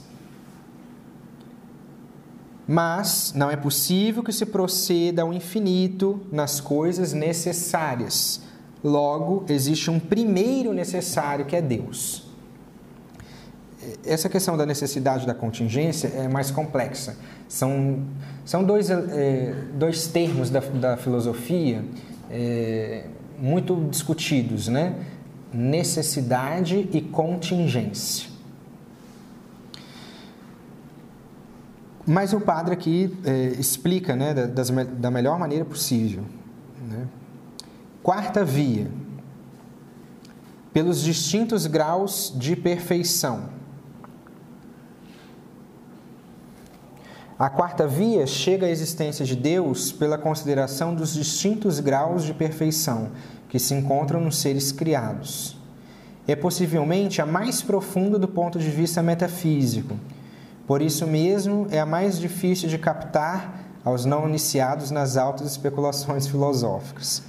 Mas 2.65 3.33
não 3.35 3.51
é 3.51 3.57
possível 3.57 4.23
que 4.23 4.31
se 4.31 4.45
proceda 4.45 5.21
ao 5.21 5.33
infinito 5.33 6.21
nas 6.31 6.61
coisas 6.61 7.11
necessárias. 7.11 8.41
Logo, 8.81 9.45
existe 9.49 9.89
um 9.89 9.99
primeiro 9.99 10.73
necessário 10.73 11.45
que 11.45 11.55
é 11.55 11.61
Deus 11.61 12.32
essa 14.05 14.29
questão 14.29 14.57
da 14.57 14.65
necessidade 14.65 15.25
da 15.25 15.33
contingência 15.33 16.07
é 16.07 16.27
mais 16.27 16.51
complexa. 16.51 17.15
São, 17.47 18.03
são 18.45 18.63
dois, 18.63 18.89
é, 18.89 19.53
dois 19.73 20.07
termos 20.07 20.49
da, 20.49 20.59
da 20.59 20.97
filosofia 20.97 21.83
é, 22.29 23.05
muito 23.39 23.75
discutidos, 23.89 24.67
né? 24.67 24.95
Necessidade 25.53 26.89
e 26.91 27.01
contingência. 27.01 28.33
Mas 32.05 32.33
o 32.33 32.41
padre 32.41 32.73
aqui 32.73 33.15
é, 33.23 33.47
explica 33.59 34.15
né, 34.15 34.33
da, 34.33 35.09
melhor 35.09 35.39
maneira 35.39 35.63
possível. 35.63 36.23
Né? 36.89 37.07
Quarta 38.01 38.43
via, 38.43 38.87
pelos 40.73 41.01
distintos 41.01 41.65
graus 41.65 42.33
de 42.35 42.57
perfeição 42.57 43.62
A 47.43 47.49
quarta 47.49 47.85
via 47.85 48.25
chega 48.25 48.67
à 48.67 48.69
existência 48.69 49.25
de 49.25 49.35
Deus 49.35 49.91
pela 49.91 50.17
consideração 50.17 50.95
dos 50.95 51.13
distintos 51.13 51.77
graus 51.81 52.23
de 52.23 52.33
perfeição 52.33 53.09
que 53.49 53.59
se 53.59 53.73
encontram 53.73 54.21
nos 54.21 54.37
seres 54.37 54.71
criados. 54.71 55.57
É 56.25 56.37
possivelmente 56.37 57.21
a 57.21 57.25
mais 57.25 57.61
profunda 57.61 58.17
do 58.17 58.29
ponto 58.29 58.57
de 58.57 58.69
vista 58.69 59.03
metafísico. 59.03 59.99
Por 60.65 60.81
isso 60.81 61.05
mesmo, 61.05 61.67
é 61.69 61.81
a 61.81 61.85
mais 61.85 62.17
difícil 62.17 62.69
de 62.69 62.77
captar 62.77 63.61
aos 63.83 64.05
não 64.05 64.25
iniciados 64.25 64.89
nas 64.89 65.17
altas 65.17 65.51
especulações 65.51 66.25
filosóficas. 66.25 67.23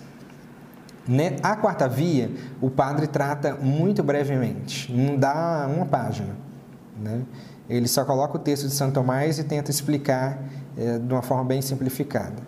A 1.43 1.57
quarta 1.57 1.89
via, 1.89 2.31
o 2.61 2.71
padre 2.71 3.09
trata 3.09 3.57
muito 3.57 4.01
brevemente, 4.01 4.93
não 4.93 5.17
dá 5.17 5.69
uma 5.69 5.87
página. 5.87 6.54
Né? 6.97 7.23
Ele 7.69 7.89
só 7.89 8.05
coloca 8.05 8.37
o 8.37 8.39
texto 8.39 8.69
de 8.69 8.75
Santo 8.75 8.95
Tomás 8.95 9.39
e 9.39 9.45
tenta 9.45 9.71
explicar 9.71 10.43
é, 10.77 10.99
de 10.99 11.13
uma 11.13 11.23
forma 11.23 11.45
bem 11.45 11.63
simplificada. 11.63 12.43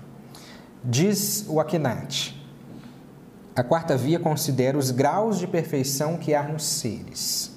Diz 0.85 1.47
o 1.49 1.59
Aquinate, 1.59 2.37
a 3.55 3.63
quarta 3.63 3.97
via 3.97 4.19
considera 4.19 4.77
os 4.77 4.91
graus 4.91 5.39
de 5.39 5.47
perfeição 5.47 6.17
que 6.17 6.35
há 6.35 6.43
nos 6.43 6.65
seres. 6.65 7.57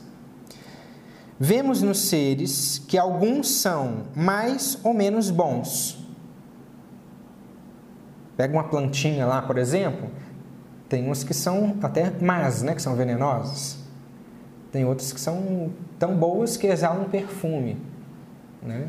Vemos 1.39 1.81
nos 1.81 1.99
seres 1.99 2.79
que 2.87 2.97
alguns 2.97 3.49
são 3.49 4.07
mais 4.15 4.77
ou 4.83 4.93
menos 4.93 5.29
bons. 5.29 5.97
Pega 8.35 8.53
uma 8.53 8.63
plantinha 8.63 9.25
lá, 9.25 9.41
por 9.41 9.57
exemplo, 9.57 10.09
Tem 10.89 11.05
umas 11.05 11.23
que 11.23 11.35
são 11.35 11.77
até 11.83 12.09
más, 12.19 12.63
né? 12.63 12.73
Que 12.73 12.81
são 12.81 12.95
venenosas. 12.95 13.77
Tem 14.71 14.83
outras 14.85 15.13
que 15.13 15.19
são 15.19 15.69
tão 15.99 16.15
boas 16.15 16.55
que 16.55 16.65
exalam 16.65 17.03
um 17.03 17.09
perfume. 17.09 17.77
Né? 18.63 18.87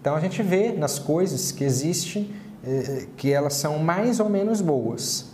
Então 0.00 0.14
a 0.14 0.20
gente 0.20 0.42
vê 0.42 0.72
nas 0.72 0.98
coisas 0.98 1.50
que 1.50 1.64
existem 1.64 2.30
eh, 2.62 3.06
que 3.16 3.32
elas 3.32 3.54
são 3.54 3.78
mais 3.78 4.20
ou 4.20 4.28
menos 4.28 4.60
boas. 4.60 5.30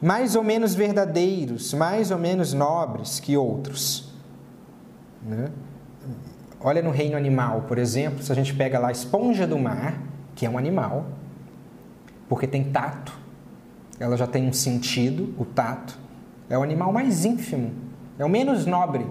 Mais 0.00 0.34
ou 0.34 0.42
menos 0.42 0.74
verdadeiros, 0.74 1.74
mais 1.74 2.10
ou 2.10 2.18
menos 2.18 2.54
nobres 2.54 3.20
que 3.20 3.36
outros. 3.36 4.14
Né? 5.22 5.50
Olha 6.60 6.80
no 6.80 6.90
reino 6.90 7.16
animal, 7.16 7.62
por 7.62 7.78
exemplo, 7.78 8.22
se 8.22 8.30
a 8.30 8.34
gente 8.34 8.54
pega 8.54 8.78
lá 8.78 8.88
a 8.88 8.92
esponja 8.92 9.46
do 9.46 9.58
mar, 9.58 10.00
que 10.34 10.46
é 10.46 10.50
um 10.50 10.56
animal, 10.56 11.06
porque 12.28 12.46
tem 12.46 12.64
tato, 12.64 13.12
ela 13.98 14.16
já 14.16 14.26
tem 14.26 14.46
um 14.48 14.52
sentido, 14.52 15.34
o 15.38 15.44
tato, 15.44 15.98
é 16.48 16.56
o 16.56 16.62
animal 16.62 16.92
mais 16.92 17.24
ínfimo, 17.24 17.72
é 18.20 18.24
o 18.24 18.28
menos 18.28 18.66
nobre. 18.66 19.06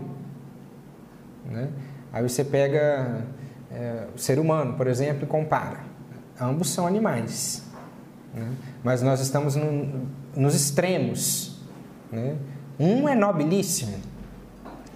Né? 1.45 1.69
Aí 2.13 2.21
você 2.21 2.43
pega 2.43 3.25
é, 3.71 4.05
o 4.15 4.19
ser 4.19 4.39
humano, 4.39 4.75
por 4.75 4.87
exemplo, 4.87 5.23
e 5.23 5.27
compara. 5.27 5.79
Ambos 6.39 6.69
são 6.69 6.85
animais, 6.85 7.63
né? 8.33 8.51
mas 8.83 9.01
nós 9.01 9.19
estamos 9.19 9.55
no, 9.55 10.07
nos 10.35 10.53
extremos. 10.53 11.59
Né? 12.11 12.35
Um 12.79 13.09
é 13.09 13.15
nobilíssimo, 13.15 13.97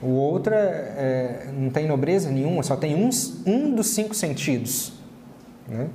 o 0.01 0.09
outro 0.09 0.53
é, 0.53 0.57
é, 0.57 1.51
não 1.57 1.69
tem 1.69 1.87
nobreza 1.87 2.29
nenhuma, 2.29 2.61
só 2.61 2.75
tem 2.75 2.93
um, 2.95 3.09
um 3.45 3.73
dos 3.73 3.87
cinco 3.87 4.13
sentidos. 4.13 4.93
Né? 5.67 5.87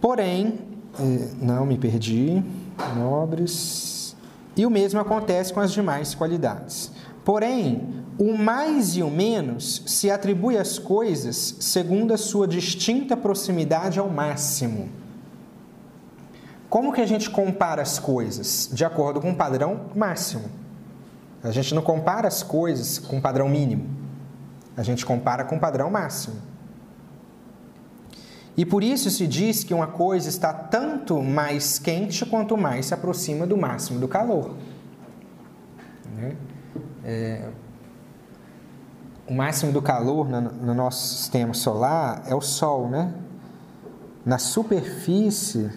Porém, 0.00 0.58
é, 0.98 1.28
não 1.40 1.64
me 1.64 1.78
perdi, 1.78 2.42
nobres. 2.96 3.93
E 4.56 4.64
o 4.64 4.70
mesmo 4.70 5.00
acontece 5.00 5.52
com 5.52 5.60
as 5.60 5.72
demais 5.72 6.14
qualidades. 6.14 6.90
Porém, 7.24 8.04
o 8.18 8.36
mais 8.36 8.96
e 8.96 9.02
o 9.02 9.10
menos 9.10 9.82
se 9.86 10.10
atribui 10.10 10.56
às 10.56 10.78
coisas 10.78 11.56
segundo 11.60 12.12
a 12.12 12.18
sua 12.18 12.46
distinta 12.46 13.16
proximidade 13.16 13.98
ao 13.98 14.08
máximo. 14.08 14.88
Como 16.68 16.92
que 16.92 17.00
a 17.00 17.06
gente 17.06 17.30
compara 17.30 17.82
as 17.82 17.98
coisas? 17.98 18.68
De 18.72 18.84
acordo 18.84 19.20
com 19.20 19.30
um 19.30 19.34
padrão 19.34 19.86
máximo. 19.94 20.44
A 21.42 21.50
gente 21.50 21.74
não 21.74 21.82
compara 21.82 22.26
as 22.26 22.42
coisas 22.42 22.98
com 22.98 23.16
um 23.16 23.20
padrão 23.20 23.48
mínimo. 23.48 23.88
A 24.76 24.82
gente 24.82 25.04
compara 25.04 25.44
com 25.44 25.56
um 25.56 25.58
padrão 25.58 25.90
máximo. 25.90 26.36
E 28.56 28.64
por 28.64 28.84
isso 28.84 29.10
se 29.10 29.26
diz 29.26 29.64
que 29.64 29.74
uma 29.74 29.88
coisa 29.88 30.28
está 30.28 30.52
tanto 30.52 31.20
mais 31.20 31.78
quente 31.78 32.24
quanto 32.24 32.56
mais 32.56 32.86
se 32.86 32.94
aproxima 32.94 33.46
do 33.46 33.56
máximo 33.56 33.98
do 33.98 34.06
calor. 34.06 34.54
Né? 36.16 36.36
É, 37.04 37.48
o 39.26 39.34
máximo 39.34 39.72
do 39.72 39.82
calor 39.82 40.28
no, 40.28 40.40
no, 40.40 40.74
nosso 40.74 41.16
sistema 41.16 41.52
solar 41.54 42.22
é 42.26 42.34
o 42.34 42.40
Sol, 42.40 42.88
né? 42.88 43.12
Na 44.24 44.38
superfície, 44.38 45.70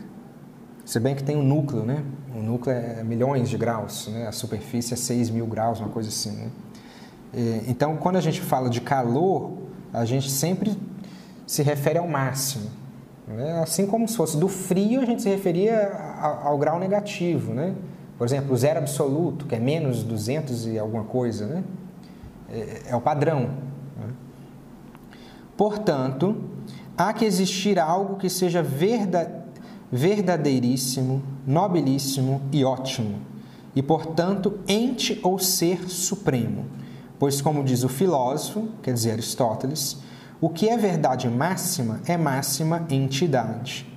se 0.85 0.99
bem 0.99 1.15
que 1.15 1.23
tem 1.23 1.35
um 1.35 1.43
núcleo, 1.43 1.83
né? 1.83 2.03
O 2.35 2.41
núcleo 2.41 2.75
é 2.75 3.03
milhões 3.03 3.49
de 3.49 3.57
graus, 3.57 4.07
né? 4.07 4.27
A 4.27 4.31
superfície 4.31 4.93
é 4.93 4.97
6 4.97 5.29
mil 5.31 5.47
graus, 5.47 5.79
uma 5.79 5.89
coisa 5.89 6.09
assim, 6.09 6.31
né? 6.31 6.49
É, 7.33 7.63
então, 7.67 7.97
quando 7.97 8.17
a 8.17 8.21
gente 8.21 8.41
fala 8.41 8.69
de 8.69 8.81
calor, 8.81 9.57
a 9.91 10.05
gente 10.05 10.29
sempre 10.29 10.77
se 11.47 11.63
refere 11.63 11.97
ao 11.97 12.07
máximo. 12.07 12.69
Né? 13.27 13.59
Assim 13.61 13.87
como 13.87 14.07
se 14.07 14.15
fosse 14.15 14.37
do 14.37 14.47
frio, 14.47 15.01
a 15.01 15.05
gente 15.05 15.23
se 15.23 15.29
referia 15.29 15.91
ao, 16.21 16.49
ao 16.49 16.57
grau 16.57 16.77
negativo, 16.77 17.53
né? 17.53 17.73
Por 18.17 18.27
exemplo, 18.27 18.53
o 18.53 18.57
zero 18.57 18.79
absoluto, 18.79 19.45
que 19.45 19.55
é 19.55 19.59
menos 19.59 20.03
200 20.03 20.67
e 20.67 20.77
alguma 20.77 21.03
coisa, 21.05 21.45
né? 21.47 21.63
É, 22.49 22.83
é 22.87 22.95
o 22.95 23.01
padrão. 23.01 23.41
Né? 23.97 24.07
Portanto, 25.55 26.35
há 26.97 27.13
que 27.13 27.23
existir 27.25 27.79
algo 27.79 28.17
que 28.17 28.29
seja 28.29 28.65
verdadeiríssimo, 29.91 31.21
nobilíssimo 31.45 32.41
e 32.51 32.63
ótimo, 32.63 33.19
e 33.75 33.83
portanto 33.83 34.59
ente 34.67 35.19
ou 35.23 35.37
ser 35.37 35.89
supremo. 35.89 36.65
Pois, 37.19 37.41
como 37.41 37.63
diz 37.63 37.83
o 37.83 37.89
filósofo, 37.89 38.69
quer 38.81 38.93
dizer 38.93 39.11
Aristóteles, 39.11 39.97
o 40.39 40.49
que 40.49 40.69
é 40.69 40.77
verdade 40.77 41.27
máxima 41.27 41.99
é 42.05 42.15
máxima 42.15 42.85
entidade. 42.89 43.87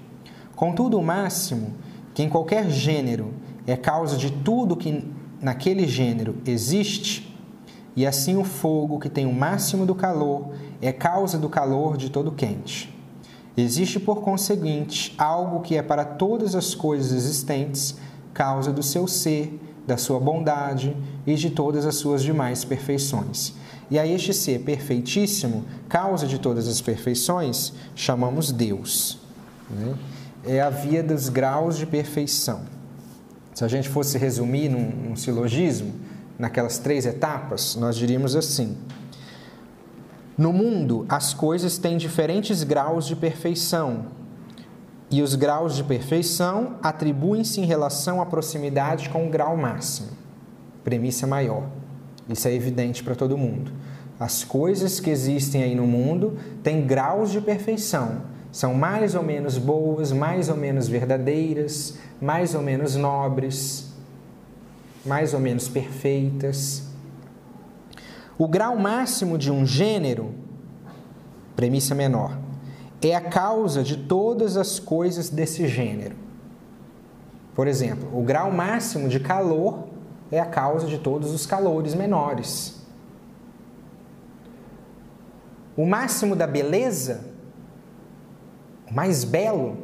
Contudo, 0.56 0.98
o 0.98 1.02
máximo, 1.02 1.74
que 2.14 2.22
em 2.22 2.28
qualquer 2.28 2.70
gênero 2.70 3.34
é 3.66 3.76
causa 3.76 4.16
de 4.16 4.30
tudo 4.30 4.76
que 4.76 5.06
naquele 5.40 5.86
gênero 5.86 6.36
existe, 6.46 7.36
e 7.94 8.06
assim 8.06 8.36
o 8.36 8.44
fogo, 8.44 8.98
que 8.98 9.08
tem 9.08 9.26
o 9.26 9.32
máximo 9.32 9.84
do 9.84 9.94
calor, 9.94 10.52
é 10.80 10.92
causa 10.92 11.36
do 11.36 11.48
calor 11.48 11.96
de 11.96 12.08
todo 12.08 12.32
quente. 12.32 12.94
Existe, 13.56 14.00
por 14.00 14.22
conseguinte, 14.22 15.14
algo 15.18 15.60
que 15.60 15.76
é 15.76 15.82
para 15.82 16.04
todas 16.04 16.54
as 16.54 16.74
coisas 16.74 17.12
existentes 17.12 17.96
causa 18.32 18.72
do 18.72 18.82
seu 18.82 19.06
ser, 19.06 19.60
da 19.86 19.96
sua 19.96 20.20
bondade 20.20 20.96
e 21.26 21.34
de 21.34 21.50
todas 21.50 21.84
as 21.84 21.96
suas 21.96 22.22
demais 22.22 22.64
perfeições. 22.64 23.54
E 23.90 23.98
a 23.98 24.06
este 24.06 24.32
ser 24.32 24.60
perfeitíssimo, 24.60 25.64
causa 25.88 26.26
de 26.26 26.38
todas 26.38 26.68
as 26.68 26.80
perfeições, 26.80 27.72
chamamos 27.94 28.52
Deus. 28.52 29.18
Né? 29.68 29.94
É 30.44 30.60
a 30.60 30.70
via 30.70 31.02
dos 31.02 31.28
graus 31.28 31.76
de 31.76 31.86
perfeição. 31.86 32.60
Se 33.52 33.64
a 33.64 33.68
gente 33.68 33.88
fosse 33.88 34.16
resumir 34.16 34.68
num, 34.68 34.90
num 34.90 35.16
silogismo, 35.16 35.92
naquelas 36.38 36.78
três 36.78 37.04
etapas, 37.04 37.74
nós 37.76 37.96
diríamos 37.96 38.36
assim: 38.36 38.76
No 40.38 40.52
mundo, 40.52 41.04
as 41.08 41.34
coisas 41.34 41.76
têm 41.76 41.98
diferentes 41.98 42.62
graus 42.62 43.06
de 43.06 43.16
perfeição, 43.16 44.06
e 45.10 45.20
os 45.20 45.34
graus 45.34 45.74
de 45.74 45.82
perfeição 45.82 46.76
atribuem-se 46.80 47.60
em 47.60 47.64
relação 47.64 48.22
à 48.22 48.26
proximidade 48.26 49.10
com 49.10 49.26
o 49.26 49.30
grau 49.30 49.56
máximo, 49.56 50.10
premissa 50.84 51.26
maior. 51.26 51.79
Isso 52.30 52.48
é 52.48 52.54
evidente 52.54 53.02
para 53.02 53.14
todo 53.14 53.36
mundo. 53.36 53.72
As 54.18 54.44
coisas 54.44 55.00
que 55.00 55.10
existem 55.10 55.62
aí 55.62 55.74
no 55.74 55.86
mundo 55.86 56.38
têm 56.62 56.86
graus 56.86 57.30
de 57.30 57.40
perfeição. 57.40 58.22
São 58.52 58.74
mais 58.74 59.14
ou 59.14 59.22
menos 59.22 59.58
boas, 59.58 60.12
mais 60.12 60.48
ou 60.48 60.56
menos 60.56 60.88
verdadeiras, 60.88 61.98
mais 62.20 62.54
ou 62.54 62.62
menos 62.62 62.96
nobres 62.96 63.90
mais 65.04 65.34
ou 65.34 65.40
menos 65.40 65.68
perfeitas. 65.68 66.84
O 68.38 68.48
grau 68.48 68.76
máximo 68.76 69.36
de 69.36 69.50
um 69.50 69.66
gênero, 69.66 70.34
premissa 71.56 71.94
menor, 71.94 72.38
é 73.02 73.14
a 73.14 73.20
causa 73.20 73.82
de 73.82 73.96
todas 73.96 74.56
as 74.56 74.78
coisas 74.78 75.28
desse 75.28 75.66
gênero. 75.66 76.16
Por 77.54 77.66
exemplo, 77.66 78.08
o 78.18 78.22
grau 78.22 78.50
máximo 78.50 79.08
de 79.08 79.20
calor 79.20 79.88
é 80.30 80.38
a 80.38 80.46
causa 80.46 80.86
de 80.86 80.98
todos 80.98 81.32
os 81.32 81.46
calores 81.46 81.94
menores. 81.94 82.80
O 85.76 85.86
máximo 85.86 86.36
da 86.36 86.46
beleza, 86.46 87.24
o 88.90 88.94
mais 88.94 89.24
belo, 89.24 89.78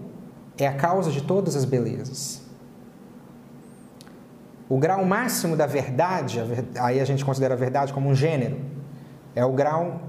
é 0.59 0.67
a 0.67 0.75
causa 0.75 1.11
de 1.11 1.23
todas 1.23 1.57
as 1.57 1.65
belezas. 1.65 2.43
O 4.69 4.79
grau 4.79 5.05
máximo 5.05 5.57
da 5.57 5.67
verdade, 5.67 6.41
aí 6.81 7.01
a 7.01 7.05
gente 7.05 7.25
considera 7.25 7.55
a 7.55 7.57
verdade 7.57 7.93
como 7.93 8.09
um 8.09 8.15
gênero, 8.15 8.61
é 9.35 9.45
o 9.45 9.53
grau, 9.53 10.01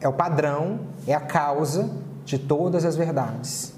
é 0.00 0.08
o 0.08 0.12
padrão, 0.12 0.80
é 1.06 1.14
a 1.14 1.20
causa 1.20 1.90
de 2.24 2.38
todas 2.38 2.84
as 2.84 2.94
verdades. 2.94 3.74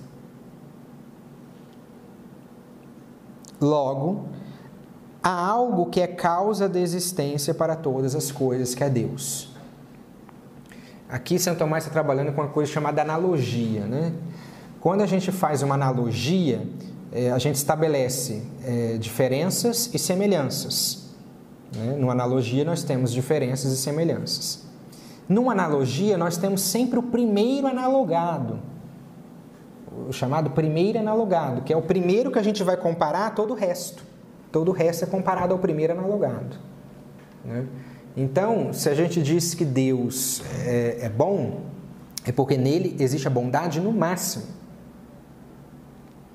Logo, 3.60 4.28
há 5.28 5.46
algo 5.46 5.86
que 5.90 6.00
é 6.00 6.06
causa 6.06 6.66
da 6.66 6.80
existência 6.80 7.52
para 7.52 7.76
todas 7.76 8.14
as 8.14 8.32
coisas, 8.32 8.74
que 8.74 8.82
é 8.82 8.88
Deus. 8.88 9.50
Aqui 11.06 11.38
Santo 11.38 11.58
Tomás 11.58 11.84
está 11.84 11.92
trabalhando 11.92 12.32
com 12.32 12.40
uma 12.40 12.48
coisa 12.48 12.72
chamada 12.72 13.02
analogia. 13.02 13.84
Né? 13.84 14.14
Quando 14.80 15.02
a 15.02 15.06
gente 15.06 15.30
faz 15.30 15.62
uma 15.62 15.74
analogia, 15.74 16.66
é, 17.12 17.30
a 17.30 17.38
gente 17.38 17.56
estabelece 17.56 18.42
é, 18.64 18.96
diferenças 18.96 19.90
e 19.92 19.98
semelhanças. 19.98 21.10
Né? 21.76 21.96
Numa 21.98 22.12
analogia, 22.12 22.64
nós 22.64 22.82
temos 22.82 23.12
diferenças 23.12 23.70
e 23.70 23.76
semelhanças. 23.76 24.64
Numa 25.28 25.52
analogia, 25.52 26.16
nós 26.16 26.38
temos 26.38 26.62
sempre 26.62 26.98
o 26.98 27.02
primeiro 27.02 27.66
analogado, 27.66 28.60
o 30.08 30.12
chamado 30.12 30.50
primeiro 30.50 30.98
analogado, 30.98 31.60
que 31.60 31.72
é 31.72 31.76
o 31.76 31.82
primeiro 31.82 32.30
que 32.30 32.38
a 32.38 32.42
gente 32.42 32.62
vai 32.62 32.78
comparar 32.78 33.26
a 33.26 33.30
todo 33.30 33.50
o 33.50 33.54
resto. 33.54 34.07
Todo 34.50 34.70
o 34.70 34.72
resto 34.72 35.04
é 35.04 35.06
comparado 35.06 35.52
ao 35.52 35.58
primeiro 35.58 35.92
analogado. 35.92 36.56
Né? 37.44 37.66
Então, 38.16 38.72
se 38.72 38.88
a 38.88 38.94
gente 38.94 39.22
diz 39.22 39.54
que 39.54 39.64
Deus 39.64 40.42
é, 40.64 40.98
é 41.02 41.08
bom, 41.08 41.60
é 42.24 42.32
porque 42.32 42.56
nele 42.56 42.96
existe 42.98 43.26
a 43.26 43.30
bondade 43.30 43.80
no 43.80 43.92
máximo. 43.92 44.44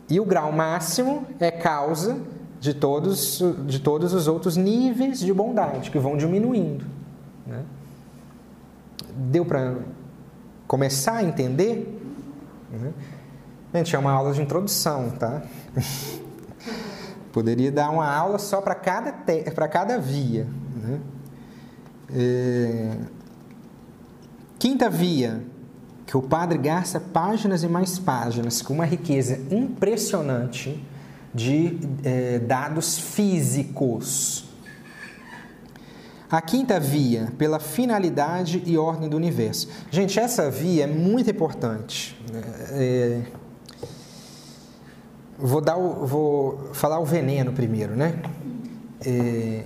E 0.09 0.19
o 0.19 0.25
grau 0.25 0.51
máximo 0.51 1.25
é 1.39 1.51
causa 1.51 2.19
de 2.59 2.73
todos, 2.73 3.41
de 3.65 3.79
todos 3.79 4.13
os 4.13 4.27
outros 4.27 4.55
níveis 4.55 5.19
de 5.19 5.33
bondade 5.33 5.91
que 5.91 5.99
vão 5.99 6.15
diminuindo. 6.15 6.85
Né? 7.45 7.63
Deu 9.15 9.45
para 9.45 9.75
começar 10.67 11.15
a 11.15 11.23
entender? 11.23 12.01
Né? 12.71 12.93
Gente, 13.73 13.95
é 13.95 13.99
uma 13.99 14.11
aula 14.11 14.33
de 14.33 14.41
introdução, 14.41 15.09
tá? 15.11 15.41
Poderia 17.33 17.71
dar 17.71 17.89
uma 17.89 18.07
aula 18.07 18.37
só 18.37 18.61
para 18.61 18.75
cada, 18.75 19.11
para 19.11 19.67
cada 19.67 19.97
via. 19.97 20.47
Né? 20.75 20.99
É... 22.15 22.97
Quinta 24.59 24.87
via, 24.89 25.43
que 26.05 26.15
o 26.15 26.21
padre 26.21 26.59
gasta 26.59 26.99
páginas 26.99 27.63
e 27.63 27.67
mais 27.67 27.97
páginas 27.97 28.61
com 28.61 28.73
uma 28.73 28.85
riqueza 28.85 29.39
impressionante 29.49 30.81
de 31.33 31.79
é, 32.03 32.37
dados 32.37 32.99
físicos. 32.99 34.45
A 36.29 36.39
quinta 36.41 36.79
via, 36.79 37.33
pela 37.37 37.59
finalidade 37.59 38.61
e 38.65 38.77
ordem 38.77 39.09
do 39.09 39.17
universo. 39.17 39.67
Gente, 39.91 40.19
essa 40.19 40.49
via 40.49 40.83
é 40.83 40.87
muito 40.87 41.29
importante. 41.29 42.15
É, 42.71 43.21
vou, 45.37 45.61
dar 45.61 45.77
o, 45.77 46.05
vou 46.05 46.69
falar 46.73 46.99
o 46.99 47.05
veneno 47.05 47.53
primeiro, 47.53 47.95
né? 47.95 48.21
É, 49.05 49.63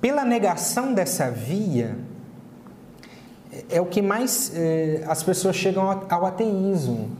pela 0.00 0.24
negação 0.24 0.92
dessa 0.94 1.30
via, 1.30 1.96
é 3.68 3.80
o 3.80 3.86
que 3.86 4.00
mais 4.00 4.52
é, 4.54 5.04
as 5.06 5.22
pessoas 5.22 5.56
chegam 5.56 5.84
ao 6.08 6.26
ateísmo. 6.26 7.10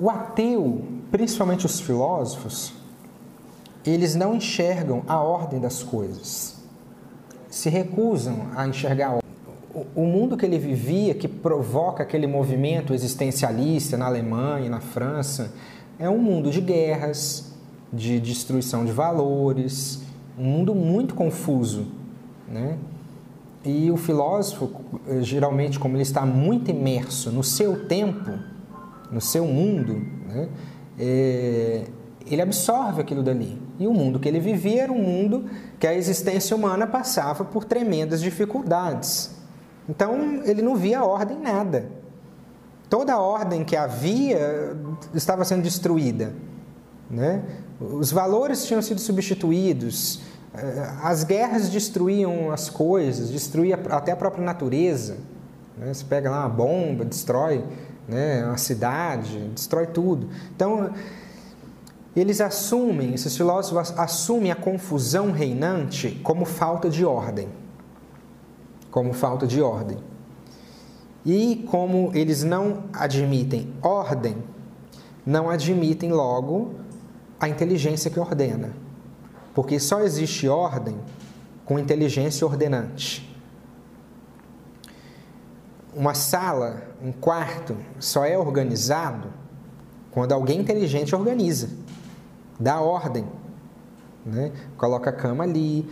O 0.00 0.10
ateu, 0.10 0.84
principalmente 1.10 1.64
os 1.64 1.80
filósofos, 1.80 2.72
eles 3.86 4.14
não 4.14 4.34
enxergam 4.34 5.02
a 5.06 5.20
ordem 5.20 5.60
das 5.60 5.82
coisas, 5.82 6.56
se 7.48 7.68
recusam 7.68 8.48
a 8.56 8.66
enxergar 8.66 9.23
o 9.94 10.04
mundo 10.06 10.36
que 10.36 10.46
ele 10.46 10.58
vivia, 10.58 11.14
que 11.14 11.26
provoca 11.26 12.02
aquele 12.02 12.26
movimento 12.26 12.94
existencialista 12.94 13.96
na 13.96 14.06
Alemanha, 14.06 14.70
na 14.70 14.80
França, 14.80 15.52
é 15.98 16.08
um 16.08 16.18
mundo 16.18 16.50
de 16.50 16.60
guerras, 16.60 17.52
de 17.92 18.20
destruição 18.20 18.84
de 18.84 18.92
valores, 18.92 20.02
um 20.38 20.44
mundo 20.44 20.74
muito 20.74 21.14
confuso, 21.14 21.86
né? 22.48 22.76
E 23.64 23.90
o 23.90 23.96
filósofo, 23.96 24.70
geralmente, 25.22 25.78
como 25.78 25.96
ele 25.96 26.02
está 26.02 26.26
muito 26.26 26.70
imerso 26.70 27.30
no 27.30 27.42
seu 27.42 27.86
tempo, 27.86 28.30
no 29.10 29.20
seu 29.20 29.46
mundo, 29.46 30.04
né? 30.28 30.48
É, 30.98 31.84
ele 32.30 32.42
absorve 32.42 33.00
aquilo 33.00 33.22
dali. 33.22 33.58
E 33.78 33.86
o 33.86 33.92
mundo 33.92 34.18
que 34.18 34.28
ele 34.28 34.38
vivia 34.38 34.82
era 34.82 34.92
um 34.92 35.02
mundo 35.02 35.46
que 35.78 35.86
a 35.86 35.94
existência 35.94 36.56
humana 36.56 36.86
passava 36.86 37.44
por 37.44 37.64
tremendas 37.64 38.20
dificuldades. 38.20 39.33
Então 39.88 40.42
ele 40.44 40.62
não 40.62 40.76
via 40.76 41.04
ordem 41.04 41.38
nada. 41.38 41.86
Toda 42.88 43.14
a 43.14 43.18
ordem 43.18 43.64
que 43.64 43.76
havia 43.76 44.76
estava 45.14 45.44
sendo 45.44 45.62
destruída. 45.62 46.32
Né? 47.10 47.42
Os 47.80 48.12
valores 48.12 48.64
tinham 48.64 48.80
sido 48.80 49.00
substituídos, 49.00 50.20
eh, 50.54 50.90
as 51.02 51.24
guerras 51.24 51.68
destruíam 51.68 52.50
as 52.50 52.70
coisas, 52.70 53.30
destruía 53.30 53.78
até 53.90 54.12
a 54.12 54.16
própria 54.16 54.44
natureza. 54.44 55.18
Né? 55.76 55.92
Você 55.92 56.04
pega 56.04 56.30
lá 56.30 56.40
uma 56.40 56.48
bomba, 56.48 57.04
destrói 57.04 57.64
né? 58.08 58.44
uma 58.44 58.56
cidade, 58.56 59.38
destrói 59.54 59.86
tudo. 59.86 60.28
Então, 60.54 60.90
eles 62.14 62.40
assumem, 62.40 63.14
esses 63.14 63.36
filósofos 63.36 63.92
assumem 63.98 64.52
a 64.52 64.56
confusão 64.56 65.32
reinante 65.32 66.20
como 66.22 66.44
falta 66.44 66.88
de 66.88 67.04
ordem. 67.04 67.48
Como 68.94 69.12
falta 69.12 69.44
de 69.44 69.60
ordem. 69.60 69.98
E 71.26 71.66
como 71.68 72.12
eles 72.14 72.44
não 72.44 72.84
admitem 72.92 73.74
ordem, 73.82 74.36
não 75.26 75.50
admitem 75.50 76.12
logo 76.12 76.74
a 77.40 77.48
inteligência 77.48 78.08
que 78.08 78.20
ordena. 78.20 78.70
Porque 79.52 79.80
só 79.80 79.98
existe 79.98 80.48
ordem 80.48 80.96
com 81.64 81.76
inteligência 81.76 82.46
ordenante. 82.46 83.36
Uma 85.92 86.14
sala, 86.14 86.84
um 87.02 87.10
quarto, 87.10 87.76
só 87.98 88.24
é 88.24 88.38
organizado 88.38 89.28
quando 90.12 90.30
alguém 90.30 90.60
inteligente 90.60 91.16
organiza 91.16 91.68
dá 92.60 92.80
ordem. 92.80 93.26
Né? 94.24 94.52
Coloca 94.76 95.10
a 95.10 95.12
cama 95.12 95.42
ali, 95.42 95.84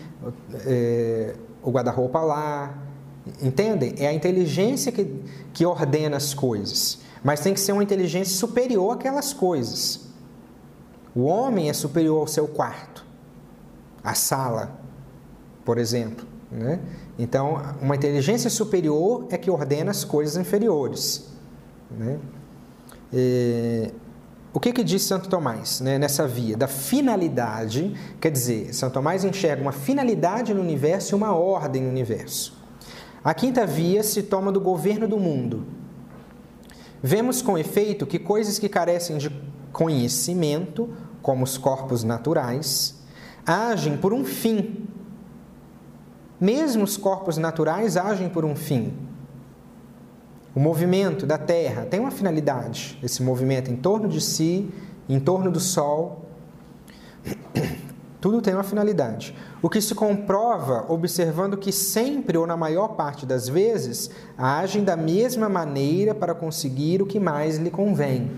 é, 0.65 1.35
o 1.65 1.71
guarda-roupa 1.73 2.21
lá. 2.21 2.92
Entendem? 3.41 3.95
É 3.99 4.09
a 4.09 4.13
inteligência 4.13 4.91
que, 4.91 5.07
que 5.53 5.65
ordena 5.65 6.17
as 6.17 6.35
coisas. 6.35 6.99
Mas 7.23 7.41
tem 7.41 7.55
que 7.55 7.61
ser 7.61 7.73
uma 7.73 7.83
inteligência 7.83 8.37
superior 8.37 8.95
àquelas 8.95 9.33
coisas. 9.33 10.09
O 11.15 11.25
homem 11.25 11.69
é 11.69 11.73
superior 11.73 12.21
ao 12.21 12.27
seu 12.27 12.49
quarto, 12.49 13.05
à 14.03 14.15
sala, 14.15 14.81
por 15.65 15.79
exemplo. 15.79 16.27
Né? 16.51 16.81
Então, 17.19 17.63
uma 17.81 17.95
inteligência 17.95 18.51
superior 18.51 19.27
é 19.31 19.39
que 19.39 19.51
ordena 19.51 19.91
as 19.91 20.05
coisas 20.05 20.37
inferiores. 20.37 21.29
Né? 21.91 22.19
É, 23.13 23.91
o 24.55 24.59
que, 24.59 24.73
que 24.73 24.83
diz 24.83 25.03
Santo 25.03 25.29
Tomás 25.29 25.81
né, 25.81 25.99
nessa 25.99 26.27
via? 26.27 26.57
Da 26.57 26.67
finalidade, 26.67 27.95
quer 28.21 28.31
dizer, 28.31 28.75
Santo 28.75 28.95
Tomás 28.95 29.25
enxerga 29.25 29.63
uma 29.63 29.73
finalidade 29.73 30.53
no 30.53 30.61
universo 30.61 31.15
e 31.15 31.17
uma 31.17 31.35
ordem 31.35 31.83
no 31.83 31.89
universo. 31.89 32.62
A 33.25 33.33
quinta 33.33 33.65
via 33.65 34.03
se 34.03 34.23
toma 34.25 34.51
do 34.51 34.61
governo 34.61 35.07
do 35.07 35.19
mundo. 35.19 35.65
Vemos 37.03 37.41
com 37.41 37.57
efeito 37.57 38.07
que 38.07 38.19
coisas 38.19 38.59
que 38.59 38.69
carecem 38.69 39.19
de 39.19 39.31
conhecimento, 39.73 40.91
como 41.21 41.45
os 41.45 41.57
corpos 41.57 42.03
naturais, 42.03 43.01
agem 43.47 43.97
por 43.97 44.13
um 44.13 44.25
fim. 44.25 44.89
Mesmo 46.41 46.83
os 46.83 46.97
corpos 46.97 47.39
naturais 47.39 47.97
agem 47.97 48.29
por 48.29 48.45
um 48.45 48.57
fim. 48.57 48.93
O 50.55 50.61
movimento 50.61 51.25
da 51.25 51.39
Terra 51.39 51.87
tem 51.87 52.01
uma 52.01 52.11
finalidade, 52.11 52.99
esse 53.03 53.23
movimento 53.23 53.71
em 53.71 53.77
torno 53.77 54.09
de 54.09 54.21
si, 54.21 54.69
em 55.09 55.19
torno 55.19 55.51
do 55.51 55.61
Sol. 55.61 56.27
Tudo 58.21 58.43
tem 58.43 58.53
uma 58.53 58.63
finalidade. 58.63 59.35
O 59.63 59.71
que 59.71 59.81
se 59.81 59.95
comprova 59.95 60.85
observando 60.89 61.57
que 61.57 61.71
sempre 61.71 62.37
ou 62.37 62.47
na 62.47 62.57
maior 62.57 62.89
parte 62.89 63.25
das 63.25 63.49
vezes 63.49 64.11
agem 64.37 64.83
da 64.83 64.97
mesma 64.97 65.49
maneira 65.49 66.15
para 66.15 66.35
conseguir 66.35 67.01
o 67.01 67.07
que 67.07 67.21
mais 67.21 67.59
lhe 67.59 67.71
convém. 67.71 68.31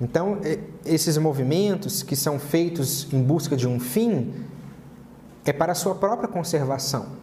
Então, 0.00 0.38
esses 0.86 1.18
movimentos 1.18 2.04
que 2.04 2.14
são 2.14 2.38
feitos 2.38 3.12
em 3.12 3.20
busca 3.20 3.56
de 3.56 3.66
um 3.66 3.80
fim 3.80 4.32
é 5.44 5.52
para 5.52 5.72
a 5.72 5.74
sua 5.74 5.96
própria 5.96 6.28
conservação 6.28 7.18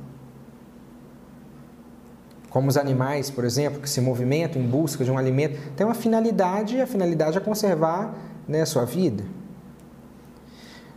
como 2.56 2.70
os 2.70 2.78
animais, 2.78 3.30
por 3.30 3.44
exemplo, 3.44 3.82
que 3.82 3.90
se 3.90 4.00
movimentam 4.00 4.62
em 4.62 4.66
busca 4.66 5.04
de 5.04 5.12
um 5.12 5.18
alimento, 5.18 5.60
tem 5.76 5.86
uma 5.86 5.94
finalidade 5.94 6.78
e 6.78 6.82
a 6.82 6.88
finalidade 6.88 7.38
é 7.38 7.42
conservar 7.42 8.16
né, 8.48 8.62
a 8.62 8.66
sua 8.66 8.86
vida. 8.86 9.26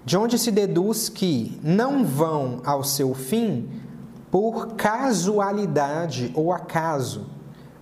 De 0.08 0.16
onde 0.16 0.38
se 0.38 0.50
deduz 0.50 1.10
que 1.10 1.60
não 1.62 2.02
vão 2.02 2.62
ao 2.64 2.82
seu 2.82 3.12
fim 3.12 3.68
por 4.30 4.68
casualidade 4.68 6.32
ou 6.34 6.50
acaso, 6.50 7.26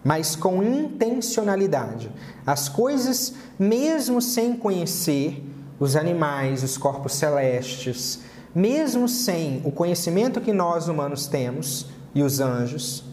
mas 0.02 0.34
com 0.34 0.60
intencionalidade. 0.60 2.10
As 2.44 2.68
coisas, 2.68 3.32
mesmo 3.56 4.20
sem 4.20 4.56
conhecer 4.56 5.40
os 5.78 5.94
animais, 5.94 6.64
os 6.64 6.76
corpos 6.76 7.12
celestes, 7.12 8.18
mesmo 8.52 9.08
sem 9.08 9.62
o 9.64 9.70
conhecimento 9.70 10.40
que 10.40 10.52
nós 10.52 10.88
humanos 10.88 11.28
temos 11.28 11.86
e 12.12 12.24
os 12.24 12.40
anjos, 12.40 13.04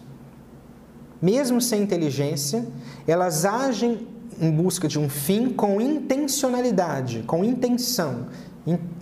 mesmo 1.21 1.61
sem 1.61 1.83
inteligência, 1.83 2.65
elas 3.07 3.45
agem 3.45 4.07
em 4.41 4.49
busca 4.49 4.87
de 4.87 4.97
um 4.97 5.07
fim 5.07 5.49
com 5.49 5.79
intencionalidade, 5.79 7.21
com 7.27 7.43
intenção, 7.43 8.25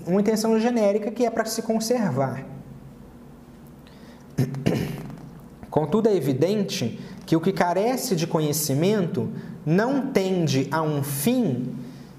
uma 0.05 0.21
intenção 0.21 0.59
genérica 0.59 1.11
que 1.11 1.25
é 1.25 1.29
para 1.29 1.45
se 1.45 1.61
conservar. 1.61 2.45
Contudo, 5.69 6.09
é 6.09 6.15
evidente 6.15 6.99
que 7.25 7.35
o 7.35 7.41
que 7.41 7.53
carece 7.53 8.15
de 8.15 8.27
conhecimento 8.27 9.29
não 9.65 10.07
tende 10.07 10.67
a 10.71 10.81
um 10.81 11.01
fim, 11.01 11.75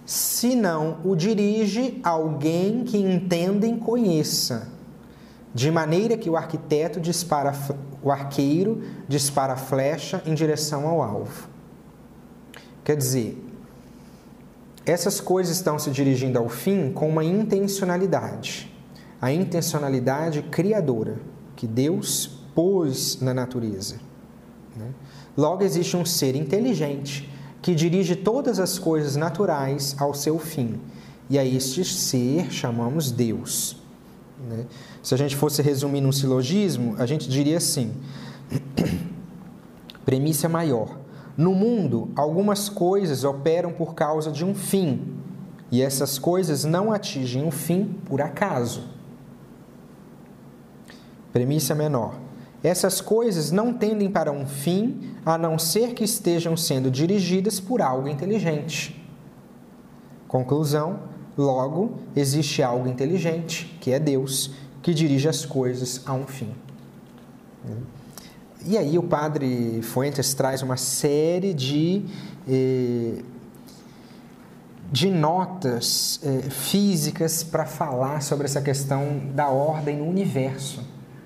senão 0.07 0.99
o 1.05 1.15
dirige 1.15 2.01
alguém 2.03 2.85
que 2.85 2.97
entenda 2.97 3.67
e 3.67 3.77
conheça, 3.77 4.69
de 5.55 5.71
maneira 5.71 6.17
que 6.17 6.31
o 6.31 6.37
arquiteto 6.37 6.99
dispara 6.99 7.53
o 8.03 8.11
arqueiro 8.11 8.83
dispara 9.07 9.53
a 9.53 9.57
flecha 9.57 10.23
em 10.27 10.35
direção 10.35 10.89
ao 10.89 11.01
alvo. 11.01 11.49
Quer 12.83 12.97
dizer, 12.97 13.41
essas 14.85 15.21
coisas 15.21 15.57
estão 15.57 15.79
se 15.79 15.91
dirigindo 15.91 16.39
ao 16.39 16.49
fim 16.49 16.93
com 16.93 17.09
uma 17.09 17.25
intencionalidade. 17.25 18.73
A 19.21 19.33
intencionalidade 19.33 20.43
criadora 20.43 21.21
que 21.55 21.67
Deus 21.67 22.27
pôs 22.55 23.21
na 23.21 23.33
natureza. 23.33 23.97
Né? 24.77 24.91
Logo, 25.37 25.63
existe 25.63 25.97
um 25.97 26.05
ser 26.05 26.35
inteligente 26.35 27.31
que 27.61 27.75
dirige 27.75 28.17
todas 28.17 28.59
as 28.59 28.79
coisas 28.79 29.15
naturais 29.15 29.95
ao 29.99 30.13
seu 30.13 30.39
fim. 30.39 30.81
E 31.31 31.39
a 31.39 31.45
este 31.45 31.85
ser 31.85 32.51
chamamos 32.51 33.13
Deus. 33.13 33.81
Né? 34.49 34.67
Se 35.03 35.15
a 35.15 35.17
gente 35.17 35.37
fosse 35.37 35.63
resumir 35.63 36.01
num 36.01 36.13
silogismo, 36.13 36.97
a 36.99 37.07
gente 37.07 37.29
diria 37.29 37.59
assim: 37.59 37.93
premissa 40.05 40.49
maior. 40.49 41.02
No 41.37 41.55
mundo, 41.55 42.11
algumas 42.15 42.69
coisas 42.69 43.25
operam 43.25 43.73
por 43.73 43.95
causa 43.95 44.31
de 44.31 44.45
um 44.45 44.55
fim, 44.55 45.17
e 45.71 45.81
essas 45.81 46.19
coisas 46.19 46.65
não 46.65 46.93
atingem 46.93 47.43
um 47.43 47.51
fim 47.51 47.97
por 48.05 48.21
acaso. 48.21 48.85
Premissa 51.33 51.75
menor. 51.75 52.15
Essas 52.63 53.01
coisas 53.01 53.51
não 53.51 53.73
tendem 53.73 54.11
para 54.11 54.31
um 54.31 54.47
fim 54.47 55.15
a 55.25 55.37
não 55.39 55.59
ser 55.59 55.95
que 55.95 56.05
estejam 56.05 56.57
sendo 56.57 56.91
dirigidas 56.91 57.59
por 57.59 57.81
algo 57.81 58.07
inteligente. 58.07 59.03
Conclusão: 60.29 61.01
logo, 61.37 61.95
existe 62.15 62.63
algo 62.63 62.89
inteligente, 62.89 63.77
que 63.81 63.91
é 63.91 63.99
Deus, 63.99 64.53
que 64.83 64.93
dirige 64.93 65.29
as 65.29 65.45
coisas 65.45 66.03
a 66.07 66.13
um 66.13 66.27
fim. 66.27 66.53
E 68.65 68.79
aí 68.79 68.97
o 68.97 69.03
padre 69.03 69.81
Fuentes 69.83 70.35
traz 70.35 70.63
uma 70.63 70.77
série 70.77 71.53
de, 71.53 72.05
eh, 72.49 73.23
de 74.91 75.11
notas 75.11 76.21
eh, 76.23 76.43
físicas 76.49 77.43
para 77.43 77.67
falar 77.67 78.23
sobre 78.23 78.45
essa 78.45 78.61
questão 78.61 79.21
da 79.35 79.49
ordem 79.49 79.97
no 79.97 80.09
universo. 80.09 80.81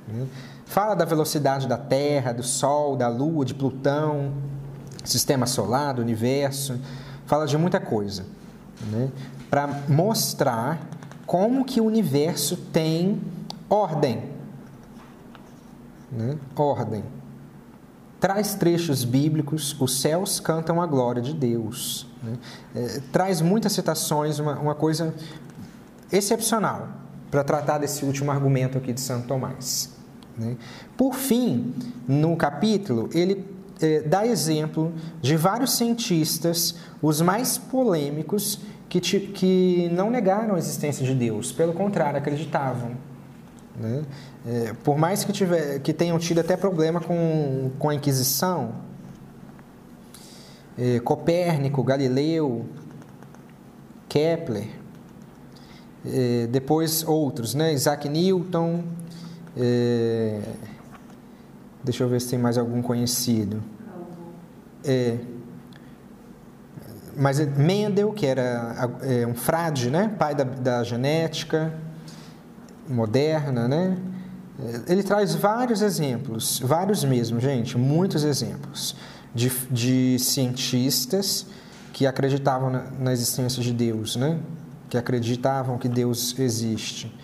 Né? 0.09 0.27
Fala 0.65 0.95
da 0.95 1.05
velocidade 1.05 1.69
da 1.69 1.77
Terra, 1.77 2.33
do 2.33 2.43
Sol, 2.43 2.97
da 2.97 3.09
Lua, 3.09 3.45
de 3.45 3.55
Plutão, 3.55 4.33
sistema 5.05 5.47
solar, 5.47 5.95
do 5.95 6.03
universo. 6.03 6.81
Fala 7.27 7.47
de 7.47 7.59
muita 7.59 7.79
coisa. 7.79 8.25
Né? 8.91 9.11
Para 9.51 9.67
mostrar 9.89 10.81
como 11.27 11.67
que 11.67 11.83
o 11.83 11.85
universo 11.85 12.57
tem 12.57 13.21
ordem. 13.69 14.23
Né? 16.11 16.39
Ordem 16.57 17.05
traz 18.21 18.55
trechos 18.55 19.05
bíblicos, 19.05 19.77
os 19.81 20.01
céus 20.01 20.41
cantam 20.41 20.81
a 20.81 20.87
glória 20.87 21.21
de 21.21 21.35
Deus. 21.35 22.07
Né? 22.23 22.39
É, 22.75 23.01
traz 23.13 23.41
muitas 23.41 23.73
citações, 23.73 24.39
uma, 24.39 24.59
uma 24.59 24.75
coisa 24.75 25.15
excepcional 26.11 26.89
para 27.31 27.45
tratar 27.45 27.79
desse 27.79 28.05
último 28.05 28.31
argumento 28.31 28.79
aqui 28.79 28.93
de 28.93 29.01
Santo 29.01 29.27
Tomás. 29.27 29.91
Né? 30.37 30.57
Por 30.97 31.15
fim, 31.15 31.75
no 32.07 32.37
capítulo, 32.37 33.11
ele 33.13 33.45
é, 33.81 34.01
dá 34.01 34.27
exemplo 34.27 34.93
de 35.21 35.37
vários 35.37 35.73
cientistas, 35.73 36.77
os 37.03 37.21
mais 37.21 37.59
polêmicos, 37.59 38.61
que, 38.89 39.01
que 39.01 39.91
não 39.93 40.11
negaram 40.11 40.55
a 40.55 40.59
existência 40.59 41.05
de 41.05 41.15
Deus, 41.15 41.53
pelo 41.53 41.73
contrário, 41.73 42.19
acreditavam. 42.19 42.93
Né? 43.79 44.03
É, 44.49 44.73
por 44.85 44.97
mais 44.97 45.25
que, 45.25 45.33
tiver, 45.33 45.81
que 45.81 45.93
tenham 45.93 46.17
tido 46.21 46.39
até 46.39 46.57
problema 46.57 47.01
com, 47.01 47.73
com 47.81 47.89
a 47.89 47.95
Inquisição, 47.97 48.75
é, 50.79 51.01
Copérnico, 51.01 51.83
Galileu, 51.83 52.65
Kepler, 54.09 54.69
é, 56.05 56.47
depois 56.47 57.03
outros, 57.03 57.55
né? 57.57 57.73
Isaac 57.73 58.09
Newton, 58.09 58.85
é, 59.57 60.41
deixa 61.83 62.05
eu 62.05 62.09
ver 62.09 62.21
se 62.21 62.31
tem 62.31 62.39
mais 62.39 62.57
algum 62.57 62.81
conhecido. 62.81 63.61
É, 64.85 65.19
mas 67.17 67.41
Mendel, 67.57 68.13
que 68.13 68.27
era 68.27 68.93
é, 69.03 69.27
um 69.27 69.35
frade, 69.35 69.91
né? 69.91 70.15
pai 70.17 70.37
da, 70.37 70.45
da 70.45 70.85
genética, 70.85 71.75
moderna, 72.89 73.67
né? 73.67 73.97
Ele 74.89 75.03
traz 75.03 75.35
vários 75.35 75.83
exemplos, 75.83 76.61
vários 76.61 77.05
mesmo, 77.05 77.39
gente, 77.39 77.77
muitos 77.77 78.25
exemplos 78.25 78.97
de, 79.35 79.51
de 79.71 80.19
cientistas 80.19 81.47
que 81.93 82.07
acreditavam 82.07 82.71
na, 82.71 82.91
na, 82.99 83.13
existência 83.13 83.63
de 83.63 83.73
Deus, 83.73 84.17
né? 84.17 84.39
Que 84.89 84.97
acreditavam 84.97 85.77
que 85.77 85.89
Deus 85.89 86.39
existe. 86.39 87.15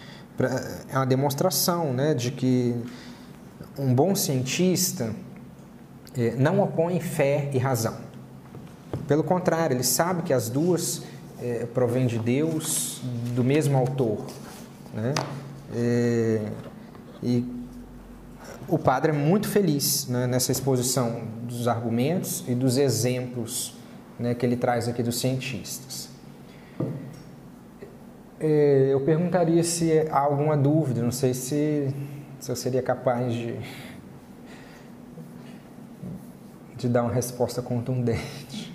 É 0.89 0.97
uma 0.97 1.07
demonstração, 1.07 1.93
né, 1.93 2.15
de 2.15 2.33
que 2.33 2.75
um 3.79 3.95
bom 3.95 4.15
cientista 4.15 5.15
é, 6.17 6.35
não 6.37 6.61
opõe 6.61 7.01
fé 7.01 7.51
e 7.53 7.59
razão. 7.59 7.97
Pelo 9.07 9.23
contrário, 9.23 9.77
ele 9.77 9.85
sabe 9.85 10.23
que 10.23 10.33
as 10.33 10.49
duas 10.49 11.03
é, 11.41 11.67
provêm 11.67 12.07
de 12.07 12.19
Deus, 12.19 13.01
do 13.35 13.45
mesmo 13.45 13.77
autor, 13.77 14.27
né? 14.93 15.15
É, 15.75 16.41
e 17.23 17.63
o 18.69 18.79
padre 18.79 19.13
é 19.13 19.15
muito 19.15 19.49
feliz 19.49 20.09
né, 20.09 20.27
nessa 20.27 20.51
exposição 20.51 21.23
dos 21.45 21.69
argumentos 21.69 22.45
e 22.49 22.55
dos 22.55 22.79
exemplos 22.79 23.77
né, 24.19 24.35
que 24.35 24.45
ele 24.45 24.57
traz 24.57 24.89
aqui 24.89 25.03
dos 25.03 25.21
cientistas. 25.21 26.09
É, 28.41 28.89
eu 28.91 29.01
perguntaria 29.03 29.63
se 29.63 30.07
há 30.11 30.19
alguma 30.19 30.57
dúvida, 30.57 31.01
não 31.01 31.13
sei 31.13 31.33
se, 31.33 31.95
se 32.41 32.51
eu 32.51 32.57
seria 32.57 32.83
capaz 32.83 33.33
de, 33.33 33.57
de 36.77 36.89
dar 36.89 37.03
uma 37.03 37.13
resposta 37.13 37.63
contundente. 37.63 38.73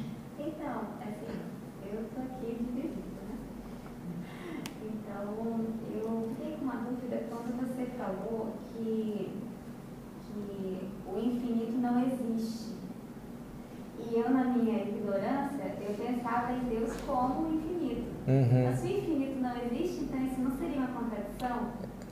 pensava 16.27 16.53
em 16.53 16.59
Deus 16.69 16.93
como 17.05 17.53
infinito. 17.53 18.07
Uhum. 18.27 18.63
Mas 18.65 18.79
se 18.79 18.87
o 18.87 18.97
infinito 18.97 19.39
não 19.39 19.55
existe, 19.57 20.03
então 20.03 20.25
isso 20.25 20.41
não 20.41 20.51
seria 20.57 20.77
uma 20.77 20.87
contradição? 20.87 21.46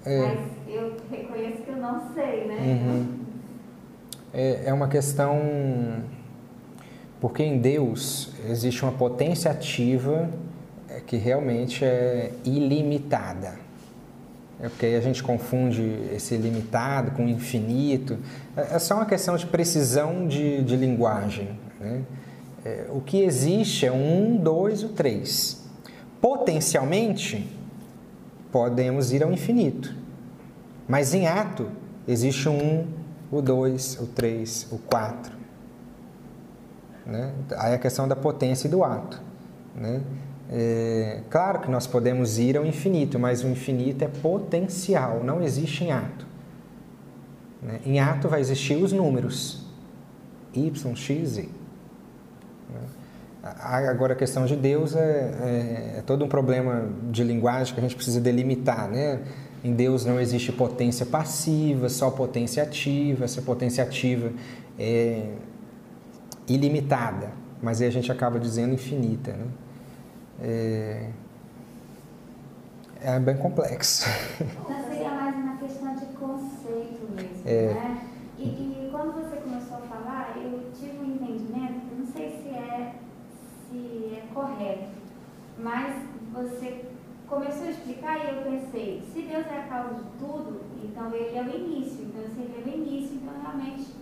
É. 0.05 0.19
Mas 0.19 0.39
eu 0.67 0.95
reconheço 1.09 1.63
que 1.63 1.69
eu 1.69 1.77
não 1.77 2.13
sei, 2.13 2.45
né? 2.45 2.57
Uhum. 2.61 3.05
É, 4.33 4.63
é 4.65 4.73
uma 4.73 4.87
questão. 4.87 5.39
Porque 7.19 7.43
em 7.43 7.57
Deus 7.57 8.31
existe 8.47 8.83
uma 8.83 8.91
potência 8.91 9.49
ativa 9.49 10.29
é, 10.89 10.99
que 10.99 11.17
realmente 11.17 11.83
é 11.83 12.31
ilimitada. 12.43 13.55
É 14.59 14.69
porque 14.69 14.85
aí 14.85 14.95
a 14.95 15.01
gente 15.01 15.23
confunde 15.23 15.81
esse 16.13 16.37
limitado 16.37 17.11
com 17.11 17.27
infinito. 17.27 18.17
É, 18.55 18.75
é 18.75 18.79
só 18.79 18.95
uma 18.95 19.05
questão 19.05 19.35
de 19.35 19.45
precisão 19.45 20.27
de, 20.27 20.63
de 20.63 20.75
linguagem. 20.75 21.57
Né? 21.79 22.03
é, 22.65 22.87
o 22.89 22.99
que 22.99 23.21
existe 23.21 23.85
é 23.85 23.91
um, 23.91 24.35
dois 24.35 24.81
ou 24.81 24.89
três. 24.89 25.63
Potencialmente, 26.19 27.47
podemos 28.55 29.11
ir 29.11 29.21
ao 29.21 29.33
infinito. 29.33 29.93
Mas 30.87 31.13
em 31.13 31.27
ato, 31.27 31.69
existe 32.07 32.47
um, 32.47 32.87
o 33.29 33.41
dois, 33.41 33.99
o 33.99 34.07
três, 34.07 34.65
o 34.71 34.77
quatro. 34.77 35.35
Né? 37.05 37.33
Aí 37.57 37.73
a 37.73 37.77
questão 37.77 38.07
da 38.07 38.15
potência 38.15 38.69
e 38.69 38.71
do 38.71 38.81
ato. 38.81 39.21
Né? 39.75 40.01
É, 40.49 41.19
claro 41.29 41.59
que 41.59 41.69
nós 41.69 41.85
podemos 41.85 42.39
ir 42.39 42.55
ao 42.55 42.65
infinito, 42.65 43.19
mas 43.19 43.43
o 43.43 43.47
infinito 43.49 44.05
é 44.05 44.07
potencial, 44.07 45.21
não 45.21 45.43
existe 45.43 45.83
em 45.83 45.91
ato. 45.91 46.25
Né? 47.61 47.81
Em 47.85 47.99
ato 47.99 48.29
vai 48.29 48.39
existir 48.39 48.81
os 48.81 48.93
números 48.93 49.65
y, 50.53 50.95
x, 50.95 51.37
e. 51.39 51.49
Agora, 53.45 54.13
a 54.13 54.15
questão 54.15 54.47
de 54.47 54.55
Deus 54.55 54.95
é, 54.95 54.99
é, 54.99 55.97
é, 55.99 56.03
todo 56.03 56.25
um 56.25 56.27
problema 56.27 56.89
de 57.11 57.23
linguagem 57.23 57.75
que 57.75 57.79
a 57.79 57.83
gente 57.83 57.95
precisa 57.95 58.19
delimitar, 58.19 58.89
né? 58.89 59.21
Em 59.63 59.71
Deus 59.71 60.03
não 60.03 60.19
existe 60.19 60.51
potência 60.51 61.05
passiva, 61.05 61.87
só 61.87 62.09
potência 62.09 62.63
ativa. 62.63 63.25
Essa 63.25 63.43
potência 63.43 63.83
ativa 63.83 64.31
é 64.79 65.29
ilimitada, 66.47 67.29
mas 67.61 67.81
aí 67.81 67.87
a 67.87 67.91
gente 67.91 68.11
acaba 68.11 68.39
dizendo 68.39 68.73
infinita, 68.73 69.33
né? 69.33 69.45
É, 70.41 71.09
é 73.03 73.19
bem 73.19 73.37
complexo. 73.37 74.09
Então 74.41 74.83
seria 74.89 75.11
mais 75.11 75.35
uma 75.35 75.57
questão 75.57 75.95
de 75.95 76.05
conceito 76.17 77.11
mesmo, 77.13 77.43
é. 77.45 77.73
né? 77.75 78.01
E, 78.39 78.43
e 78.43 78.89
quando 78.91 79.13
você 79.13 79.35
começou 79.35 79.77
a 79.77 79.81
falar, 79.81 80.35
eu 80.35 80.71
tive 80.73 80.97
um 80.97 81.13
entendimento, 81.13 81.95
não 81.95 82.07
sei 82.11 82.41
se 82.41 82.49
é 82.49 82.95
se 83.75 84.15
é 84.15 84.24
correto, 84.35 84.89
Mas 85.57 85.95
você 86.33 86.85
começou 87.27 87.67
a 87.67 87.71
explicar 87.71 88.17
e 88.19 88.35
eu 88.35 88.41
pensei, 88.43 89.01
se 89.11 89.21
Deus 89.21 89.47
é 89.47 89.59
a 89.59 89.67
causa 89.67 89.95
de 89.95 90.03
tudo, 90.19 90.61
então 90.83 91.11
ele 91.13 91.37
é 91.37 91.41
o 91.41 91.55
início. 91.55 92.03
Então 92.03 92.21
se 92.29 92.41
ele 92.41 92.53
é 92.57 92.69
o 92.69 92.77
início, 92.77 93.15
então 93.15 93.33
realmente 93.41 93.95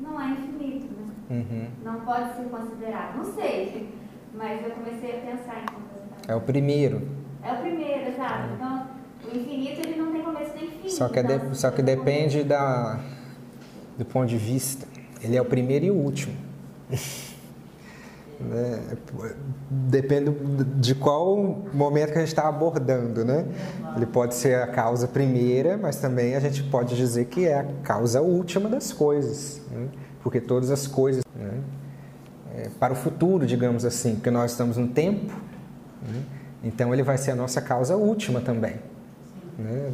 não 0.00 0.20
é 0.20 0.30
infinito, 0.30 0.88
né? 0.94 1.06
Uhum. 1.30 1.68
Não 1.84 2.00
pode 2.00 2.34
ser 2.34 2.44
considerado. 2.44 3.18
Não 3.18 3.24
sei, 3.34 3.94
mas 4.34 4.64
eu 4.64 4.70
comecei 4.70 5.18
a 5.18 5.20
pensar 5.20 5.62
em 5.62 6.32
É 6.32 6.34
o 6.34 6.40
primeiro. 6.40 7.06
É 7.42 7.52
o 7.52 7.60
primeiro, 7.60 8.08
exato. 8.08 8.54
Então, 8.54 8.86
o 9.30 9.36
infinito 9.36 9.86
ele 9.86 10.00
não 10.00 10.12
tem 10.12 10.22
começo 10.22 10.52
nem 10.56 10.70
fim. 10.70 10.88
Só 10.88 11.08
que, 11.08 11.18
é 11.18 11.22
então, 11.22 11.50
de, 11.50 11.58
só 11.58 11.70
que 11.70 11.82
depende 11.82 12.42
da, 12.42 13.00
do 13.98 14.04
ponto 14.04 14.26
de 14.26 14.38
vista. 14.38 14.86
Ele 15.22 15.36
é 15.36 15.42
o 15.42 15.44
primeiro 15.44 15.84
e 15.84 15.90
o 15.90 15.94
último. 15.94 16.34
Né? 18.38 18.80
Depende 19.70 20.30
de 20.76 20.94
qual 20.94 21.64
momento 21.72 22.12
que 22.12 22.18
a 22.18 22.20
gente 22.20 22.28
está 22.28 22.46
abordando, 22.46 23.24
né? 23.24 23.46
Ele 23.96 24.04
pode 24.04 24.34
ser 24.34 24.56
a 24.56 24.66
causa 24.66 25.08
primeira, 25.08 25.78
mas 25.78 25.96
também 25.96 26.36
a 26.36 26.40
gente 26.40 26.62
pode 26.64 26.94
dizer 26.94 27.26
que 27.26 27.46
é 27.46 27.60
a 27.60 27.64
causa 27.82 28.20
última 28.20 28.68
das 28.68 28.92
coisas, 28.92 29.62
né? 29.70 29.88
porque 30.22 30.40
todas 30.40 30.70
as 30.70 30.86
coisas, 30.86 31.24
né? 31.34 31.60
é 32.54 32.68
para 32.78 32.92
o 32.92 32.96
futuro, 32.96 33.46
digamos 33.46 33.84
assim, 33.86 34.16
porque 34.16 34.30
nós 34.30 34.50
estamos 34.50 34.76
no 34.76 34.88
tempo, 34.88 35.32
né? 36.06 36.22
então 36.62 36.92
ele 36.92 37.02
vai 37.02 37.16
ser 37.16 37.30
a 37.30 37.36
nossa 37.36 37.62
causa 37.62 37.96
última 37.96 38.42
também, 38.42 38.76
né? 39.58 39.92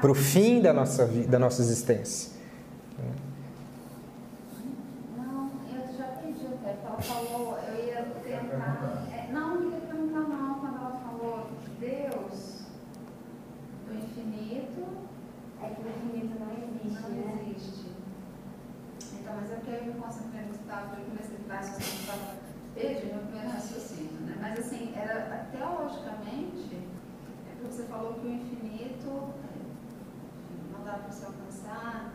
para 0.00 0.10
o 0.10 0.14
fim 0.14 0.60
da 0.60 0.72
nossa 0.72 1.06
da 1.06 1.38
nossa 1.38 1.62
existência. 1.62 2.34
Falou 27.96 28.14
que 28.14 28.26
o 28.26 28.30
infinito 28.30 29.32
não 30.72 30.84
dá 30.84 30.98
para 30.98 31.10
se 31.10 31.24
alcançar. 31.24 32.12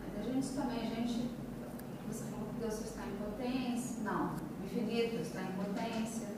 Mas 0.00 0.26
a 0.26 0.30
gente 0.30 0.48
também, 0.48 0.80
a 0.80 0.94
gente, 0.94 1.30
você 2.08 2.24
falou 2.24 2.48
que 2.48 2.60
Deus 2.60 2.80
está 2.80 3.02
em 3.06 3.16
potência. 3.16 4.02
Não, 4.02 4.34
o 4.34 4.64
infinito 4.64 5.16
está 5.22 5.42
em 5.42 5.52
potência. 5.52 6.28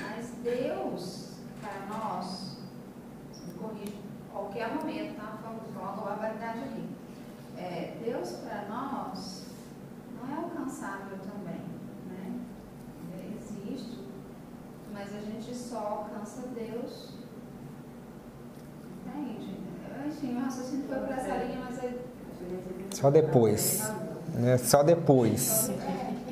Mas 0.00 0.30
Deus, 0.42 1.32
para 1.60 1.86
nós, 1.86 2.58
me 3.44 3.54
corrige 3.54 4.00
qualquer 4.30 4.74
momento, 4.74 5.16
tá? 5.16 5.38
Falando 5.42 5.80
uma 5.80 5.92
globalidade 5.92 6.60
ali. 6.60 6.88
É, 7.56 7.98
Deus 8.02 8.30
para 8.32 8.66
nós 8.68 9.46
não 10.14 10.32
é 10.32 10.38
alcançável 10.38 11.18
também. 11.18 11.60
Né? 12.08 12.40
Ele 13.12 13.38
existe, 13.38 13.98
mas 14.92 15.08
a 15.14 15.20
gente 15.20 15.54
só 15.54 15.78
alcança 15.78 16.42
Deus 16.54 17.12
raciocínio 20.52 20.84
foi 20.88 20.98
para 20.98 21.16
essa 21.16 21.44
linha, 21.44 21.58
mas 21.64 21.78
Só 22.90 23.10
depois. 23.10 23.90
Né? 24.34 24.58
Só 24.58 24.82
depois. 24.82 25.70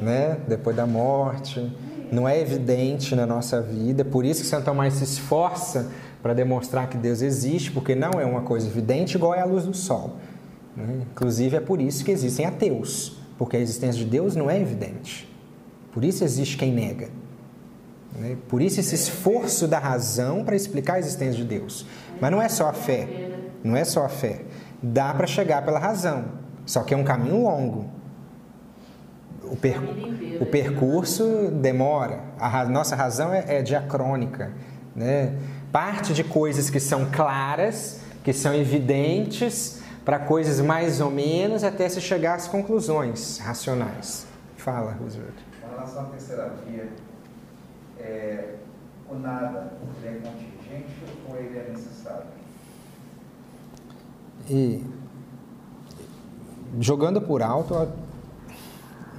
Né? 0.00 0.38
Depois 0.46 0.76
da 0.76 0.86
morte. 0.86 1.72
Não 2.12 2.28
é 2.28 2.40
evidente 2.40 3.14
na 3.14 3.24
nossa 3.24 3.60
vida. 3.62 4.04
Por 4.04 4.24
isso 4.24 4.42
que 4.42 4.46
Santo 4.46 4.64
Tomás 4.64 4.94
se 4.94 5.04
esforça 5.04 5.90
para 6.22 6.34
demonstrar 6.34 6.88
que 6.88 6.96
Deus 6.96 7.22
existe, 7.22 7.70
porque 7.70 7.94
não 7.94 8.20
é 8.20 8.24
uma 8.24 8.42
coisa 8.42 8.66
evidente 8.66 9.16
igual 9.16 9.34
é 9.34 9.40
a 9.40 9.44
luz 9.44 9.64
do 9.64 9.74
sol. 9.74 10.16
Né? 10.76 11.02
Inclusive 11.12 11.56
é 11.56 11.60
por 11.60 11.80
isso 11.80 12.04
que 12.04 12.10
existem 12.10 12.44
ateus, 12.44 13.16
porque 13.38 13.56
a 13.56 13.60
existência 13.60 14.04
de 14.04 14.10
Deus 14.10 14.36
não 14.36 14.50
é 14.50 14.60
evidente. 14.60 15.28
Por 15.92 16.04
isso 16.04 16.24
existe 16.24 16.56
quem 16.56 16.72
nega. 16.72 17.08
Né? 18.14 18.36
Por 18.48 18.60
isso 18.60 18.80
esse 18.80 18.94
esforço 18.94 19.68
da 19.68 19.78
razão 19.78 20.44
para 20.44 20.56
explicar 20.56 20.94
a 20.94 20.98
existência 20.98 21.36
de 21.36 21.44
Deus. 21.44 21.86
Mas 22.20 22.30
não 22.30 22.40
é 22.40 22.48
só 22.48 22.68
a 22.68 22.72
fé, 22.72 23.30
não 23.62 23.76
é 23.76 23.84
só 23.84 24.04
a 24.04 24.08
fé. 24.08 24.42
Dá 24.82 25.12
para 25.14 25.26
chegar 25.26 25.64
pela 25.64 25.78
razão, 25.78 26.24
só 26.66 26.82
que 26.82 26.94
é 26.94 26.96
um 26.96 27.04
caminho 27.04 27.42
longo. 27.42 27.90
O, 29.44 29.56
per... 29.56 29.80
o 30.40 30.46
percurso 30.46 31.50
demora. 31.50 32.20
A 32.38 32.64
nossa 32.64 32.94
razão 32.94 33.32
é, 33.32 33.44
é 33.58 33.62
diacrônica. 33.62 34.52
Né? 34.94 35.34
Parte 35.72 36.12
de 36.12 36.22
coisas 36.22 36.70
que 36.70 36.78
são 36.78 37.06
claras, 37.10 38.00
que 38.22 38.32
são 38.32 38.54
evidentes, 38.54 39.80
para 40.04 40.18
coisas 40.18 40.60
mais 40.60 41.00
ou 41.00 41.10
menos, 41.10 41.62
até 41.62 41.88
se 41.88 42.00
chegar 42.00 42.34
às 42.34 42.48
conclusões 42.48 43.38
racionais. 43.38 44.26
Fala, 44.56 44.92
Roosevelt. 44.92 45.34
Com 45.60 45.76
relação 45.76 46.02
à 46.02 46.04
terceira 46.06 46.52
via, 46.66 46.88
é, 48.00 48.54
o 49.08 49.14
nada 49.14 49.72
ele 50.02 50.16
é 50.16 50.20
contingente 50.20 50.90
ou 51.28 51.36
ele 51.36 51.58
é 51.58 51.68
necessário? 51.70 52.26
E 54.48 54.84
jogando 56.78 57.20
por 57.20 57.42
alto, 57.42 57.74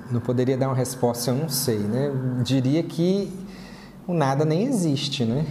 não 0.10 0.20
poderia 0.20 0.58
dar 0.58 0.68
uma 0.68 0.76
resposta, 0.76 1.32
eu 1.32 1.36
não 1.36 1.50
sei, 1.50 1.80
né? 1.80 2.12
Diria 2.44 2.84
que 2.84 3.32
o 4.08 4.14
nada 4.14 4.44
nem 4.44 4.64
existe, 4.64 5.24
né? 5.24 5.46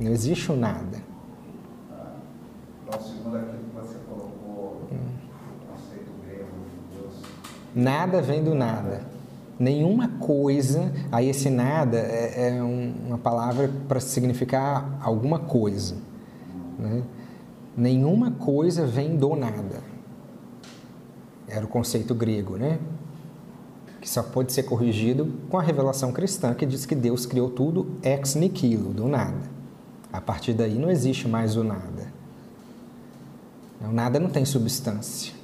Não 0.00 0.10
existe 0.10 0.50
o 0.50 0.56
nada. 0.56 1.02
Ah, 1.92 2.12
então, 2.86 3.00
segundo 3.00 3.36
aquilo 3.36 3.58
que 3.58 3.74
você 3.74 3.98
colocou, 4.08 4.88
hum. 4.90 4.96
o 5.62 5.72
conceito 5.72 6.10
grego 6.24 6.46
de 6.70 6.96
Deus. 6.96 7.14
Nada 7.74 8.22
vem 8.22 8.42
do 8.42 8.54
nada 8.54 9.17
nenhuma 9.58 10.08
coisa, 10.08 10.92
aí 11.10 11.28
esse 11.28 11.50
nada 11.50 11.98
é, 11.98 12.48
é 12.48 12.62
um, 12.62 12.94
uma 13.08 13.18
palavra 13.18 13.70
para 13.88 13.98
significar 14.00 14.98
alguma 15.02 15.38
coisa. 15.38 15.96
Né? 16.78 17.02
Nenhuma 17.76 18.30
coisa 18.30 18.86
vem 18.86 19.16
do 19.16 19.34
nada. 19.34 19.82
Era 21.48 21.64
o 21.64 21.68
conceito 21.68 22.14
grego, 22.14 22.56
né? 22.56 22.78
Que 24.00 24.08
só 24.08 24.22
pode 24.22 24.52
ser 24.52 24.64
corrigido 24.64 25.32
com 25.48 25.58
a 25.58 25.62
revelação 25.62 26.12
cristã, 26.12 26.54
que 26.54 26.66
diz 26.66 26.86
que 26.86 26.94
Deus 26.94 27.26
criou 27.26 27.50
tudo 27.50 27.96
ex 28.02 28.34
nihilo, 28.34 28.92
do 28.92 29.08
nada. 29.08 29.58
A 30.12 30.20
partir 30.20 30.52
daí 30.52 30.78
não 30.78 30.90
existe 30.90 31.26
mais 31.26 31.56
o 31.56 31.64
nada. 31.64 32.12
O 33.80 33.92
nada 33.92 34.18
não 34.18 34.28
tem 34.28 34.44
substância. 34.44 35.37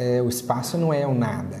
É, 0.00 0.22
o 0.22 0.30
espaço 0.30 0.78
não 0.78 0.94
é 0.94 1.06
o 1.06 1.12
nada. 1.12 1.60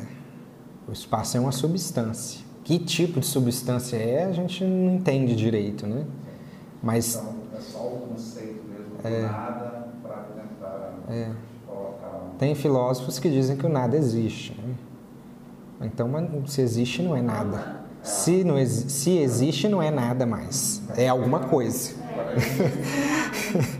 O 0.88 0.92
espaço 0.92 1.36
é 1.36 1.40
uma 1.40 1.52
substância. 1.52 2.40
Que 2.64 2.78
tipo 2.78 3.20
de 3.20 3.26
substância 3.26 3.98
é, 3.98 4.24
a 4.24 4.32
gente 4.32 4.64
não 4.64 4.94
entende 4.94 5.36
direito, 5.36 5.86
né? 5.86 6.06
Mas... 6.82 7.16
Então, 7.16 7.34
é 7.54 7.60
só 7.60 7.80
o 7.80 8.08
conceito 8.08 8.64
mesmo 8.66 8.94
é, 9.04 9.22
nada 9.26 9.88
para 10.02 10.16
tentar 10.22 10.94
é, 11.10 11.30
colocar... 11.66 12.30
Tem 12.38 12.54
filósofos 12.54 13.18
que 13.18 13.28
dizem 13.28 13.58
que 13.58 13.66
o 13.66 13.68
nada 13.68 13.94
existe. 13.94 14.58
Né? 14.58 14.74
Então, 15.82 16.10
se 16.46 16.62
existe, 16.62 17.02
não 17.02 17.14
é 17.14 17.20
nada. 17.20 17.80
Se, 18.02 18.42
não, 18.42 18.54
se 18.66 19.18
existe, 19.18 19.68
não 19.68 19.82
é 19.82 19.90
nada 19.90 20.24
mais. 20.24 20.80
É 20.96 21.08
alguma 21.08 21.40
coisa. 21.40 21.92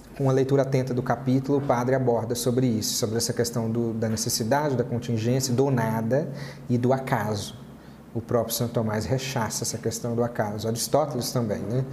com 0.17 0.29
a 0.29 0.33
leitura 0.33 0.63
atenta 0.63 0.93
do 0.93 1.01
capítulo, 1.01 1.59
o 1.59 1.61
padre 1.61 1.95
aborda 1.95 2.35
sobre 2.35 2.67
isso, 2.67 2.95
sobre 2.95 3.17
essa 3.17 3.33
questão 3.33 3.69
do, 3.69 3.93
da 3.93 4.09
necessidade, 4.09 4.75
da 4.75 4.83
contingência, 4.83 5.53
do 5.53 5.69
nada 5.71 6.29
e 6.69 6.77
do 6.77 6.91
acaso. 6.93 7.55
O 8.13 8.21
próprio 8.21 8.53
Santo 8.53 8.73
Tomás 8.73 9.05
rechaça 9.05 9.63
essa 9.63 9.77
questão 9.77 10.15
do 10.15 10.23
acaso. 10.23 10.67
Aristóteles 10.67 11.31
também, 11.31 11.59
né? 11.59 11.85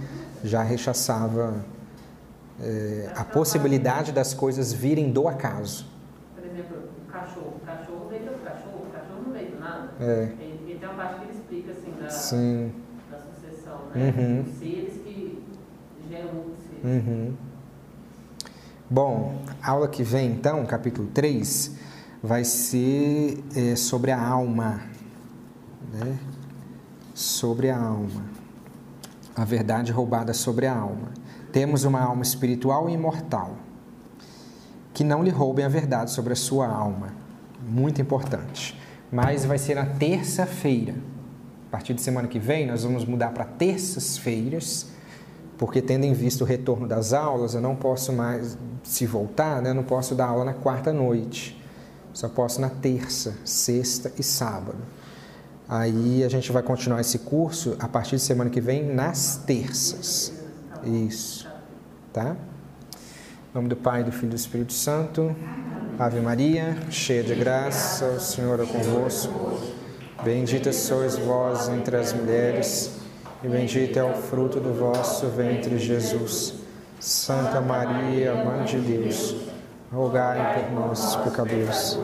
Já 0.43 0.61
rechaçava 0.61 1.63
é, 2.61 3.09
a 3.15 3.23
possibilidade 3.23 4.11
das 4.11 4.33
coisas 4.33 4.73
virem 4.73 5.11
do 5.11 5.29
acaso. 5.29 5.87
Por 6.35 6.45
exemplo, 6.45 6.77
o 6.77 7.11
cachorro. 7.11 7.53
O 7.61 7.65
cachorro 7.65 8.07
veio 8.09 8.23
do 8.23 8.43
cachorro, 8.43 8.85
o 8.85 8.91
cachorro 8.91 9.21
não 9.25 9.31
veio 9.31 9.51
do 9.51 9.59
nada. 9.59 9.89
É. 10.01 10.29
E, 10.41 10.77
tem 10.77 10.89
uma 10.89 10.95
parte 10.95 11.19
que 11.19 11.23
ele 11.23 11.37
explica 11.37 11.71
assim 11.71 11.91
da, 12.01 12.09
Sim. 12.09 12.73
da 13.09 13.17
sucessão, 13.19 13.79
né? 13.95 14.13
Uhum. 14.17 14.45
Seres 14.59 14.93
que 14.95 15.43
geram 16.09 16.29
outros 16.35 16.57
seres. 16.67 16.83
Uhum. 16.83 17.33
Bom, 18.91 19.43
aula 19.61 19.87
que 19.87 20.01
vem, 20.01 20.31
então, 20.31 20.65
capítulo 20.65 21.09
3, 21.13 21.75
vai 22.23 22.43
ser 22.43 23.37
é, 23.55 23.75
sobre 23.75 24.09
a 24.09 24.19
alma. 24.19 24.81
Né? 25.93 26.17
Sobre 27.13 27.69
a 27.69 27.77
alma. 27.77 28.25
A 29.35 29.45
verdade 29.45 29.91
roubada 29.91 30.33
sobre 30.33 30.65
a 30.65 30.75
alma. 30.75 31.09
Temos 31.53 31.83
uma 31.83 32.01
alma 32.01 32.23
espiritual 32.23 32.89
e 32.89 32.93
imortal. 32.93 33.57
Que 34.91 35.03
não 35.03 35.21
lhe 35.21 35.29
roubem 35.29 35.65
a 35.65 35.69
verdade 35.69 36.09
sobre 36.09 36.33
a 36.33 36.35
sua 36.35 36.67
alma. 36.67 37.13
Muito 37.61 38.01
importante. 38.01 38.75
Mas 39.11 39.45
vai 39.45 39.59
ser 39.59 39.75
na 39.75 39.85
terça-feira. 39.85 40.95
A 41.67 41.71
partir 41.71 41.93
de 41.93 42.01
semana 42.01 42.27
que 42.27 42.39
vem, 42.39 42.65
nós 42.65 42.83
vamos 42.83 43.05
mudar 43.05 43.33
para 43.33 43.45
terças-feiras 43.45 44.87
porque 45.59 45.81
tendo 45.81 46.05
em 46.05 46.13
vista 46.13 46.45
o 46.45 46.47
retorno 46.47 46.87
das 46.87 47.11
aulas, 47.11 47.53
eu 47.53 47.59
não 47.59 47.75
posso 47.75 48.13
mais, 48.13 48.57
se 48.81 49.05
voltar, 49.05 49.61
né, 49.61 49.71
eu 49.71 49.75
não 49.75 49.83
posso 49.83 50.15
dar 50.15 50.27
aula 50.27 50.45
na 50.45 50.53
quarta 50.53 50.93
noite, 50.93 51.61
só 52.13 52.29
posso 52.29 52.61
na 52.61 52.69
terça, 52.69 53.35
sexta 53.43 54.09
e 54.17 54.23
sábado. 54.23 54.77
Aí 55.67 56.23
a 56.23 56.29
gente 56.29 56.49
vai 56.51 56.63
continuar 56.63 57.01
esse 57.01 57.19
curso 57.19 57.75
a 57.77 57.89
partir 57.89 58.15
de 58.15 58.21
semana 58.21 58.49
que 58.49 58.61
vem 58.61 58.85
nas 58.85 59.35
terças. 59.45 60.33
Isso. 60.83 61.47
Tá? 62.13 62.37
Em 63.51 63.53
nome 63.53 63.67
do 63.67 63.75
Pai, 63.75 64.03
do 64.03 64.13
Filho 64.13 64.27
e 64.27 64.29
do 64.29 64.35
Espírito 64.37 64.73
Santo. 64.73 65.35
Ave 65.99 66.21
Maria, 66.21 66.77
cheia 66.89 67.21
de 67.21 67.35
graça, 67.35 68.05
o 68.05 68.19
Senhor 68.19 68.61
é 68.61 68.65
convosco. 68.65 69.59
Bendita 70.23 70.71
sois 70.71 71.17
vós 71.17 71.67
entre 71.67 71.97
as 71.97 72.13
mulheres 72.13 72.98
e 73.43 73.47
bendito 73.47 73.97
é 73.97 74.03
o 74.03 74.13
fruto 74.13 74.59
do 74.59 74.73
vosso 74.73 75.27
ventre, 75.27 75.77
Jesus. 75.77 76.55
Santa 76.99 77.61
Maria, 77.61 78.43
Mãe 78.43 78.65
de 78.65 78.77
Deus, 78.77 79.35
rogai 79.91 80.59
por 80.59 80.71
nós, 80.73 81.15
pecadores, 81.17 81.97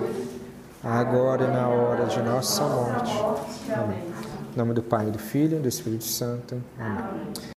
agora 0.82 1.44
e 1.44 1.48
na 1.48 1.68
hora 1.68 2.06
de 2.06 2.22
nossa 2.22 2.64
morte. 2.64 3.14
Amém. 3.74 4.04
Em 4.54 4.58
nome 4.58 4.74
do 4.74 4.82
Pai, 4.82 5.08
do 5.08 5.20
Filho 5.20 5.58
e 5.58 5.62
do 5.62 5.68
Espírito 5.68 6.06
Santo. 6.06 6.62
Amém. 6.80 7.55